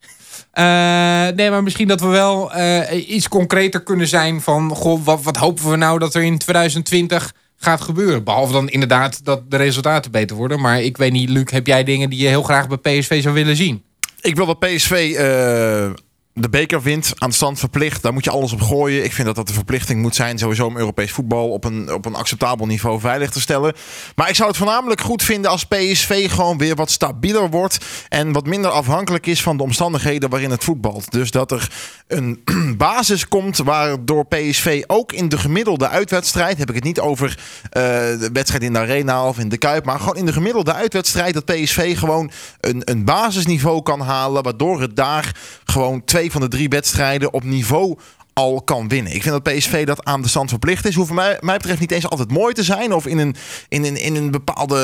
Ja. 0.53 1.27
Eh, 1.27 1.35
nee, 1.35 1.49
maar 1.49 1.63
misschien 1.63 1.87
dat 1.87 1.99
we 2.01 2.07
wel 2.07 2.53
eh, 2.53 3.09
iets 3.09 3.27
concreter 3.27 3.83
kunnen 3.83 4.07
zijn 4.07 4.41
van... 4.41 4.69
Goh, 4.75 5.03
wat, 5.05 5.23
wat 5.23 5.37
hopen 5.37 5.69
we 5.69 5.75
nou 5.75 5.99
dat 5.99 6.15
er 6.15 6.23
in 6.23 6.37
2020 6.37 7.33
gaat 7.63 7.81
gebeuren? 7.81 8.23
Behalve 8.23 8.53
dan 8.53 8.69
inderdaad 8.69 9.25
dat 9.25 9.51
de 9.51 9.57
resultaten 9.57 10.11
beter 10.11 10.35
worden. 10.35 10.59
Maar 10.59 10.81
ik 10.81 10.97
weet 10.97 11.11
niet, 11.11 11.29
Luc, 11.29 11.51
heb 11.51 11.67
jij 11.67 11.83
dingen 11.83 12.09
die 12.09 12.19
je 12.19 12.27
heel 12.27 12.43
graag 12.43 12.67
bij 12.67 12.77
PSV 12.77 13.21
zou 13.21 13.33
willen 13.33 13.55
zien? 13.55 13.83
Ik 14.21 14.35
wil 14.35 14.45
dat 14.45 14.59
PSV 14.59 15.13
eh, 15.17 15.91
de 16.33 16.49
beker 16.49 16.81
wint 16.81 17.13
aan 17.17 17.29
de 17.29 17.35
stand 17.35 17.59
verplicht. 17.59 18.01
Daar 18.01 18.13
moet 18.13 18.23
je 18.23 18.29
alles 18.29 18.53
op 18.53 18.61
gooien. 18.61 19.03
Ik 19.03 19.13
vind 19.13 19.27
dat 19.27 19.35
dat 19.35 19.47
de 19.47 19.53
verplichting 19.53 20.01
moet 20.01 20.15
zijn 20.15 20.37
sowieso 20.37 20.65
om 20.65 20.77
Europees 20.77 21.11
voetbal 21.11 21.49
op 21.49 21.63
een, 21.63 21.93
op 21.93 22.05
een 22.05 22.15
acceptabel 22.15 22.65
niveau 22.65 22.99
veilig 22.99 23.29
te 23.29 23.41
stellen. 23.41 23.73
Maar 24.15 24.29
ik 24.29 24.35
zou 24.35 24.49
het 24.49 24.57
voornamelijk 24.57 25.01
goed 25.01 25.23
vinden 25.23 25.51
als 25.51 25.65
PSV 25.65 26.31
gewoon 26.31 26.57
weer 26.57 26.75
wat 26.75 26.91
stabieler 26.91 27.49
wordt 27.49 27.77
en 28.09 28.31
wat 28.31 28.45
minder 28.45 28.71
afhankelijk 28.71 29.25
is 29.25 29.41
van 29.41 29.57
de 29.57 29.63
omstandigheden 29.63 30.29
waarin 30.29 30.51
het 30.51 30.63
voetbalt. 30.63 31.11
Dus 31.11 31.31
dat 31.31 31.51
er 31.51 31.71
een 32.07 32.43
basis 32.77 33.27
komt 33.27 33.57
waardoor 33.57 34.25
PSV 34.25 34.83
ook 34.87 35.11
in 35.11 35.29
de 35.29 35.37
gemiddelde 35.37 35.87
uitwedstrijd, 35.87 36.57
heb 36.57 36.69
ik 36.69 36.75
het 36.75 36.83
niet 36.83 36.99
over 36.99 37.39
eh, 37.63 37.81
de 38.19 38.29
wedstrijd 38.33 38.63
in 38.63 38.73
de 38.73 38.79
Arena 38.79 39.27
of 39.27 39.39
in 39.39 39.49
de 39.49 39.57
Kuip, 39.57 39.85
maar 39.85 39.99
gewoon 39.99 40.15
in 40.15 40.25
de 40.25 40.33
gemiddelde 40.33 40.73
uitwedstrijd 40.73 41.33
dat 41.33 41.45
PSV 41.45 41.97
gewoon 41.97 42.31
een, 42.59 42.81
een 42.85 43.05
basisniveau 43.05 43.81
kan 43.81 44.01
halen, 44.01 44.43
waardoor 44.43 44.81
het 44.81 44.95
daar 44.95 45.35
gewoon 45.63 46.03
twee 46.03 46.22
van 46.31 46.41
de 46.41 46.47
drie 46.47 46.69
wedstrijden 46.69 47.33
op 47.33 47.43
niveau 47.43 47.97
al 48.33 48.61
kan 48.61 48.87
winnen. 48.87 49.15
Ik 49.15 49.21
vind 49.21 49.43
dat 49.43 49.53
PSV 49.53 49.85
dat 49.85 50.05
aan 50.05 50.21
de 50.21 50.27
stand 50.27 50.49
verplicht 50.49 50.85
is. 50.85 50.95
Hoeft 50.95 51.11
mij, 51.11 51.37
mij 51.39 51.57
betreft 51.57 51.79
niet 51.79 51.91
eens 51.91 52.09
altijd 52.09 52.31
mooi 52.31 52.53
te 52.53 52.63
zijn. 52.63 52.93
Of 52.93 53.07
in 53.07 53.17
een, 53.17 53.35
in 53.67 53.83
een, 53.83 53.97
in 53.97 54.15
een 54.15 54.31
bepaalde 54.31 54.75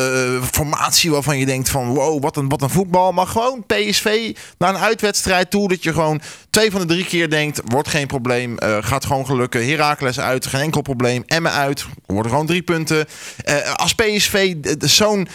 eh, 0.41 0.47
formatie 0.47 1.11
waarvan 1.11 1.37
je 1.37 1.45
denkt 1.45 1.69
van... 1.69 1.87
wow, 1.87 2.21
wat 2.21 2.37
een, 2.37 2.49
wat 2.49 2.61
een 2.61 2.69
voetbal. 2.69 3.11
Maar 3.11 3.27
gewoon 3.27 3.63
PSV 3.65 4.35
naar 4.57 4.69
een 4.69 4.81
uitwedstrijd 4.81 5.51
toe. 5.51 5.67
Dat 5.67 5.83
je 5.83 5.93
gewoon 5.93 6.21
twee 6.49 6.71
van 6.71 6.79
de 6.79 6.87
drie 6.87 7.05
keer 7.05 7.29
denkt... 7.29 7.61
wordt 7.65 7.87
geen 7.87 8.07
probleem, 8.07 8.57
eh, 8.57 8.77
gaat 8.79 9.05
gewoon 9.05 9.25
gelukken. 9.25 9.67
Heracles 9.67 10.19
uit, 10.19 10.45
geen 10.45 10.61
enkel 10.61 10.81
probleem. 10.81 11.23
Emmen 11.25 11.51
uit, 11.51 11.85
worden 12.05 12.31
gewoon 12.31 12.45
drie 12.45 12.61
punten. 12.61 13.05
Eh, 13.43 13.73
als 13.73 13.95
PSV 13.95 14.55
zo'n 14.79 15.27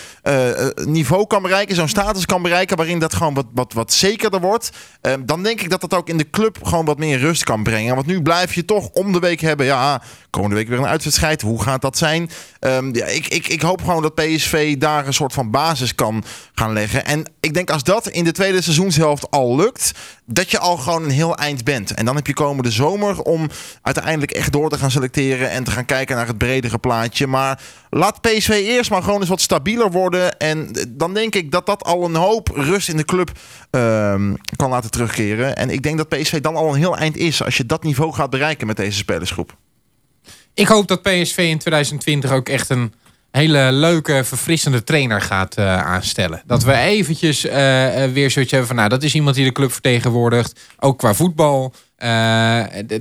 niveau 0.75 1.27
kan 1.27 1.43
bereiken... 1.43 1.75
zo'n 1.75 1.89
status 1.89 2.27
kan 2.27 2.43
bereiken... 2.43 2.77
waarin 2.77 2.99
dat 2.99 3.15
gewoon 3.15 3.35
wat, 3.35 3.47
wat, 3.55 3.73
wat 3.73 3.93
zekerder 3.93 4.41
wordt... 4.41 4.71
dan 5.25 5.43
denk 5.43 5.61
ik 5.61 5.71
dat 5.71 5.81
dat 5.81 5.95
ook 5.95 6.09
in 6.09 6.17
de 6.17 6.31
club 6.31 6.59
gewoon 6.63 6.85
wat 6.85 6.99
meer 6.99 7.19
rust 7.19 7.45
kan 7.45 7.63
brengen. 7.63 8.04
Nu 8.07 8.23
blijf 8.23 8.55
je 8.55 8.65
toch 8.65 8.89
om 8.89 9.13
de 9.13 9.19
week 9.19 9.41
hebben... 9.41 9.67
ja, 9.67 10.03
komende 10.31 10.57
week 10.57 10.69
weer 10.69 10.79
een 10.79 10.87
uitwedstrijd. 10.87 11.43
Hoe 11.43 11.63
gaat 11.63 11.83
dat 11.83 11.99
zijn? 11.99 12.31
Ehm, 12.59 12.95
ja, 12.95 13.07
ik, 13.07 13.27
ik, 13.27 13.49
ik 13.49 13.63
hoop 13.63 13.81
gewoon 13.85 14.03
dat 14.03 14.15
PSV 14.15 14.77
daar 14.77 15.07
een 15.07 15.15
soort 15.15 15.33
van 15.33 15.51
basis 15.51 15.95
kan 15.95 16.25
gaan 16.55 16.73
leggen. 16.73 17.05
En 17.05 17.25
ik 17.41 17.55
denk 17.55 17.71
als 17.71 17.83
dat 17.83 18.09
in 18.09 18.25
de 18.25 18.33
tweede 18.33 18.63
seizoenshelft 18.63 19.31
al 19.31 19.57
lukt... 19.57 19.93
dat 20.27 20.51
je 20.51 20.59
al 20.59 20.77
gewoon 20.77 21.05
een 21.05 21.11
heel 21.11 21.37
eind 21.37 21.65
bent. 21.65 21.95
En 21.95 22.05
dan 22.05 22.17
heb 22.17 22.27
je 22.27 22.33
komende 22.33 22.71
zomer 22.71 23.23
om 23.23 23.49
uiteindelijk 23.83 24.33
echt 24.33 24.53
door 24.53 24.71
te 24.71 24.79
gaan 24.79 24.91
selecteren... 24.91 25.51
en 25.51 25.65
te 25.65 25.71
gaan 25.71 25.85
kijken 25.85 26.17
naar 26.17 26.27
het 26.27 26.39
bredere 26.39 26.79
plaatje. 26.79 27.27
Maar 27.27 27.61
laat 27.91 28.21
PSV 28.21 28.49
eerst 28.49 28.91
maar 28.91 29.03
gewoon 29.03 29.21
eens 29.21 29.29
wat 29.29 29.41
stabieler 29.41 29.91
worden. 29.91 30.39
En 30.39 30.77
dan 30.89 31.15
denk 31.15 31.35
ik 31.35 31.51
dat 31.51 31.67
dat 31.67 31.85
al 31.85 32.05
een 32.05 32.15
hoop 32.15 32.49
rust 32.49 32.89
in 32.89 32.97
de 32.97 33.05
club 33.05 33.31
ehm, 33.71 34.35
kan 34.57 34.71
laten 34.71 34.91
terugkeren. 34.91 35.57
En 35.57 35.71
ik 35.71 35.83
denk 35.83 35.97
dat 35.97 36.09
PSV 36.09 36.41
dan 36.41 36.57
al 36.57 36.69
een 36.69 36.79
heel 36.79 36.97
eind 36.97 37.17
is... 37.17 37.43
als 37.43 37.57
je 37.57 37.67
dat 37.67 37.83
niveau 37.83 38.13
gaat 38.13 38.31
bereiken 38.31 38.67
met 38.67 38.77
deze 38.77 38.99
spelersgroep. 38.99 39.57
Ik 40.55 40.67
hoop 40.67 40.89
dat 40.89 41.03
PSV 41.03 41.39
in 41.39 41.59
2020 41.59 42.33
ook 42.33 42.49
echt 42.49 42.71
een 42.71 42.93
hele 43.37 43.73
leuke, 43.73 44.25
verfrissende 44.25 44.85
trainer 44.85 45.21
gaat 45.21 45.55
eh, 45.55 45.77
aanstellen. 45.85 46.43
Dat 46.47 46.63
we 46.65 46.73
eventjes 46.75 47.45
eh, 47.47 47.55
weer 48.13 48.31
zoiets 48.31 48.51
hebben 48.51 48.67
van... 48.67 48.77
nou, 48.77 48.89
dat 48.89 49.03
is 49.03 49.15
iemand 49.15 49.37
die 49.37 49.45
de 49.45 49.53
club 49.53 49.73
vertegenwoordigt. 49.73 50.61
Ook 50.79 50.99
qua 50.99 51.15
voetbal. 51.15 51.75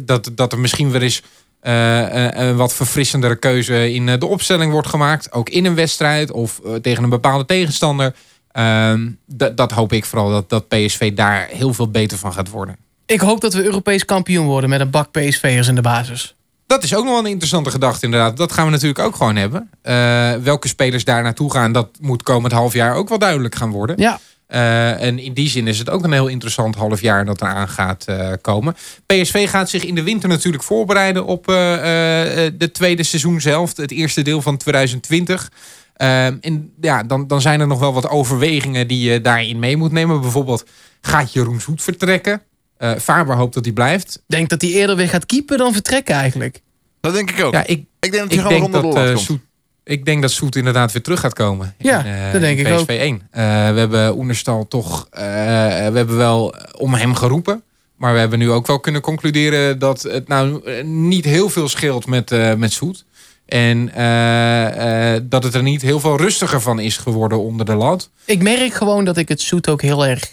Dat, 0.02 0.32
dat 0.36 0.52
er 0.52 0.60
misschien 0.60 0.92
weer 0.92 1.02
eens 1.02 1.22
een 1.62 2.56
wat 2.56 2.74
verfrissendere 2.74 3.36
keuze 3.36 3.94
in 3.94 4.06
de 4.06 4.26
opstelling 4.26 4.72
wordt 4.72 4.88
gemaakt. 4.88 5.32
Ook 5.32 5.50
in 5.50 5.66
een 5.66 5.76
wedstrijd 5.76 6.32
of 6.32 6.62
tegen 6.82 7.04
een 7.04 7.10
bepaalde 7.10 7.46
tegenstander. 7.46 8.14
Ehm, 8.52 9.10
dat- 9.26 9.58
dat 9.58 9.72
hoop 9.72 9.94
ik 9.94 10.06
vooral, 10.06 10.30
dat, 10.30 10.50
dat 10.50 10.68
PSV 10.68 11.14
daar 11.14 11.48
heel 11.52 11.74
veel 11.74 11.88
beter 11.90 12.18
van 12.18 12.34
gaat 12.34 12.50
worden. 12.50 12.76
Ik 13.06 13.20
hoop 13.20 13.42
dat 13.42 13.54
we 13.54 13.64
Europees 13.64 14.06
kampioen 14.06 14.46
worden 14.46 14.70
met 14.70 14.80
een 14.80 14.90
bak 14.90 15.12
PSV'ers 15.12 15.68
in 15.68 15.76
de 15.76 15.82
basis. 15.82 16.36
Dat 16.74 16.84
is 16.84 16.96
ook 16.96 17.04
nog 17.04 17.14
wel 17.14 17.24
een 17.24 17.30
interessante 17.30 17.70
gedachte 17.70 18.06
inderdaad. 18.06 18.38
Dat 18.38 18.52
gaan 18.52 18.66
we 18.66 18.72
natuurlijk 18.72 19.00
ook 19.00 19.16
gewoon 19.16 19.36
hebben. 19.36 19.70
Eh, 19.82 20.34
welke 20.34 20.68
spelers 20.68 21.04
daar 21.04 21.24
naartoe 21.24 21.52
gaan, 21.52 21.72
dat 21.72 21.90
moet 22.02 22.24
komend 22.24 22.54
half 22.54 22.74
jaar 22.74 22.96
ook 22.96 23.10
wel 23.10 23.20
duidelijk 23.20 23.56
gaan 23.56 23.72
worden. 23.72 23.96
Ja, 24.00 24.20
Eh, 24.48 25.02
en 25.02 25.20
in 25.20 25.34
die 25.34 25.50
zin 25.50 25.68
is 25.68 25.80
het 25.80 25.90
ook 25.90 26.04
een 26.04 26.12
heel 26.12 26.28
interessant 26.28 26.76
half 26.76 27.02
jaar 27.02 27.26
dat 27.26 27.42
eraan 27.42 27.70
gaat 27.70 28.06
eh, 28.06 28.32
komen. 28.42 28.76
PSV 29.06 29.50
gaat 29.50 29.70
zich 29.70 29.84
in 29.84 29.96
de 29.96 30.04
winter 30.04 30.30
natuurlijk 30.30 30.64
voorbereiden 30.64 31.26
op 31.26 31.46
de 31.46 32.70
tweede 32.72 33.04
seizoen 33.04 33.42
zelf. 33.42 33.78
Het 33.78 33.92
eerste 33.92 34.22
deel 34.22 34.42
van 34.42 34.58
2020. 34.58 35.50
Eh, 35.94 36.26
en 36.26 36.74
ja, 36.82 37.04
dan, 37.04 37.28
dan 37.28 37.42
zijn 37.42 37.60
er 37.60 37.68
nog 37.68 37.80
wel 37.80 37.94
wat 37.94 38.10
overwegingen 38.10 38.88
die 38.88 39.12
je 39.12 39.22
daarin 39.22 39.60
mee 39.60 39.78
moet 39.78 39.92
nemen. 39.92 40.22
Bijvoorbeeld, 40.22 40.66
gaat 41.02 41.34
Jeroen 41.34 41.62
Zoet 41.62 41.82
vertrekken? 41.82 42.42
Eh 42.84 42.96
Faber 43.00 43.36
hoopt 43.36 43.54
dat 43.54 43.64
hij 43.66 43.74
blijft. 43.74 44.16
ik 44.16 44.22
denk 44.28 44.50
dat 44.50 44.62
hij 44.62 44.72
eerder 44.72 44.96
weer 44.96 45.10
gaat 45.10 45.26
keepen 45.26 45.58
dan 45.58 45.74
vertrekken 45.74 46.16
eigenlijk. 46.16 46.62
Dat 47.02 47.14
denk 47.14 47.32
ik 47.32 47.44
ook. 47.44 47.54
Ja, 47.54 47.66
ik, 47.68 47.86
ik 48.00 48.12
denk 48.12 48.14
dat 48.14 48.32
je 48.34 48.40
ik 48.40 48.42
gewoon 48.46 48.60
rond 48.62 48.74
de 48.74 49.00
eh, 49.00 49.06
komt. 49.08 49.20
Soet, 49.20 49.40
ik 49.84 50.06
denk 50.06 50.22
dat 50.22 50.32
Soet 50.32 50.56
inderdaad 50.56 50.92
weer 50.92 51.02
terug 51.02 51.20
gaat 51.20 51.34
komen. 51.34 51.76
Ja, 51.78 52.00
in, 52.06 52.12
eh, 52.14 52.32
dat 52.32 52.42
denk 52.42 52.60
in 52.60 52.66
ik 52.66 52.74
ook. 52.74 52.86
PSV 52.86 53.00
1. 53.00 53.22
Eh, 53.32 53.42
we 53.74 53.80
hebben 53.80 54.18
Oenerstal 54.18 54.68
toch... 54.68 55.08
eh, 55.12 55.22
we 55.92 55.98
hebben 55.98 56.18
wel 56.18 56.56
om 56.78 56.94
hem 56.94 57.16
geroepen. 57.16 57.64
Maar 57.98 58.14
we 58.14 58.20
hebben 58.20 58.40
nu 58.40 58.52
ook 58.52 58.68
wel 58.68 58.80
kunnen 58.80 59.02
concluderen... 59.02 59.80
dat 59.80 60.02
het 60.02 60.28
nou 60.28 60.72
niet 60.84 61.26
heel 61.26 61.50
veel 61.50 61.68
scheelt 61.68 62.06
met, 62.06 62.32
eh 62.32 62.54
met 62.54 62.74
Soet. 62.74 63.06
En 63.46 63.94
eh, 63.94 65.16
eh, 65.16 65.22
dat 65.24 65.44
het 65.44 65.54
er 65.54 65.64
niet 65.64 65.82
heel 65.82 66.00
veel 66.00 66.18
rustiger 66.18 66.62
van 66.62 66.80
is 66.80 66.98
geworden 66.98 67.40
onder 67.40 67.66
de 67.66 67.76
lat. 67.76 68.10
Ik 68.26 68.42
merk 68.42 68.74
gewoon 68.74 69.06
dat 69.06 69.18
ik 69.18 69.28
het 69.30 69.42
zoet 69.42 69.70
ook 69.70 69.82
heel 69.82 70.06
erg 70.06 70.32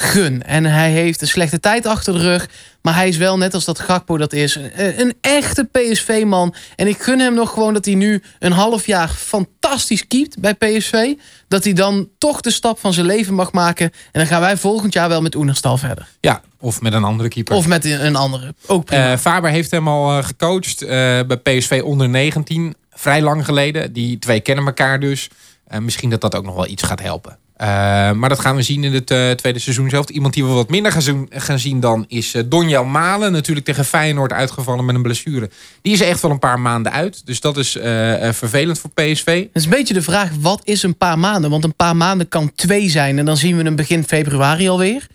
gun. 0.00 0.42
En 0.42 0.64
hij 0.64 0.90
heeft 0.90 1.20
een 1.20 1.28
slechte 1.28 1.60
tijd 1.60 1.86
achter 1.86 2.12
de 2.12 2.18
rug. 2.18 2.48
Maar 2.82 2.94
hij 2.94 3.08
is 3.08 3.16
wel, 3.16 3.38
net 3.38 3.54
als 3.54 3.64
dat 3.64 3.78
Gakpo 3.78 4.16
dat 4.16 4.32
is, 4.32 4.54
een, 4.54 5.00
een 5.00 5.14
echte 5.20 5.64
PSV-man. 5.64 6.54
En 6.76 6.86
ik 6.86 7.02
gun 7.02 7.18
hem 7.18 7.34
nog 7.34 7.52
gewoon 7.52 7.72
dat 7.72 7.84
hij 7.84 7.94
nu 7.94 8.22
een 8.38 8.52
half 8.52 8.86
jaar 8.86 9.08
fantastisch 9.08 10.06
keept 10.06 10.40
bij 10.40 10.54
PSV. 10.54 11.14
Dat 11.48 11.64
hij 11.64 11.72
dan 11.72 12.08
toch 12.18 12.40
de 12.40 12.50
stap 12.50 12.78
van 12.78 12.92
zijn 12.92 13.06
leven 13.06 13.34
mag 13.34 13.52
maken. 13.52 13.86
En 13.86 14.20
dan 14.20 14.26
gaan 14.26 14.40
wij 14.40 14.56
volgend 14.56 14.92
jaar 14.92 15.08
wel 15.08 15.22
met 15.22 15.34
Oenerstal 15.34 15.76
verder. 15.76 16.08
Ja, 16.20 16.42
of 16.60 16.80
met 16.80 16.92
een 16.92 17.04
andere 17.04 17.28
keeper. 17.28 17.54
Of 17.56 17.66
met 17.66 17.84
een 17.84 18.16
andere. 18.16 18.54
Ook 18.66 18.84
prima. 18.84 19.12
Eh, 19.12 19.18
Faber 19.18 19.50
heeft 19.50 19.70
hem 19.70 19.88
al 19.88 20.18
eh, 20.18 20.24
gecoacht 20.24 20.82
eh, 20.82 20.88
bij 21.26 21.36
PSV 21.42 21.80
onder 21.84 22.08
19. 22.08 22.74
Vrij 22.90 23.22
lang 23.22 23.44
geleden. 23.44 23.92
Die 23.92 24.18
twee 24.18 24.40
kennen 24.40 24.66
elkaar 24.66 25.00
dus. 25.00 25.28
Eh, 25.68 25.80
misschien 25.80 26.10
dat 26.10 26.20
dat 26.20 26.34
ook 26.34 26.44
nog 26.44 26.54
wel 26.54 26.66
iets 26.66 26.82
gaat 26.82 27.00
helpen. 27.00 27.38
Eh, 27.58 27.68
maar 28.12 28.28
dat 28.28 28.38
gaan 28.38 28.56
we 28.56 28.62
zien 28.62 28.84
in 28.84 28.94
het 28.94 29.10
eh, 29.10 29.30
tweede 29.30 29.58
seizoen 29.58 29.88
zelf. 29.90 30.08
Iemand 30.08 30.34
die 30.34 30.44
we 30.44 30.50
wat 30.50 30.68
minder 30.70 30.92
gaan 30.92 31.02
zien, 31.02 31.26
gaan 31.30 31.58
zien 31.58 31.80
dan 31.80 32.04
is 32.08 32.34
uh, 32.34 32.42
Donjel 32.46 32.84
Malen. 32.84 33.32
Natuurlijk 33.32 33.66
tegen 33.66 33.84
Feyenoord 33.84 34.32
uitgevallen 34.32 34.84
met 34.84 34.94
een 34.94 35.02
blessure. 35.02 35.50
Die 35.82 35.92
is 35.92 36.00
echt 36.00 36.20
wel 36.22 36.30
een 36.30 36.38
paar 36.38 36.60
maanden 36.60 36.92
uit. 36.92 37.26
Dus 37.26 37.40
dat 37.40 37.56
is 37.56 37.76
eh, 37.76 38.28
eh, 38.28 38.34
vervelend 38.34 38.78
voor 38.78 38.90
PSV. 38.90 39.40
Het 39.42 39.48
is 39.52 39.64
een 39.64 39.70
beetje 39.70 39.94
de 39.94 40.02
vraag, 40.02 40.30
wat 40.40 40.60
is 40.64 40.82
een 40.82 40.96
paar 40.96 41.18
maanden? 41.18 41.50
Want 41.50 41.64
een 41.64 41.74
paar 41.76 41.96
maanden 41.96 42.28
kan 42.28 42.52
twee 42.54 42.90
zijn 42.90 43.18
en 43.18 43.24
dan 43.24 43.36
zien 43.36 43.56
we 43.56 43.62
hem 43.62 43.76
begin 43.76 44.04
februari 44.04 44.68
alweer. 44.68 45.06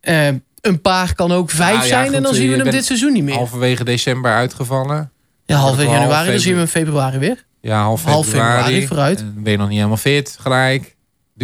Eh, 0.00 0.28
een 0.60 0.80
paar 0.80 1.14
kan 1.14 1.32
ook 1.32 1.50
vijf 1.50 1.72
Nou 1.76 1.82
ja, 1.82 1.88
zijn 1.88 2.14
en 2.14 2.22
dan 2.22 2.32
eh, 2.32 2.38
zien 2.38 2.50
we 2.50 2.56
hem 2.56 2.70
dit 2.70 2.84
seizoen 2.84 3.12
niet 3.12 3.22
meer. 3.24 3.34
Halverwege 3.34 3.84
december 3.84 4.34
uitgevallen. 4.34 5.10
ja, 5.46 5.56
half 5.56 5.82
januari, 5.82 6.30
dan 6.30 6.40
zien 6.40 6.56
we 6.56 6.66
februari. 6.66 6.66
hem 6.66 6.66
februari 6.66 7.18
weer. 7.18 7.44
Ja, 7.60 7.82
half 7.82 8.04
Half 8.04 8.26
februari. 8.26 8.56
februari 8.62 8.86
vooruit. 8.86 9.18
Eh, 9.20 9.26
ben 9.36 9.52
je 9.52 9.58
nog 9.58 9.66
niet 9.68 9.76
helemaal 9.76 9.96
fit 9.96 10.36
gelijk. 10.40 10.93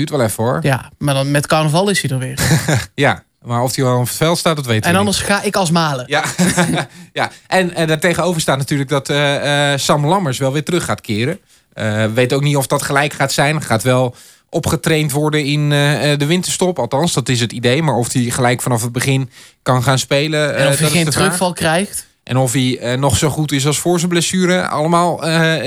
Duurt 0.00 0.12
wel 0.12 0.22
even 0.22 0.44
hoor. 0.44 0.58
Ja, 0.62 0.90
maar 0.98 1.14
dan 1.14 1.30
met 1.30 1.46
carnaval 1.46 1.88
is 1.88 2.02
hij 2.02 2.10
er 2.10 2.18
weer. 2.18 2.38
Ja, 2.94 3.24
maar 3.42 3.62
of 3.62 3.74
hij 3.74 3.84
wel 3.84 3.98
op 3.98 4.06
het 4.06 4.16
veld 4.16 4.38
staat, 4.38 4.56
dat 4.56 4.66
weten 4.66 4.84
en 4.84 4.92
we 4.92 4.98
anders 4.98 5.18
ga 5.18 5.42
ik 5.42 5.56
als 5.56 5.70
malen. 5.70 6.04
Ja, 6.08 6.24
ja. 7.12 7.30
en, 7.46 7.74
en 7.74 7.86
daartegenover 7.86 8.40
staat 8.40 8.58
natuurlijk 8.58 8.90
dat 8.90 9.08
eh, 9.08 9.72
eh, 9.72 9.78
Sam 9.78 10.06
Lammers 10.06 10.38
wel 10.38 10.52
weer 10.52 10.64
terug 10.64 10.84
gaat 10.84 11.00
keren. 11.00 11.38
Eh 11.72 12.04
weet 12.14 12.32
ook 12.32 12.42
niet 12.42 12.56
of 12.56 12.66
dat 12.66 12.82
gelijk 12.82 13.12
gaat 13.12 13.32
zijn. 13.32 13.62
Gaat 13.62 13.82
wel 13.82 14.14
opgetraind 14.48 15.12
worden 15.12 15.44
in 15.44 15.68
de 16.18 16.26
winterstop. 16.26 16.78
Althans, 16.78 17.12
dat 17.12 17.28
is 17.28 17.40
het 17.40 17.52
idee. 17.52 17.82
Maar 17.82 17.94
of 17.94 18.12
hij 18.12 18.22
gelijk 18.22 18.62
vanaf 18.62 18.82
het 18.82 18.92
begin 18.92 19.30
kan 19.62 19.82
gaan 19.82 19.98
spelen. 19.98 20.56
En 20.56 20.68
of 20.68 20.78
hij 20.78 20.88
geen 20.88 21.10
terugval 21.10 21.52
krijgt. 21.52 22.06
En 22.22 22.36
of 22.36 22.52
hij 22.52 22.96
nog 22.96 23.16
zo 23.16 23.28
goed 23.28 23.52
is 23.52 23.66
als 23.66 23.78
voor 23.78 23.98
zijn 23.98 24.10
blessure. 24.10 24.66
Allemaal 24.66 25.16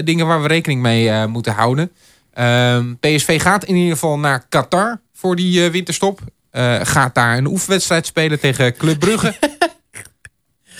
dingen 0.03 0.27
waar 0.27 0.41
we 0.41 0.47
rekening 0.47 0.81
mee 0.81 1.27
moeten 1.27 1.53
houden. 1.53 1.91
Ehm, 2.33 2.93
PSV 2.99 3.41
gaat 3.41 3.63
in 3.63 3.75
ieder 3.75 3.93
geval 3.93 4.19
naar 4.19 4.45
Qatar 4.49 5.01
voor 5.13 5.35
die 5.35 5.65
eh, 5.65 5.71
winterstop. 5.71 6.19
Eh, 6.51 6.79
gaat 6.83 7.15
daar 7.15 7.37
een 7.37 7.47
oefenwedstrijd 7.47 8.05
spelen 8.05 8.39
tegen 8.39 8.77
Club 8.77 8.99
Brugge. 8.99 9.35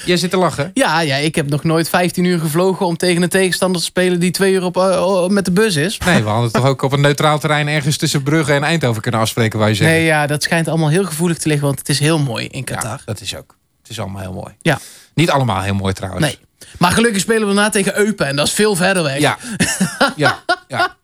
Jij 0.05 0.17
zit 0.17 0.29
te 0.29 0.37
lachen. 0.37 0.71
Ja, 0.73 0.99
ja, 1.01 1.15
ik 1.15 1.35
heb 1.35 1.49
nog 1.49 1.63
nooit 1.63 1.89
15 1.89 2.23
uur 2.23 2.39
gevlogen 2.39 2.85
om 2.85 2.97
tegen 2.97 3.21
een 3.21 3.29
tegenstander 3.29 3.79
te 3.79 3.85
spelen 3.87 4.19
die 4.19 4.31
twee 4.31 4.53
uur 4.53 4.63
op, 4.63 4.77
eh, 4.77 5.27
met 5.27 5.45
de 5.45 5.51
bus 5.51 5.75
is. 5.75 5.97
Nee, 5.97 6.23
we 6.23 6.29
hadden 6.29 6.51
toch 6.51 6.65
ook 6.65 6.81
op 6.81 6.91
een 6.91 7.01
neutraal 7.01 7.39
terrein 7.39 7.67
ergens 7.67 7.97
tussen 7.97 8.23
Brugge 8.23 8.53
en 8.53 8.63
Eindhoven 8.63 9.01
kunnen 9.01 9.21
afspreken, 9.21 9.59
waar 9.59 9.69
je 9.69 9.75
zegt. 9.75 9.89
Nee, 9.89 10.03
ja, 10.05 10.27
dat 10.27 10.43
schijnt 10.43 10.67
allemaal 10.67 10.89
heel 10.89 11.05
gevoelig 11.05 11.37
te 11.37 11.47
liggen, 11.47 11.67
want 11.67 11.79
het 11.79 11.89
is 11.89 11.99
heel 11.99 12.19
mooi 12.19 12.47
in 12.47 12.63
Qatar. 12.63 12.89
ja, 12.89 12.99
dat 13.05 13.21
is 13.21 13.35
ook. 13.35 13.55
Het 13.81 13.91
is 13.91 13.99
allemaal 13.99 14.21
heel 14.21 14.33
mooi. 14.33 14.53
Ja. 14.61 14.79
Niet 15.13 15.29
allemaal 15.29 15.61
heel 15.61 15.73
mooi 15.73 15.93
trouwens. 15.93 16.25
Nee. 16.25 16.37
Maar 16.77 16.91
gelukkig 16.91 17.21
spelen 17.21 17.47
we 17.47 17.53
daarna 17.53 17.69
tegen 17.69 17.97
Eupen 17.97 18.27
en 18.27 18.35
dat 18.35 18.47
is 18.47 18.53
veel 18.53 18.75
verder 18.75 19.03
weg. 19.03 19.19
Ja, 19.19 19.37
ja, 20.15 20.43
ja. 20.67 20.95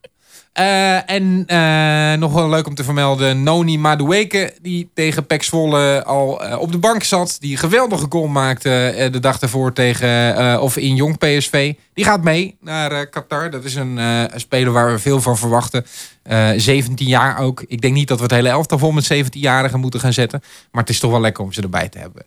Eh, 0.59 1.09
en 1.09 1.43
eh, 1.47 2.19
nog 2.19 2.33
wel 2.33 2.49
leuk 2.49 2.67
om 2.67 2.75
te 2.75 2.83
vermelden, 2.83 3.43
Noni 3.43 3.77
Madueke, 3.77 4.53
die 4.61 4.89
tegen 4.93 5.25
Pek 5.25 5.43
Zwolle 5.43 6.03
al 6.03 6.43
eh, 6.43 6.59
op 6.59 6.71
de 6.71 6.77
bank 6.77 7.03
zat. 7.03 7.37
Die 7.39 7.57
geweldige 7.57 8.05
goal 8.09 8.27
maakte 8.27 9.09
de 9.11 9.19
dag 9.19 9.39
daarvoor 9.39 9.73
tegen, 9.73 10.61
of 10.61 10.77
in 10.77 10.95
Jong 10.95 11.17
PSV. 11.17 11.73
Die 11.93 12.05
gaat 12.05 12.23
mee 12.23 12.57
naar 12.61 13.07
Qatar. 13.07 13.49
Dat 13.49 13.63
is 13.63 13.75
een 13.75 13.99
speler 14.35 14.73
waar 14.73 14.91
we 14.91 14.99
veel 14.99 15.21
van 15.21 15.37
verwachten. 15.37 15.85
Eh 16.23 16.49
17 16.55 17.07
jaar 17.07 17.39
ook. 17.39 17.63
Ik 17.67 17.81
denk 17.81 17.93
niet 17.93 18.07
dat 18.07 18.17
we 18.17 18.23
het 18.23 18.33
hele 18.33 18.49
elftal 18.49 18.77
vol 18.77 18.91
met 18.91 19.13
17-jarigen 19.13 19.79
moeten 19.79 19.99
gaan 19.99 20.13
zetten. 20.13 20.41
Maar 20.71 20.81
het 20.81 20.91
is 20.91 20.99
toch 20.99 21.11
wel 21.11 21.21
lekker 21.21 21.43
om 21.43 21.53
ze 21.53 21.61
erbij 21.61 21.89
te 21.89 21.99
hebben. 21.99 22.25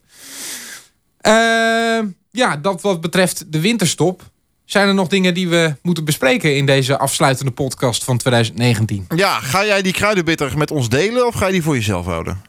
Ja, 2.31 2.57
dat 2.57 2.83
wat 2.83 3.01
betreft 3.01 3.53
de 3.53 3.61
winterstop. 3.61 4.31
Zijn 4.73 4.89
er 4.89 4.95
nog 4.95 5.09
dingen 5.09 5.35
die 5.35 5.49
we 5.49 5.75
moeten 5.83 6.05
bespreken 6.05 6.57
in 6.57 6.67
deze 6.67 6.99
afsluitende 6.99 7.51
podcast 7.51 8.05
van 8.05 8.17
2019? 8.19 9.07
Ja, 9.17 9.41
ga 9.41 9.65
jij 9.65 9.83
die 9.83 9.93
kruidenbitter 9.93 10.59
met 10.59 10.71
ons 10.71 10.89
delen 10.89 11.27
of 11.27 11.35
ga 11.35 11.47
je 11.47 11.53
die 11.53 11.63
voor 11.63 11.75
jezelf 11.75 12.07
houden? 12.07 12.43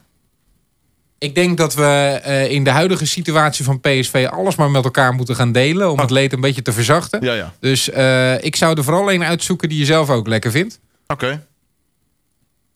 Ik 1.18 1.36
denk 1.36 1.58
dat 1.58 1.74
we 1.74 1.84
eh, 2.24 2.52
in 2.52 2.64
de 2.64 2.70
huidige 2.70 3.06
situatie 3.06 3.66
van 3.66 3.80
PSV 3.80 4.28
alles 4.32 4.56
maar 4.56 4.72
met 4.72 4.84
elkaar 4.84 5.14
moeten 5.14 5.36
gaan 5.36 5.52
delen. 5.52 5.92
Om 5.92 6.00
het 6.00 6.10
leed 6.10 6.34
een 6.34 6.42
beetje 6.42 6.62
te 6.62 6.74
verzachten. 6.74 7.22
Ja, 7.22 7.34
ja. 7.34 7.54
Dus 7.60 7.90
eh, 7.90 8.44
ik 8.44 8.56
zou 8.56 8.78
er 8.78 8.84
vooral 8.84 9.12
een 9.12 9.24
uitzoeken 9.24 9.70
die 9.70 9.80
je 9.80 9.86
zelf 9.86 10.10
ook 10.10 10.28
lekker 10.28 10.52
vindt. 10.52 10.80
Oké. 11.08 11.46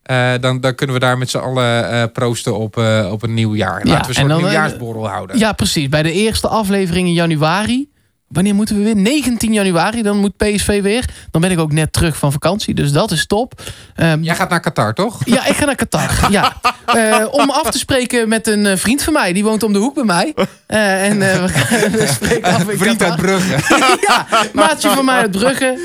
Eh, 0.04 0.34
dan, 0.40 0.60
dan 0.60 0.76
kunnen 0.76 0.96
we 0.96 1.02
daar 1.02 1.18
met 1.18 1.30
z'n 1.30 1.38
allen 1.38 1.90
eh, 1.92 2.04
proosten 2.14 2.58
op, 2.58 2.78
eh, 2.78 3.10
op 3.12 3.24
een 3.24 3.34
nieuw 3.34 3.56
jaar. 3.56 3.86
Laten 3.86 3.90
Ja, 3.90 4.02
we 4.02 4.08
een 4.08 4.30
soort 4.30 4.42
nieuwjaarsborrel 4.42 5.08
houden. 5.08 5.38
Ja, 5.38 5.54
precies. 5.54 5.90
Bij 5.90 6.04
de 6.04 6.12
eerste 6.12 6.48
aflevering 6.48 7.08
in 7.08 7.14
januari. 7.14 7.90
Wanneer 8.28 8.56
moeten 8.56 8.78
we 8.78 8.84
weer? 8.84 8.96
19 8.96 9.54
januari, 9.54 10.02
dan 10.02 10.18
moet 10.18 10.38
PSV 10.38 10.82
weer. 10.82 11.06
Dan 11.32 11.42
ben 11.42 11.52
ik 11.52 11.60
ook 11.60 11.72
net 11.72 11.94
terug 11.94 12.18
van 12.18 12.32
vakantie, 12.32 12.74
dus 12.74 12.92
dat 12.92 13.12
is 13.12 13.26
top. 13.26 13.62
Ehm, 13.96 14.22
Jij 14.22 14.36
gaat 14.36 14.50
naar 14.50 14.60
Qatar, 14.60 14.94
toch? 14.94 15.22
Ja, 15.26 15.46
ik 15.46 15.56
ga 15.56 15.66
naar 15.66 15.76
Qatar. 15.76 16.16
Ja. 16.32 16.54
Eh, 16.86 17.26
om 17.32 17.50
af 17.50 17.72
te 17.72 17.78
spreken 17.78 18.30
met 18.30 18.48
een 18.48 18.66
eh, 18.66 18.78
vriend 18.78 19.04
van 19.04 19.14
mij. 19.14 19.34
Die 19.34 19.44
woont 19.44 19.64
om 19.64 19.74
de 19.74 19.80
hoek 19.80 19.94
bij 19.96 20.04
mij. 20.04 20.34
Eh, 20.68 21.06
en 21.10 21.20
we, 21.20 21.48
gaan, 21.48 21.92
we 21.92 22.08
spreken 22.22 22.44
af 22.54 22.70
in 22.70 22.78
Vriend 22.78 22.98
Qatar. 22.98 23.12
uit 23.12 23.22
Brugge. 23.22 23.76
ja, 24.08 24.28
maatje 24.54 24.90
van 24.90 25.06
mij 25.06 25.16
uit 25.18 25.32
Brugge. 25.32 25.80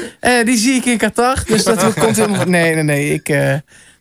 Die 0.44 0.56
zie 0.56 0.74
ik 0.74 0.84
in 0.84 0.98
Qatar. 0.98 1.42
Dus 1.46 1.64
dat 1.64 1.94
komt 1.94 2.16
helemaal 2.16 2.38
goed. 2.38 2.48
Nee, 2.48 2.74
nee, 2.74 2.82
nee. 2.82 3.12
Ik, 3.12 3.28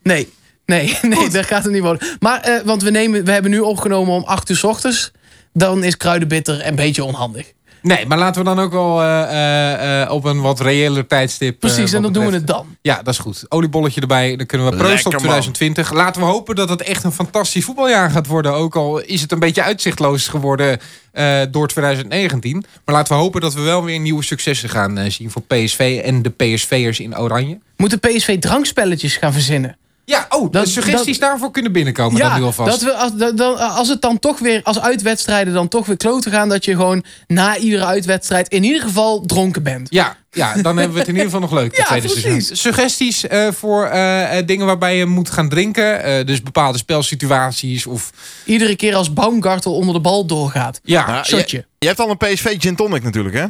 nee, 0.04 0.34
nee, 0.66 0.98
nee. 1.02 1.30
Dat 1.30 1.46
gaat 1.46 1.64
het 1.64 1.74
niet 1.74 1.82
worden. 1.82 2.08
Maar, 2.20 2.62
want 2.66 2.84
we, 2.84 2.90
nemen, 2.90 3.26
we 3.26 3.32
hebben 3.32 3.52
nu 3.52 3.60
opgenomen 3.60 4.14
om 4.14 4.24
8 4.24 4.50
uur 4.50 4.58
's 4.58 4.64
ochtends. 4.64 5.12
Dan 5.54 5.84
is 5.84 5.98
kruidenbitter 5.98 6.68
een 6.68 6.76
beetje 6.76 7.04
onhandig. 7.04 7.52
Nee, 7.82 8.06
maar 8.06 8.18
laten 8.18 8.44
we 8.44 8.48
dan 8.48 8.60
ook 8.60 8.72
wel 8.72 9.02
eh, 9.02 9.22
eh, 9.24 10.02
eh, 10.02 10.12
op 10.12 10.24
een 10.24 10.42
wat 10.42 10.60
reëler 10.60 11.08
tijdstip. 11.08 11.60
Precies, 11.60 11.94
en 11.94 12.02
dan 12.02 12.14
doen 12.14 12.26
we 12.26 12.34
het 12.34 12.48
dan. 12.48 12.78
Ja, 12.82 12.96
dat 12.96 13.14
is 13.14 13.20
goed. 13.20 13.46
Oliebolletje 13.50 14.02
erbij. 14.02 14.36
Dan 14.36 14.46
kunnen 14.46 14.72
we 14.72 14.78
proosten 14.78 15.06
op 15.06 15.12
man. 15.12 15.22
2020. 15.22 15.92
Laten 15.92 16.22
we 16.22 16.28
hopen 16.28 16.56
dat 16.56 16.70
het 16.70 16.82
echt 16.82 17.04
een 17.04 17.12
fantastisch 17.12 17.66
voetbaljaar 17.66 18.12
gaat 18.12 18.28
worden. 18.28 18.54
Ook 18.54 18.76
al 18.76 19.00
is 19.00 19.22
het 19.22 19.32
een 19.32 19.40
beetje 19.40 19.64
uitzichtloos 19.64 20.28
geworden 20.28 20.80
eh, 21.12 21.42
door 21.52 21.68
2019. 21.68 22.66
Maar 22.86 22.96
laten 22.96 23.16
we 23.16 23.22
hopen 23.22 23.42
dat 23.42 23.54
we 23.54 23.62
wel 23.62 23.84
weer 23.84 24.00
nieuwe 24.00 24.24
successen 24.24 24.70
gaan 24.70 25.12
zien 25.12 25.32
voor 25.32 25.42
PSV 25.42 26.02
en 26.04 26.22
de 26.22 26.30
PSV'ers 26.30 27.00
in 27.00 27.18
Oranje. 27.18 27.60
Moeten 27.78 28.00
PSV 28.00 28.40
drankspelletjes 28.40 29.16
gaan 29.18 29.34
verzinnen? 29.34 29.78
Ja, 30.06 30.26
oh, 30.30 30.52
Dat- 30.52 30.64
de 30.66 30.70
suggesties 30.72 31.20
daarvoor 31.20 31.52
kunnen 31.52 31.72
binnenkomen. 31.72 32.20
dat 32.22 32.36
nu 32.38 32.44
alvast. 32.44 32.72
dat 32.72 32.82
we, 32.82 32.94
als, 32.94 33.36
dan, 33.36 33.58
als 33.58 33.88
het 33.88 34.02
dan 34.02 34.20
toch 34.20 34.40
weer, 34.40 34.60
als 34.64 34.80
uitwedstrijden 34.80 35.54
dan 35.54 35.68
toch 35.68 35.86
weer 35.86 35.98
kloten 35.98 36.32
gaan, 36.32 36.50
dat 36.50 36.66
je 36.66 36.72
gewoon 36.76 37.04
na 37.28 37.58
iedere 37.58 37.86
uitwedstrijd 37.86 38.48
in 38.48 38.64
ieder 38.64 38.82
geval 38.82 39.22
dronken 39.26 39.64
bent. 39.64 39.88
Ja, 39.92 40.18
ja, 40.32 40.54
dan 40.54 40.78
hebben 40.78 40.94
we 40.94 41.00
het 41.00 41.08
in 41.08 41.14
ieder 41.16 41.32
geval 41.32 41.40
nog 41.50 41.52
leuk. 41.52 41.76
Ja, 41.78 41.84
tweede 41.86 42.06
precies. 42.08 42.24
seizoen. 42.24 42.56
Suggesties 42.58 43.28
eh, 43.28 43.52
voor 43.52 43.86
eh, 43.86 44.38
eh, 44.38 44.48
dingen 44.48 44.66
waarbij 44.66 44.98
je 44.98 45.06
moet 45.06 45.30
gaan 45.30 45.50
drinken. 45.50 46.04
Eh, 46.04 46.26
dus 46.26 46.42
bepaalde 46.42 46.78
spelsituaties 46.78 47.86
of... 47.86 48.12
Iedere 48.46 48.76
keer 48.76 48.96
als 48.96 49.14
Baumgartel 49.14 49.76
onder 49.76 49.94
de 49.94 50.02
bal 50.02 50.26
doorgaat. 50.26 50.80
Ja, 50.84 51.08
Ja, 51.08 51.24
Shotje. 51.24 51.58
je, 51.58 51.66
je 51.80 51.88
hebt 51.88 52.00
al 52.00 52.10
een 52.10 52.18
PSV 52.18 52.56
gin 52.60 52.76
tonic 52.76 53.04
natuurlijk, 53.04 53.36
hè? 53.36 53.46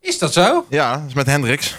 is 0.00 0.18
dat 0.18 0.32
zo? 0.32 0.66
Ja, 0.70 0.92
dat 0.96 1.02
is 1.08 1.14
met 1.14 1.26
Hendricks. 1.26 1.74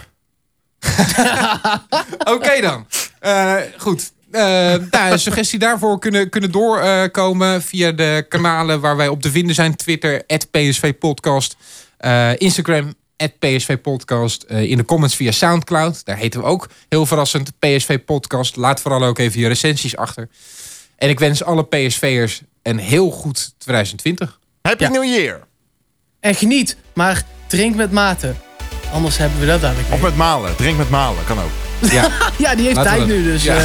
Oké 2.35 2.61
dan. 2.61 2.85
Eh, 3.27 3.55
goed. 3.77 4.11
Eh, 4.31 4.41
nou, 4.91 5.11
een 5.11 5.19
suggestie 5.19 5.59
daarvoor 5.59 5.99
kunnen, 5.99 6.29
kunnen 6.29 6.51
doorkomen 6.51 7.61
via 7.61 7.91
de 7.91 8.25
kanalen 8.29 8.79
waar 8.81 8.97
wij 8.97 9.07
op 9.07 9.21
te 9.21 9.31
vinden 9.31 9.55
zijn. 9.55 9.75
Twitter, 9.75 10.23
PSV 10.51 10.93
Podcast. 10.93 11.55
Eh, 11.97 12.31
Instagram, 12.37 12.93
PSV 13.39 13.77
Podcast. 13.77 14.43
Eh, 14.43 14.61
in 14.63 14.77
de 14.77 14.85
comments 14.85 15.15
via 15.15 15.31
Soundcloud. 15.31 16.05
Daar 16.05 16.17
heten 16.17 16.39
we 16.39 16.45
ook 16.45 16.69
heel 16.89 17.05
verrassend 17.05 17.59
PSV 17.59 17.99
Podcast. 18.05 18.55
Laat 18.55 18.81
vooral 18.81 19.03
ook 19.03 19.19
even 19.19 19.39
je 19.39 19.47
recensies 19.47 19.95
achter. 19.95 20.29
En 20.95 21.09
ik 21.09 21.19
wens 21.19 21.43
alle 21.43 21.63
PSV'ers 21.63 22.41
een 22.63 22.77
heel 22.77 23.11
goed 23.11 23.53
2020. 23.57 24.39
Happy 24.61 24.83
Ja. 24.83 24.89
New 24.89 25.03
Year. 25.03 25.47
En 26.19 26.35
geniet, 26.35 26.77
maar 26.93 27.23
drink 27.47 27.75
met 27.75 27.91
mate. 27.91 28.46
Anders 28.93 29.17
hebben 29.17 29.39
we 29.39 29.45
dat 29.45 29.63
eigenlijk 29.63 29.93
Of 29.93 29.99
niet. 29.99 30.09
met 30.09 30.15
malen. 30.15 30.55
Drink 30.55 30.77
met 30.77 30.89
malen, 30.89 31.17
kan 31.25 31.37
ook. 31.39 31.49
Ja, 31.91 32.07
Ja, 32.37 32.55
die 32.55 32.65
heeft 32.65 32.75
Laten 32.77 32.91
tijd 32.95 33.07
nu, 33.07 33.23
dus 33.23 33.43
Ja. 33.43 33.55
eh, 33.55 33.63